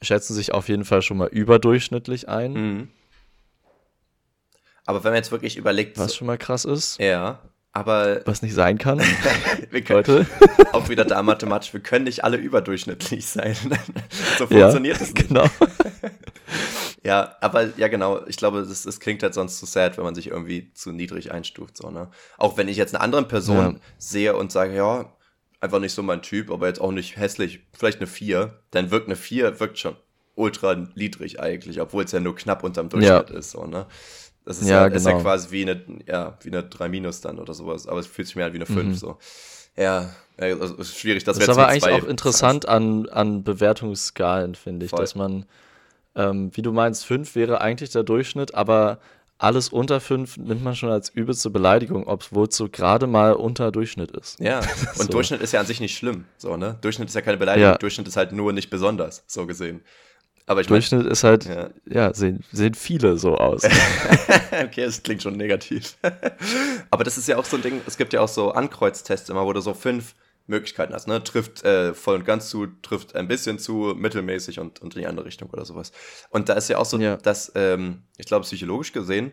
[0.00, 2.52] schätzen sich auf jeden Fall schon mal überdurchschnittlich ein.
[2.52, 2.88] Mhm.
[4.84, 5.98] Aber wenn man jetzt wirklich überlegt.
[5.98, 6.98] Was schon mal krass ist.
[6.98, 7.40] Ja.
[7.72, 8.20] Aber.
[8.26, 9.00] Was nicht sein kann.
[9.70, 10.26] wir können, Leute.
[10.72, 13.56] auch wieder da mathematisch, wir können nicht alle überdurchschnittlich sein.
[14.38, 15.28] so funktioniert ja, es nicht.
[15.28, 15.46] Genau.
[17.02, 18.26] ja, aber ja, genau.
[18.26, 21.32] Ich glaube, das, das klingt halt sonst zu sad, wenn man sich irgendwie zu niedrig
[21.32, 21.78] einstuft.
[21.78, 22.10] So, ne?
[22.36, 23.80] Auch wenn ich jetzt eine andere Person ja.
[23.96, 25.10] sehe und sage, ja,
[25.60, 29.06] einfach nicht so mein Typ, aber jetzt auch nicht hässlich, vielleicht eine 4, dann wirkt
[29.06, 29.96] eine 4, wirkt schon
[30.34, 33.36] ultra niedrig eigentlich, obwohl es ja nur knapp unterm Durchschnitt ja.
[33.36, 33.50] ist.
[33.50, 33.86] So, ne?
[34.44, 34.96] Das ist ja, ja, genau.
[34.96, 35.22] ist ja genau.
[35.22, 38.36] quasi wie eine, ja, wie eine 3 Minus dann oder sowas, aber es fühlt sich
[38.36, 38.94] mehr an wie eine 5 mhm.
[38.94, 39.18] so.
[39.76, 41.24] Ja, also ist schwierig.
[41.24, 45.00] Das, das ist aber eigentlich auch interessant an, an Bewertungsskalen, finde ich, Voll.
[45.00, 45.46] dass man,
[46.14, 48.98] ähm, wie du meinst, 5 wäre eigentlich der Durchschnitt, aber
[49.38, 53.72] alles unter 5 nimmt man schon als übelste Beleidigung, obwohl es so gerade mal unter
[53.72, 54.38] Durchschnitt ist.
[54.40, 54.60] Ja,
[54.98, 55.08] und so.
[55.08, 56.78] Durchschnitt ist ja an sich nicht schlimm, so, ne?
[56.80, 57.78] Durchschnitt ist ja keine Beleidigung, ja.
[57.78, 59.82] Durchschnitt ist halt nur nicht besonders, so gesehen.
[60.46, 63.62] Aber ich Durchschnitt mein, ist halt, ja, ja sehen, sehen viele so aus.
[64.64, 65.96] okay, das klingt schon negativ.
[66.90, 69.46] Aber das ist ja auch so ein Ding, es gibt ja auch so Ankreuztests immer,
[69.46, 70.14] wo du so fünf
[70.46, 71.22] Möglichkeiten hast, ne?
[71.22, 75.06] Trifft äh, voll und ganz zu, trifft ein bisschen zu, mittelmäßig und, und in die
[75.06, 75.92] andere Richtung oder sowas.
[76.30, 77.16] Und da ist ja auch so, ja.
[77.16, 79.32] dass, ähm, ich glaube, psychologisch gesehen,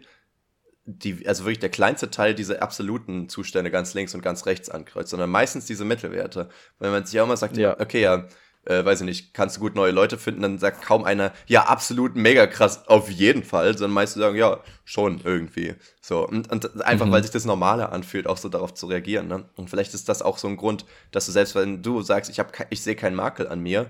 [0.86, 5.10] die, also wirklich der kleinste Teil diese absoluten Zustände ganz links und ganz rechts ankreuzt,
[5.10, 6.50] sondern meistens diese Mittelwerte.
[6.80, 7.80] Weil man sich auch immer sagt, ja.
[7.80, 8.28] okay, ja,
[8.70, 11.64] äh, weiß ich nicht, kannst du gut neue Leute finden, dann sagt kaum einer, ja,
[11.64, 15.74] absolut mega krass, auf jeden Fall, sondern meistens sagen, ja, schon irgendwie.
[16.02, 17.12] So, und, und einfach, mhm.
[17.12, 19.28] weil sich das Normale anfühlt, auch so darauf zu reagieren.
[19.28, 19.46] Ne?
[19.56, 22.42] Und vielleicht ist das auch so ein Grund, dass du selbst, wenn du sagst, ich,
[22.70, 23.90] ich sehe keinen Makel an mir,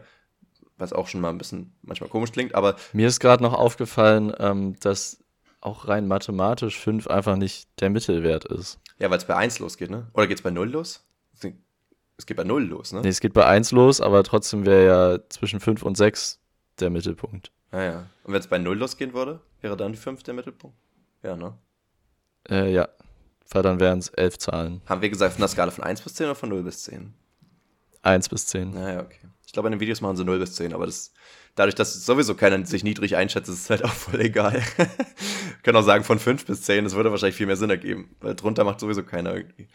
[0.78, 2.78] was auch schon mal ein bisschen manchmal komisch klingt, aber.
[2.94, 5.22] Mir ist gerade noch aufgefallen, ähm, dass
[5.60, 8.80] auch rein mathematisch 5 einfach nicht der Mittelwert ist.
[8.98, 10.08] Ja, weil es bei 1 losgeht, ne?
[10.14, 11.06] Oder geht es bei 0 los?
[12.20, 12.99] Es geht bei 0 los, ne?
[12.99, 16.38] Nee, es geht bei 1 los, aber trotzdem wäre ja zwischen 5 und 6
[16.82, 17.49] der Mittelpunkt.
[17.72, 17.97] Ah ja.
[18.26, 20.76] Und wenn es bei 0 losgehen würde, wäre dann 5 der Mittelpunkt?
[21.24, 21.57] Ja, ne?
[22.49, 22.89] Äh, ja.
[23.49, 24.82] Weil dann wären es 11 Zahlen.
[24.86, 27.13] Haben wir gesagt von der Skala von 1 bis 10 oder von 0 bis 10?
[28.01, 28.72] 1 bis 10.
[28.72, 29.30] Naja, okay.
[29.45, 31.13] Ich glaube, in den Videos machen sie 0 bis 10, aber das,
[31.55, 34.61] dadurch, dass sowieso keiner sich niedrig einschätzt, ist es halt auch voll egal.
[35.63, 38.36] können auch sagen von 5 bis 10, das würde wahrscheinlich viel mehr Sinn ergeben, weil
[38.36, 39.70] drunter macht sowieso keiner irgendwie.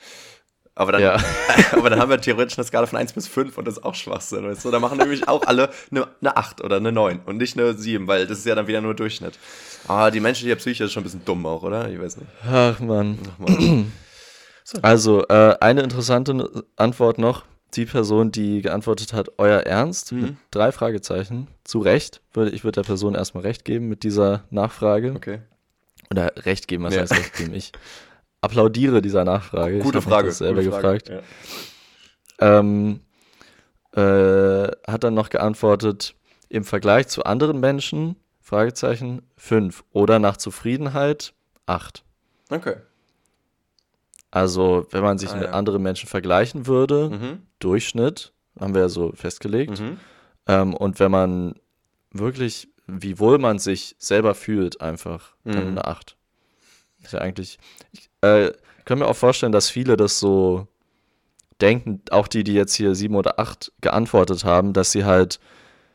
[0.77, 1.17] Aber dann, ja.
[1.73, 3.95] aber dann haben wir theoretisch eine Skala von 1 bis 5 und das ist auch
[3.95, 4.45] Schwachsinn.
[4.45, 4.71] Weißt du?
[4.71, 8.07] Da machen nämlich auch alle eine, eine 8 oder eine 9 und nicht eine 7,
[8.09, 9.39] weil das ist ja dann wieder nur Durchschnitt.
[9.87, 11.89] Aber die menschliche Psyche ist schon ein bisschen dumm auch, oder?
[11.89, 12.29] Ich weiß nicht.
[12.51, 13.19] Ach man.
[14.81, 17.45] Also, äh, eine interessante Antwort noch.
[17.75, 20.21] Die Person, die geantwortet hat, euer Ernst, mhm.
[20.21, 21.49] mit drei Fragezeichen.
[21.65, 22.23] Zu Recht.
[22.53, 25.13] Ich würde der Person erstmal Recht geben mit dieser Nachfrage.
[25.15, 25.41] Okay.
[26.11, 27.03] Oder Recht geben, was ja.
[27.03, 27.55] heißt Recht geben?
[27.55, 27.73] Ich
[28.45, 29.79] applaudiere dieser Nachfrage.
[29.79, 30.29] Gute ich Frage.
[30.29, 31.09] Das selber gefragt.
[31.09, 31.21] Ja.
[32.41, 33.01] Ähm,
[33.93, 36.15] äh, hat dann noch geantwortet,
[36.49, 41.33] im Vergleich zu anderen Menschen, Fragezeichen, 5 oder nach Zufriedenheit
[41.67, 42.05] 8.
[42.51, 42.77] Okay.
[44.31, 45.53] Also, wenn man sich ah, mit ja.
[45.53, 47.43] anderen Menschen vergleichen würde, mhm.
[47.61, 49.81] Durchschnitt, haben wir ja so festgelegt.
[49.81, 49.99] Mhm.
[50.47, 51.55] Ähm, und wenn man
[52.11, 55.79] wirklich, wie wohl man sich selber fühlt, einfach, dann mhm.
[55.79, 56.17] eine 8.
[57.05, 57.59] Ist ja eigentlich,
[57.93, 58.53] ich äh,
[58.85, 60.67] kann mir auch vorstellen, dass viele das so
[61.61, 65.41] denken, auch die, die jetzt hier sieben oder acht geantwortet haben, dass sie halt,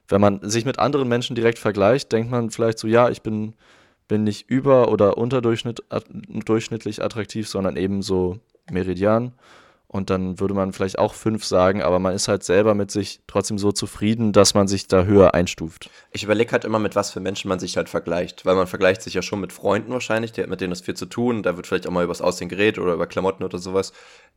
[0.08, 3.54] wenn man sich mit anderen Menschen direkt vergleicht, denkt man vielleicht so, ja, ich bin,
[4.08, 8.40] bin nicht über- oder unterdurchschnittlich attraktiv, sondern eben so
[8.72, 9.34] Meridian.
[9.92, 13.22] Und dann würde man vielleicht auch fünf sagen, aber man ist halt selber mit sich
[13.26, 15.90] trotzdem so zufrieden, dass man sich da höher einstuft.
[16.12, 18.46] Ich überlege halt immer, mit was für Menschen man sich halt vergleicht.
[18.46, 20.94] Weil man vergleicht sich ja schon mit Freunden wahrscheinlich, die hat mit denen das viel
[20.94, 21.42] zu tun.
[21.42, 23.92] Da wird vielleicht auch mal über das Aussehen geredet oder über Klamotten oder sowas.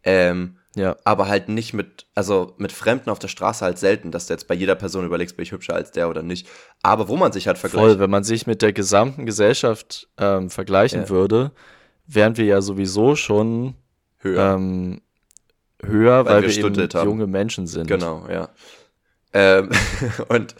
[0.04, 0.96] Ähm, ja.
[1.04, 4.48] Aber halt nicht mit, also mit Fremden auf der Straße halt selten, dass du jetzt
[4.48, 6.48] bei jeder Person überlegst, bin ich hübscher als der oder nicht.
[6.82, 7.84] Aber wo man sich halt vergleicht.
[7.84, 11.08] Voll, wenn man sich mit der gesamten Gesellschaft ähm, vergleichen ja.
[11.10, 11.52] würde,
[12.06, 13.74] wären wir ja sowieso schon
[14.16, 14.54] höher.
[14.54, 15.02] Ähm,
[15.84, 17.08] höher, weil, weil wir, wir eben haben.
[17.08, 17.86] junge Menschen sind.
[17.86, 18.48] Genau, ja.
[19.32, 19.70] Ähm,
[20.28, 20.54] und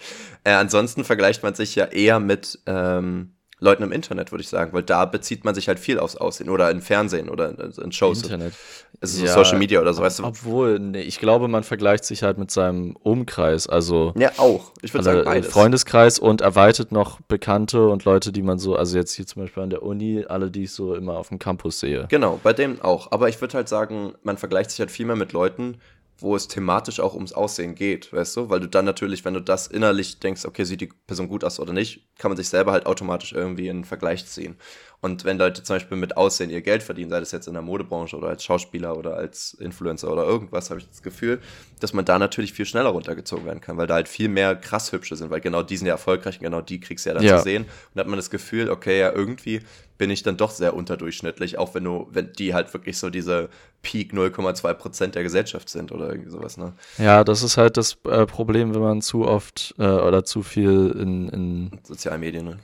[0.44, 4.72] äh, ansonsten vergleicht man sich ja eher mit ähm, Leuten im Internet, würde ich sagen,
[4.72, 8.22] weil da bezieht man sich halt viel aufs Aussehen oder im Fernsehen oder in Shows.
[8.22, 8.54] Internet.
[9.00, 10.24] Es ist ja, so Social Media oder so, weißt du.
[10.24, 14.12] Obwohl, nee, ich glaube, man vergleicht sich halt mit seinem Umkreis, also.
[14.16, 14.72] Ja, auch.
[14.82, 15.52] Ich würde sagen, beides.
[15.52, 19.62] Freundeskreis und erweitert noch Bekannte und Leute, die man so, also jetzt hier zum Beispiel
[19.62, 22.06] an der Uni, alle, die ich so immer auf dem Campus sehe.
[22.10, 23.12] Genau, bei dem auch.
[23.12, 25.78] Aber ich würde halt sagen, man vergleicht sich halt viel mehr mit Leuten,
[26.22, 28.48] wo es thematisch auch ums Aussehen geht, weißt du?
[28.48, 31.60] Weil du dann natürlich, wenn du das innerlich denkst, okay, sieht die Person gut aus
[31.60, 34.56] oder nicht, kann man sich selber halt automatisch irgendwie in einen Vergleich ziehen.
[35.00, 37.62] Und wenn Leute zum Beispiel mit Aussehen ihr Geld verdienen, sei das jetzt in der
[37.62, 41.40] Modebranche oder als Schauspieler oder als Influencer oder irgendwas, habe ich das Gefühl,
[41.80, 44.92] dass man da natürlich viel schneller runtergezogen werden kann, weil da halt viel mehr krass
[44.92, 47.24] hübsche sind, weil genau die sind ja erfolgreich und genau die kriegst du ja dann
[47.24, 47.38] ja.
[47.38, 47.64] zu sehen.
[47.64, 49.62] Und da hat man das Gefühl, okay, ja, irgendwie
[50.02, 53.50] bin ich dann doch sehr unterdurchschnittlich, auch wenn du, wenn die halt wirklich so diese
[53.82, 56.72] Peak 0,2 Prozent der Gesellschaft sind oder irgendwie sowas, ne?
[56.98, 60.92] Ja, das ist halt das äh, Problem, wenn man zu oft äh, oder zu viel
[60.98, 62.58] in, in Sozialmedien, ne?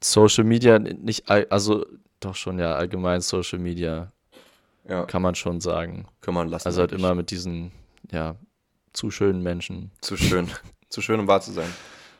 [0.00, 1.84] Social Media nicht, also
[2.20, 4.12] doch schon ja allgemein Social Media.
[4.88, 5.06] Ja.
[5.06, 6.06] Kann man schon sagen.
[6.20, 6.68] Kann man lassen.
[6.68, 7.72] Also halt immer mit diesen,
[8.12, 8.36] ja,
[8.92, 9.90] zu schönen Menschen.
[10.02, 10.48] Zu schön.
[10.88, 11.72] zu schön, um wahr zu sein.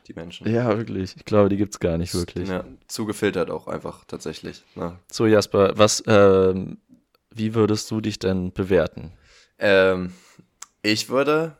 [0.07, 0.49] Die Menschen.
[0.49, 1.15] Ja, wirklich.
[1.17, 2.47] Ich glaube, die gibt es gar nicht wirklich.
[2.47, 4.63] Ja, zu gefiltert auch einfach tatsächlich.
[4.75, 4.97] Ne?
[5.11, 6.77] So, Jasper, was, ähm,
[7.29, 9.11] wie würdest du dich denn bewerten?
[9.59, 10.13] Ähm,
[10.81, 11.57] ich würde.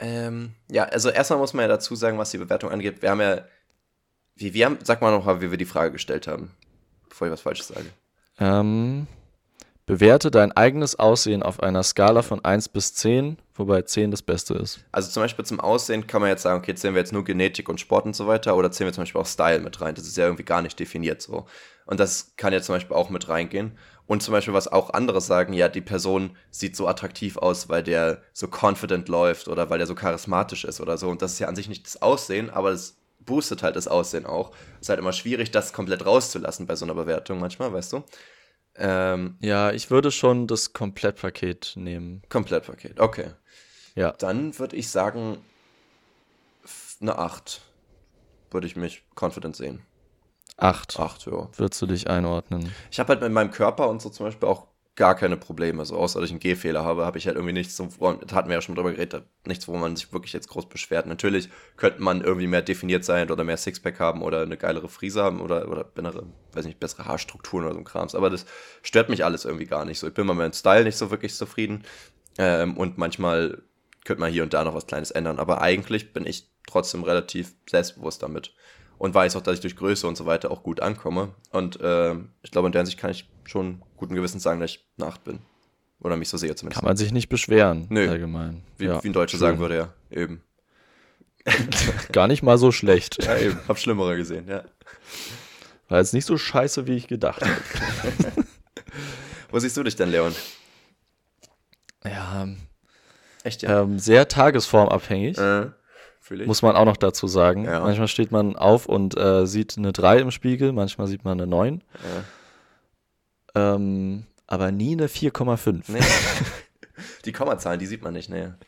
[0.00, 3.00] Ähm, ja, also erstmal muss man ja dazu sagen, was die Bewertung angeht.
[3.02, 3.44] Wir haben ja
[4.38, 6.52] wie, wir haben, sag mal noch mal, wie wir die Frage gestellt haben,
[7.08, 7.86] bevor ich was Falsches sage.
[8.38, 9.08] Ähm,
[9.88, 14.52] bewerte dein eigenes Aussehen auf einer Skala von 1 bis 10, wobei 10 das Beste
[14.52, 14.80] ist.
[14.92, 17.70] Also zum Beispiel zum Aussehen kann man jetzt sagen, okay, zählen wir jetzt nur Genetik
[17.70, 19.94] und Sport und so weiter, oder zählen wir zum Beispiel auch Style mit rein.
[19.94, 21.46] Das ist ja irgendwie gar nicht definiert so.
[21.86, 23.78] Und das kann ja zum Beispiel auch mit reingehen.
[24.06, 27.82] Und zum Beispiel, was auch andere sagen, ja, die Person sieht so attraktiv aus, weil
[27.82, 31.08] der so confident läuft oder weil der so charismatisch ist oder so.
[31.08, 34.26] Und das ist ja an sich nicht das Aussehen, aber das boostet halt das Aussehen
[34.26, 34.52] auch.
[34.82, 38.04] Ist halt immer schwierig, das komplett rauszulassen bei so einer Bewertung manchmal, weißt du?
[38.78, 42.22] Ähm, ja, ich würde schon das Komplettpaket nehmen.
[42.28, 43.32] Komplettpaket, okay.
[43.94, 44.12] Ja.
[44.12, 45.38] Dann würde ich sagen,
[47.00, 47.60] eine 8.
[48.50, 49.82] Würde ich mich confident sehen.
[50.56, 50.98] 8.
[50.98, 51.48] 8, ja.
[51.56, 52.72] Würdest du dich einordnen?
[52.90, 54.67] Ich habe halt mit meinem Körper und so zum Beispiel auch
[54.98, 55.84] gar keine Probleme.
[55.84, 57.84] So, außer dass ich einen Gehfehler habe, habe ich halt irgendwie nichts, da
[58.34, 61.06] hatten wir ja schon drüber geredet, nichts, wo man sich wirklich jetzt groß beschwert.
[61.06, 65.22] Natürlich könnte man irgendwie mehr definiert sein oder mehr Sixpack haben oder eine geilere Frise
[65.22, 68.16] haben oder, oder bessere, weiß nicht, bessere Haarstrukturen oder so ein Krams.
[68.16, 68.44] Aber das
[68.82, 70.08] stört mich alles irgendwie gar nicht so.
[70.08, 71.84] Ich bin mit meinem Style nicht so wirklich zufrieden.
[72.36, 73.62] Ähm, und manchmal
[74.04, 75.38] könnte man hier und da noch was Kleines ändern.
[75.38, 78.52] Aber eigentlich bin ich trotzdem relativ selbstbewusst damit
[78.98, 81.34] und weiß auch, dass ich durch Größe und so weiter auch gut ankomme.
[81.50, 84.84] Und äh, ich glaube, in der Hinsicht kann ich schon guten Gewissens sagen, dass ich
[84.98, 85.38] eine 8 bin.
[86.00, 86.80] Oder mich so sehe zumindest.
[86.80, 88.08] Kann man sich nicht beschweren, Nö.
[88.08, 88.62] allgemein.
[88.76, 90.42] Wie, ja, wie ein Deutscher sagen würde, ja, eben.
[92.12, 93.24] Gar nicht mal so schlecht.
[93.24, 93.58] Ja, eben.
[93.66, 94.64] Hab Schlimmere gesehen, ja.
[95.88, 97.56] War jetzt nicht so scheiße, wie ich gedacht habe.
[99.50, 100.34] Wo siehst du dich denn, Leon?
[102.04, 102.46] Ja.
[103.42, 103.82] Echt, ja?
[103.82, 105.38] Ähm, sehr tagesformabhängig.
[105.38, 105.70] Äh.
[106.30, 107.64] Muss man auch noch dazu sagen.
[107.64, 107.80] Ja.
[107.80, 111.46] Manchmal steht man auf und äh, sieht eine 3 im Spiegel, manchmal sieht man eine
[111.46, 111.82] 9.
[113.54, 113.74] Ja.
[113.74, 115.84] Ähm, aber nie eine 4,5.
[115.88, 116.00] Nee.
[117.24, 118.58] die Kommazahlen, die sieht man nicht, ne.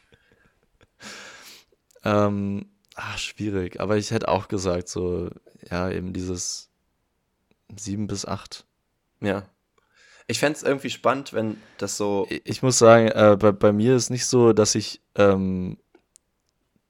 [2.05, 3.81] Ähm, ach, schwierig.
[3.81, 5.31] Aber ich hätte auch gesagt, so,
[5.71, 6.71] ja, eben dieses
[7.77, 8.65] 7 bis 8.
[9.21, 9.45] Ja.
[10.27, 12.29] Ich fände es irgendwie spannend, wenn das so.
[12.45, 15.77] Ich muss sagen, äh, bei, bei mir ist nicht so, dass ich ähm,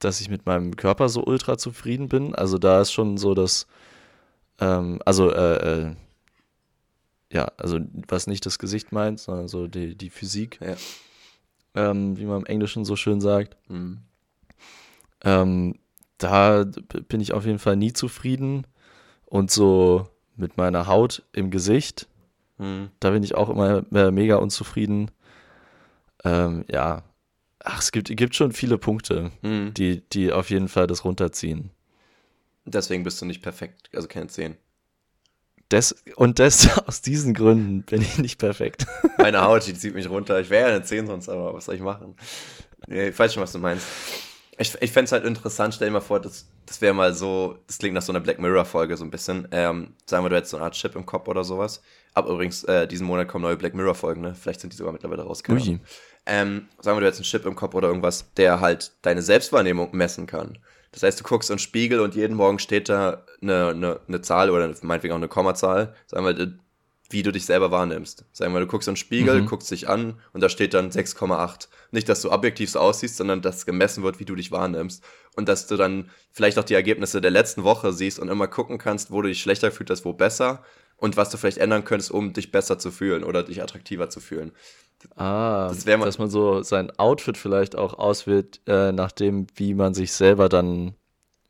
[0.01, 2.35] dass ich mit meinem Körper so ultra zufrieden bin.
[2.35, 3.67] Also da ist schon so das,
[4.59, 5.95] ähm, also äh, äh,
[7.33, 7.79] ja, also
[8.09, 10.77] was nicht das Gesicht meint, sondern so die, die Physik, ja.
[11.75, 13.57] ähm, wie man im Englischen so schön sagt.
[13.69, 13.99] Mhm.
[15.23, 15.79] Ähm,
[16.19, 16.65] da
[17.09, 18.67] bin ich auf jeden Fall nie zufrieden.
[19.27, 22.09] Und so mit meiner Haut im Gesicht,
[22.59, 22.91] mhm.
[22.99, 25.13] da bin ich auch immer mega unzufrieden.
[26.25, 27.05] Ähm, ja,
[27.65, 29.75] Ach, es gibt, gibt schon viele Punkte, mhm.
[29.75, 31.71] die, die auf jeden Fall das runterziehen.
[32.65, 34.57] Deswegen bist du nicht perfekt, also keine 10.
[35.71, 38.87] Des, und das, aus diesen Gründen bin ich nicht perfekt.
[39.19, 40.41] Meine Haut, die zieht mich runter.
[40.41, 42.17] Ich wäre ja eine 10 sonst, aber was soll ich machen?
[42.89, 43.87] Ich weiß schon, was du meinst.
[44.59, 47.59] Ich, ich fände es halt interessant, stell dir mal vor, das, das wäre mal so,
[47.67, 49.49] das klingt nach so einer Black Mirror-Folge so ein bisschen.
[49.53, 51.83] Ähm, sagen wir, du hättest so eine Art Chip im Kopf oder sowas.
[52.13, 54.35] Aber übrigens, äh, diesen Monat kommen neue Black Mirror-Folgen, ne?
[54.35, 55.81] Vielleicht sind die sogar mittlerweile rausgekommen.
[56.27, 59.89] Ähm, sagen wir, du hättest einen Chip im Kopf oder irgendwas, der halt deine Selbstwahrnehmung
[59.93, 60.59] messen kann.
[60.93, 64.21] Das heißt, du guckst in den Spiegel und jeden Morgen steht da eine, eine, eine
[64.23, 66.53] Zahl oder meinetwegen auch eine Kommazahl, sagen wir,
[67.11, 68.25] wie du dich selber wahrnimmst.
[68.33, 69.47] Sagen wir, du guckst in den Spiegel, mhm.
[69.47, 71.69] guckst dich an und da steht dann 6,8.
[71.91, 75.03] Nicht, dass du objektiv so aussiehst, sondern dass gemessen wird, wie du dich wahrnimmst.
[75.35, 78.79] Und dass du dann vielleicht auch die Ergebnisse der letzten Woche siehst und immer gucken
[78.79, 80.63] kannst, wo du dich schlechter fühlst, wo besser
[81.01, 84.21] und was du vielleicht ändern könntest, um dich besser zu fühlen oder dich attraktiver zu
[84.21, 84.53] fühlen.
[85.17, 89.95] Ah, das dass man so sein Outfit vielleicht auch auswählt, äh, nach dem, wie man
[89.95, 90.95] sich selber dann,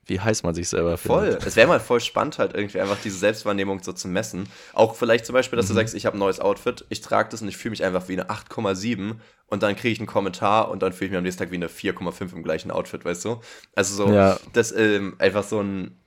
[0.04, 1.36] wie heiß man sich selber Voll.
[1.44, 4.48] Es wäre mal voll spannend, halt irgendwie einfach diese Selbstwahrnehmung so zu messen.
[4.72, 5.70] Auch vielleicht zum Beispiel, dass mhm.
[5.70, 8.06] du sagst, ich habe ein neues Outfit, ich trage das und ich fühle mich einfach
[8.08, 9.16] wie eine 8,7
[9.46, 11.56] und dann kriege ich einen Kommentar und dann fühle ich mich am nächsten Tag wie
[11.56, 13.40] eine 4,5 im gleichen Outfit, weißt du?
[13.74, 14.38] Also so, ja.
[14.52, 15.99] das ähm, einfach so ein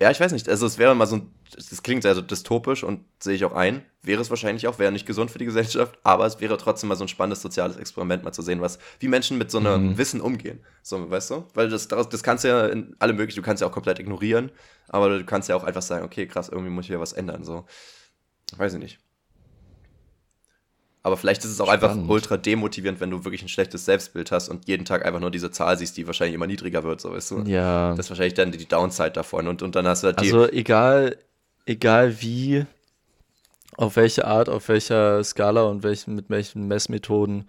[0.00, 0.48] ja, ich weiß nicht.
[0.48, 3.52] Also es wäre mal so ein, das klingt sehr so dystopisch und sehe ich auch
[3.52, 3.84] ein.
[4.02, 6.96] Wäre es wahrscheinlich auch, wäre nicht gesund für die Gesellschaft, aber es wäre trotzdem mal
[6.96, 9.98] so ein spannendes soziales Experiment, mal zu sehen, was, wie Menschen mit so einem mhm.
[9.98, 10.64] Wissen umgehen.
[10.82, 11.44] So, weißt du?
[11.52, 14.50] Weil das, das kannst du ja in alle möglichen, du kannst ja auch komplett ignorieren,
[14.88, 17.44] aber du kannst ja auch einfach sagen, okay, krass, irgendwie muss ich ja was ändern.
[17.44, 17.66] So.
[18.56, 18.98] Weiß ich nicht.
[21.02, 21.84] Aber vielleicht ist es auch Spannend.
[21.84, 25.30] einfach ultra demotivierend, wenn du wirklich ein schlechtes Selbstbild hast und jeden Tag einfach nur
[25.30, 27.38] diese Zahl siehst, die wahrscheinlich immer niedriger wird, so weißt du.
[27.46, 27.90] Ja.
[27.94, 29.48] Das ist wahrscheinlich dann die Downside davon.
[29.48, 30.26] Und, und dann hast du halt die.
[30.26, 31.16] Also egal,
[31.64, 32.66] egal wie,
[33.78, 37.48] auf welche Art, auf welcher Skala und welchen, mit welchen Messmethoden,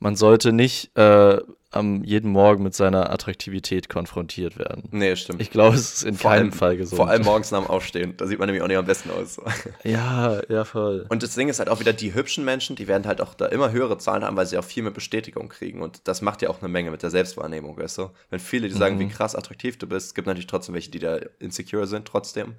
[0.00, 1.38] man sollte nicht äh,
[1.70, 4.84] am jeden Morgen mit seiner Attraktivität konfrontiert werden.
[4.90, 5.42] Nee, stimmt.
[5.42, 6.96] Ich glaube, es ist in vor keinem allem, Fall gesund.
[6.96, 8.14] Vor allem morgens nach dem Aufstehen.
[8.16, 9.38] Da sieht man nämlich auch nicht am besten aus.
[9.84, 11.06] Ja, ja, voll.
[11.08, 13.46] Und das Ding ist halt auch wieder, die hübschen Menschen, die werden halt auch da
[13.46, 15.82] immer höhere Zahlen haben, weil sie auch viel mehr Bestätigung kriegen.
[15.82, 18.10] Und das macht ja auch eine Menge mit der Selbstwahrnehmung, weißt du?
[18.30, 19.00] Wenn viele, die sagen, mhm.
[19.00, 22.54] wie krass attraktiv du bist, gibt natürlich trotzdem welche, die da insecure sind, trotzdem.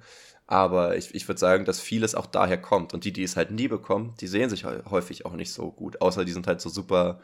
[0.46, 2.94] Aber ich, ich würde sagen, dass vieles auch daher kommt.
[2.94, 6.00] Und die, die es halt nie bekommen, die sehen sich häufig auch nicht so gut.
[6.00, 7.20] Außer die sind halt so super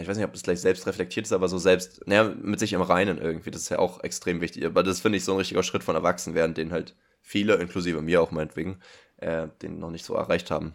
[0.00, 2.72] ich weiß nicht, ob das gleich selbst reflektiert ist, aber so selbst, naja, mit sich
[2.72, 4.64] im Reinen irgendwie, das ist ja auch extrem wichtig.
[4.64, 8.22] Aber das finde ich so ein richtiger Schritt von Erwachsenwerden, den halt viele, inklusive mir
[8.22, 8.80] auch meinetwegen,
[9.18, 10.74] äh, den noch nicht so erreicht haben.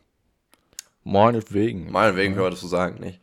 [1.04, 1.92] Meinetwegen.
[1.92, 3.22] Meinetwegen können wir das so sagen, nicht?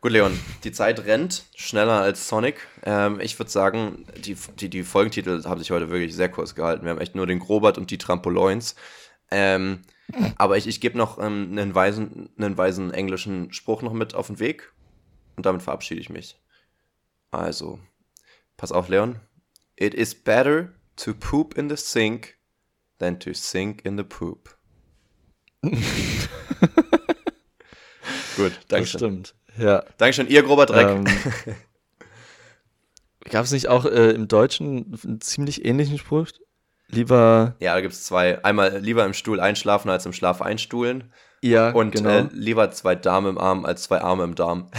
[0.00, 2.66] Gut, Leon, die Zeit rennt schneller als Sonic.
[2.84, 6.84] Ähm, ich würde sagen, die, die, die Folgentitel haben sich heute wirklich sehr kurz gehalten.
[6.84, 8.76] Wir haben echt nur den Grobert und die Trampolins.
[9.30, 9.80] Ähm,
[10.36, 14.28] aber ich, ich gebe noch ähm, einen, weisen, einen weisen englischen Spruch noch mit auf
[14.28, 14.72] den Weg.
[15.36, 16.40] Und damit verabschiede ich mich.
[17.30, 17.78] Also,
[18.56, 19.20] pass auf, Leon.
[19.76, 22.38] It is better to poop in the sink
[22.98, 24.56] than to sink in the poop.
[28.36, 28.98] Gut, danke schön.
[28.98, 29.84] Stimmt, ja.
[29.98, 30.88] Dankeschön, ihr grober Dreck.
[30.88, 31.06] Ähm,
[33.30, 36.28] Gab es nicht auch äh, im Deutschen einen ziemlich ähnlichen Spruch?
[36.88, 37.56] Lieber.
[37.58, 38.44] Ja, da gibt es zwei.
[38.44, 41.12] Einmal lieber im Stuhl einschlafen als im Schlaf einstuhlen.
[41.42, 42.10] Ja, und genau.
[42.10, 44.70] äh, lieber zwei Damen im Arm als zwei Arme im Darm.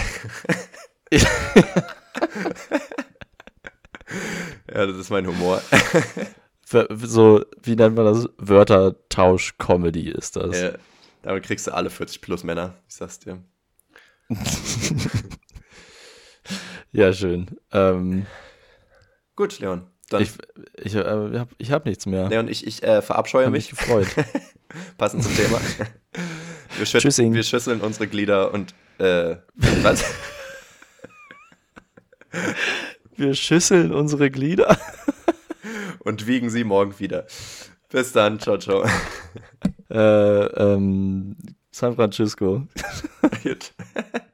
[1.11, 1.25] ja,
[4.67, 5.61] das ist mein Humor.
[6.63, 8.27] so, wie nennt man das?
[8.37, 10.59] Wörtertausch-Comedy ist das.
[10.59, 10.71] Ja,
[11.21, 13.43] damit kriegst du alle 40 plus Männer, ich sag's dir.
[16.91, 17.57] ja, schön.
[17.71, 18.25] Ähm,
[19.35, 19.87] Gut, Leon.
[20.09, 20.31] Dann ich
[20.75, 22.29] ich äh, habe ich hab nichts mehr.
[22.29, 23.71] Leon, ich, ich äh, verabscheue hab mich.
[23.71, 24.07] mich gefreut.
[24.97, 25.59] Passend zum Thema.
[26.77, 29.37] Wir, schüt wir schüsseln unsere Glieder und äh,
[29.81, 30.03] was?
[33.15, 34.77] Wir schüsseln unsere Glieder.
[35.99, 37.25] und wiegen sie morgen wieder.
[37.89, 38.85] Bis dann, ciao, ciao.
[39.89, 41.37] Äh, ähm,
[41.71, 42.67] San Francisco.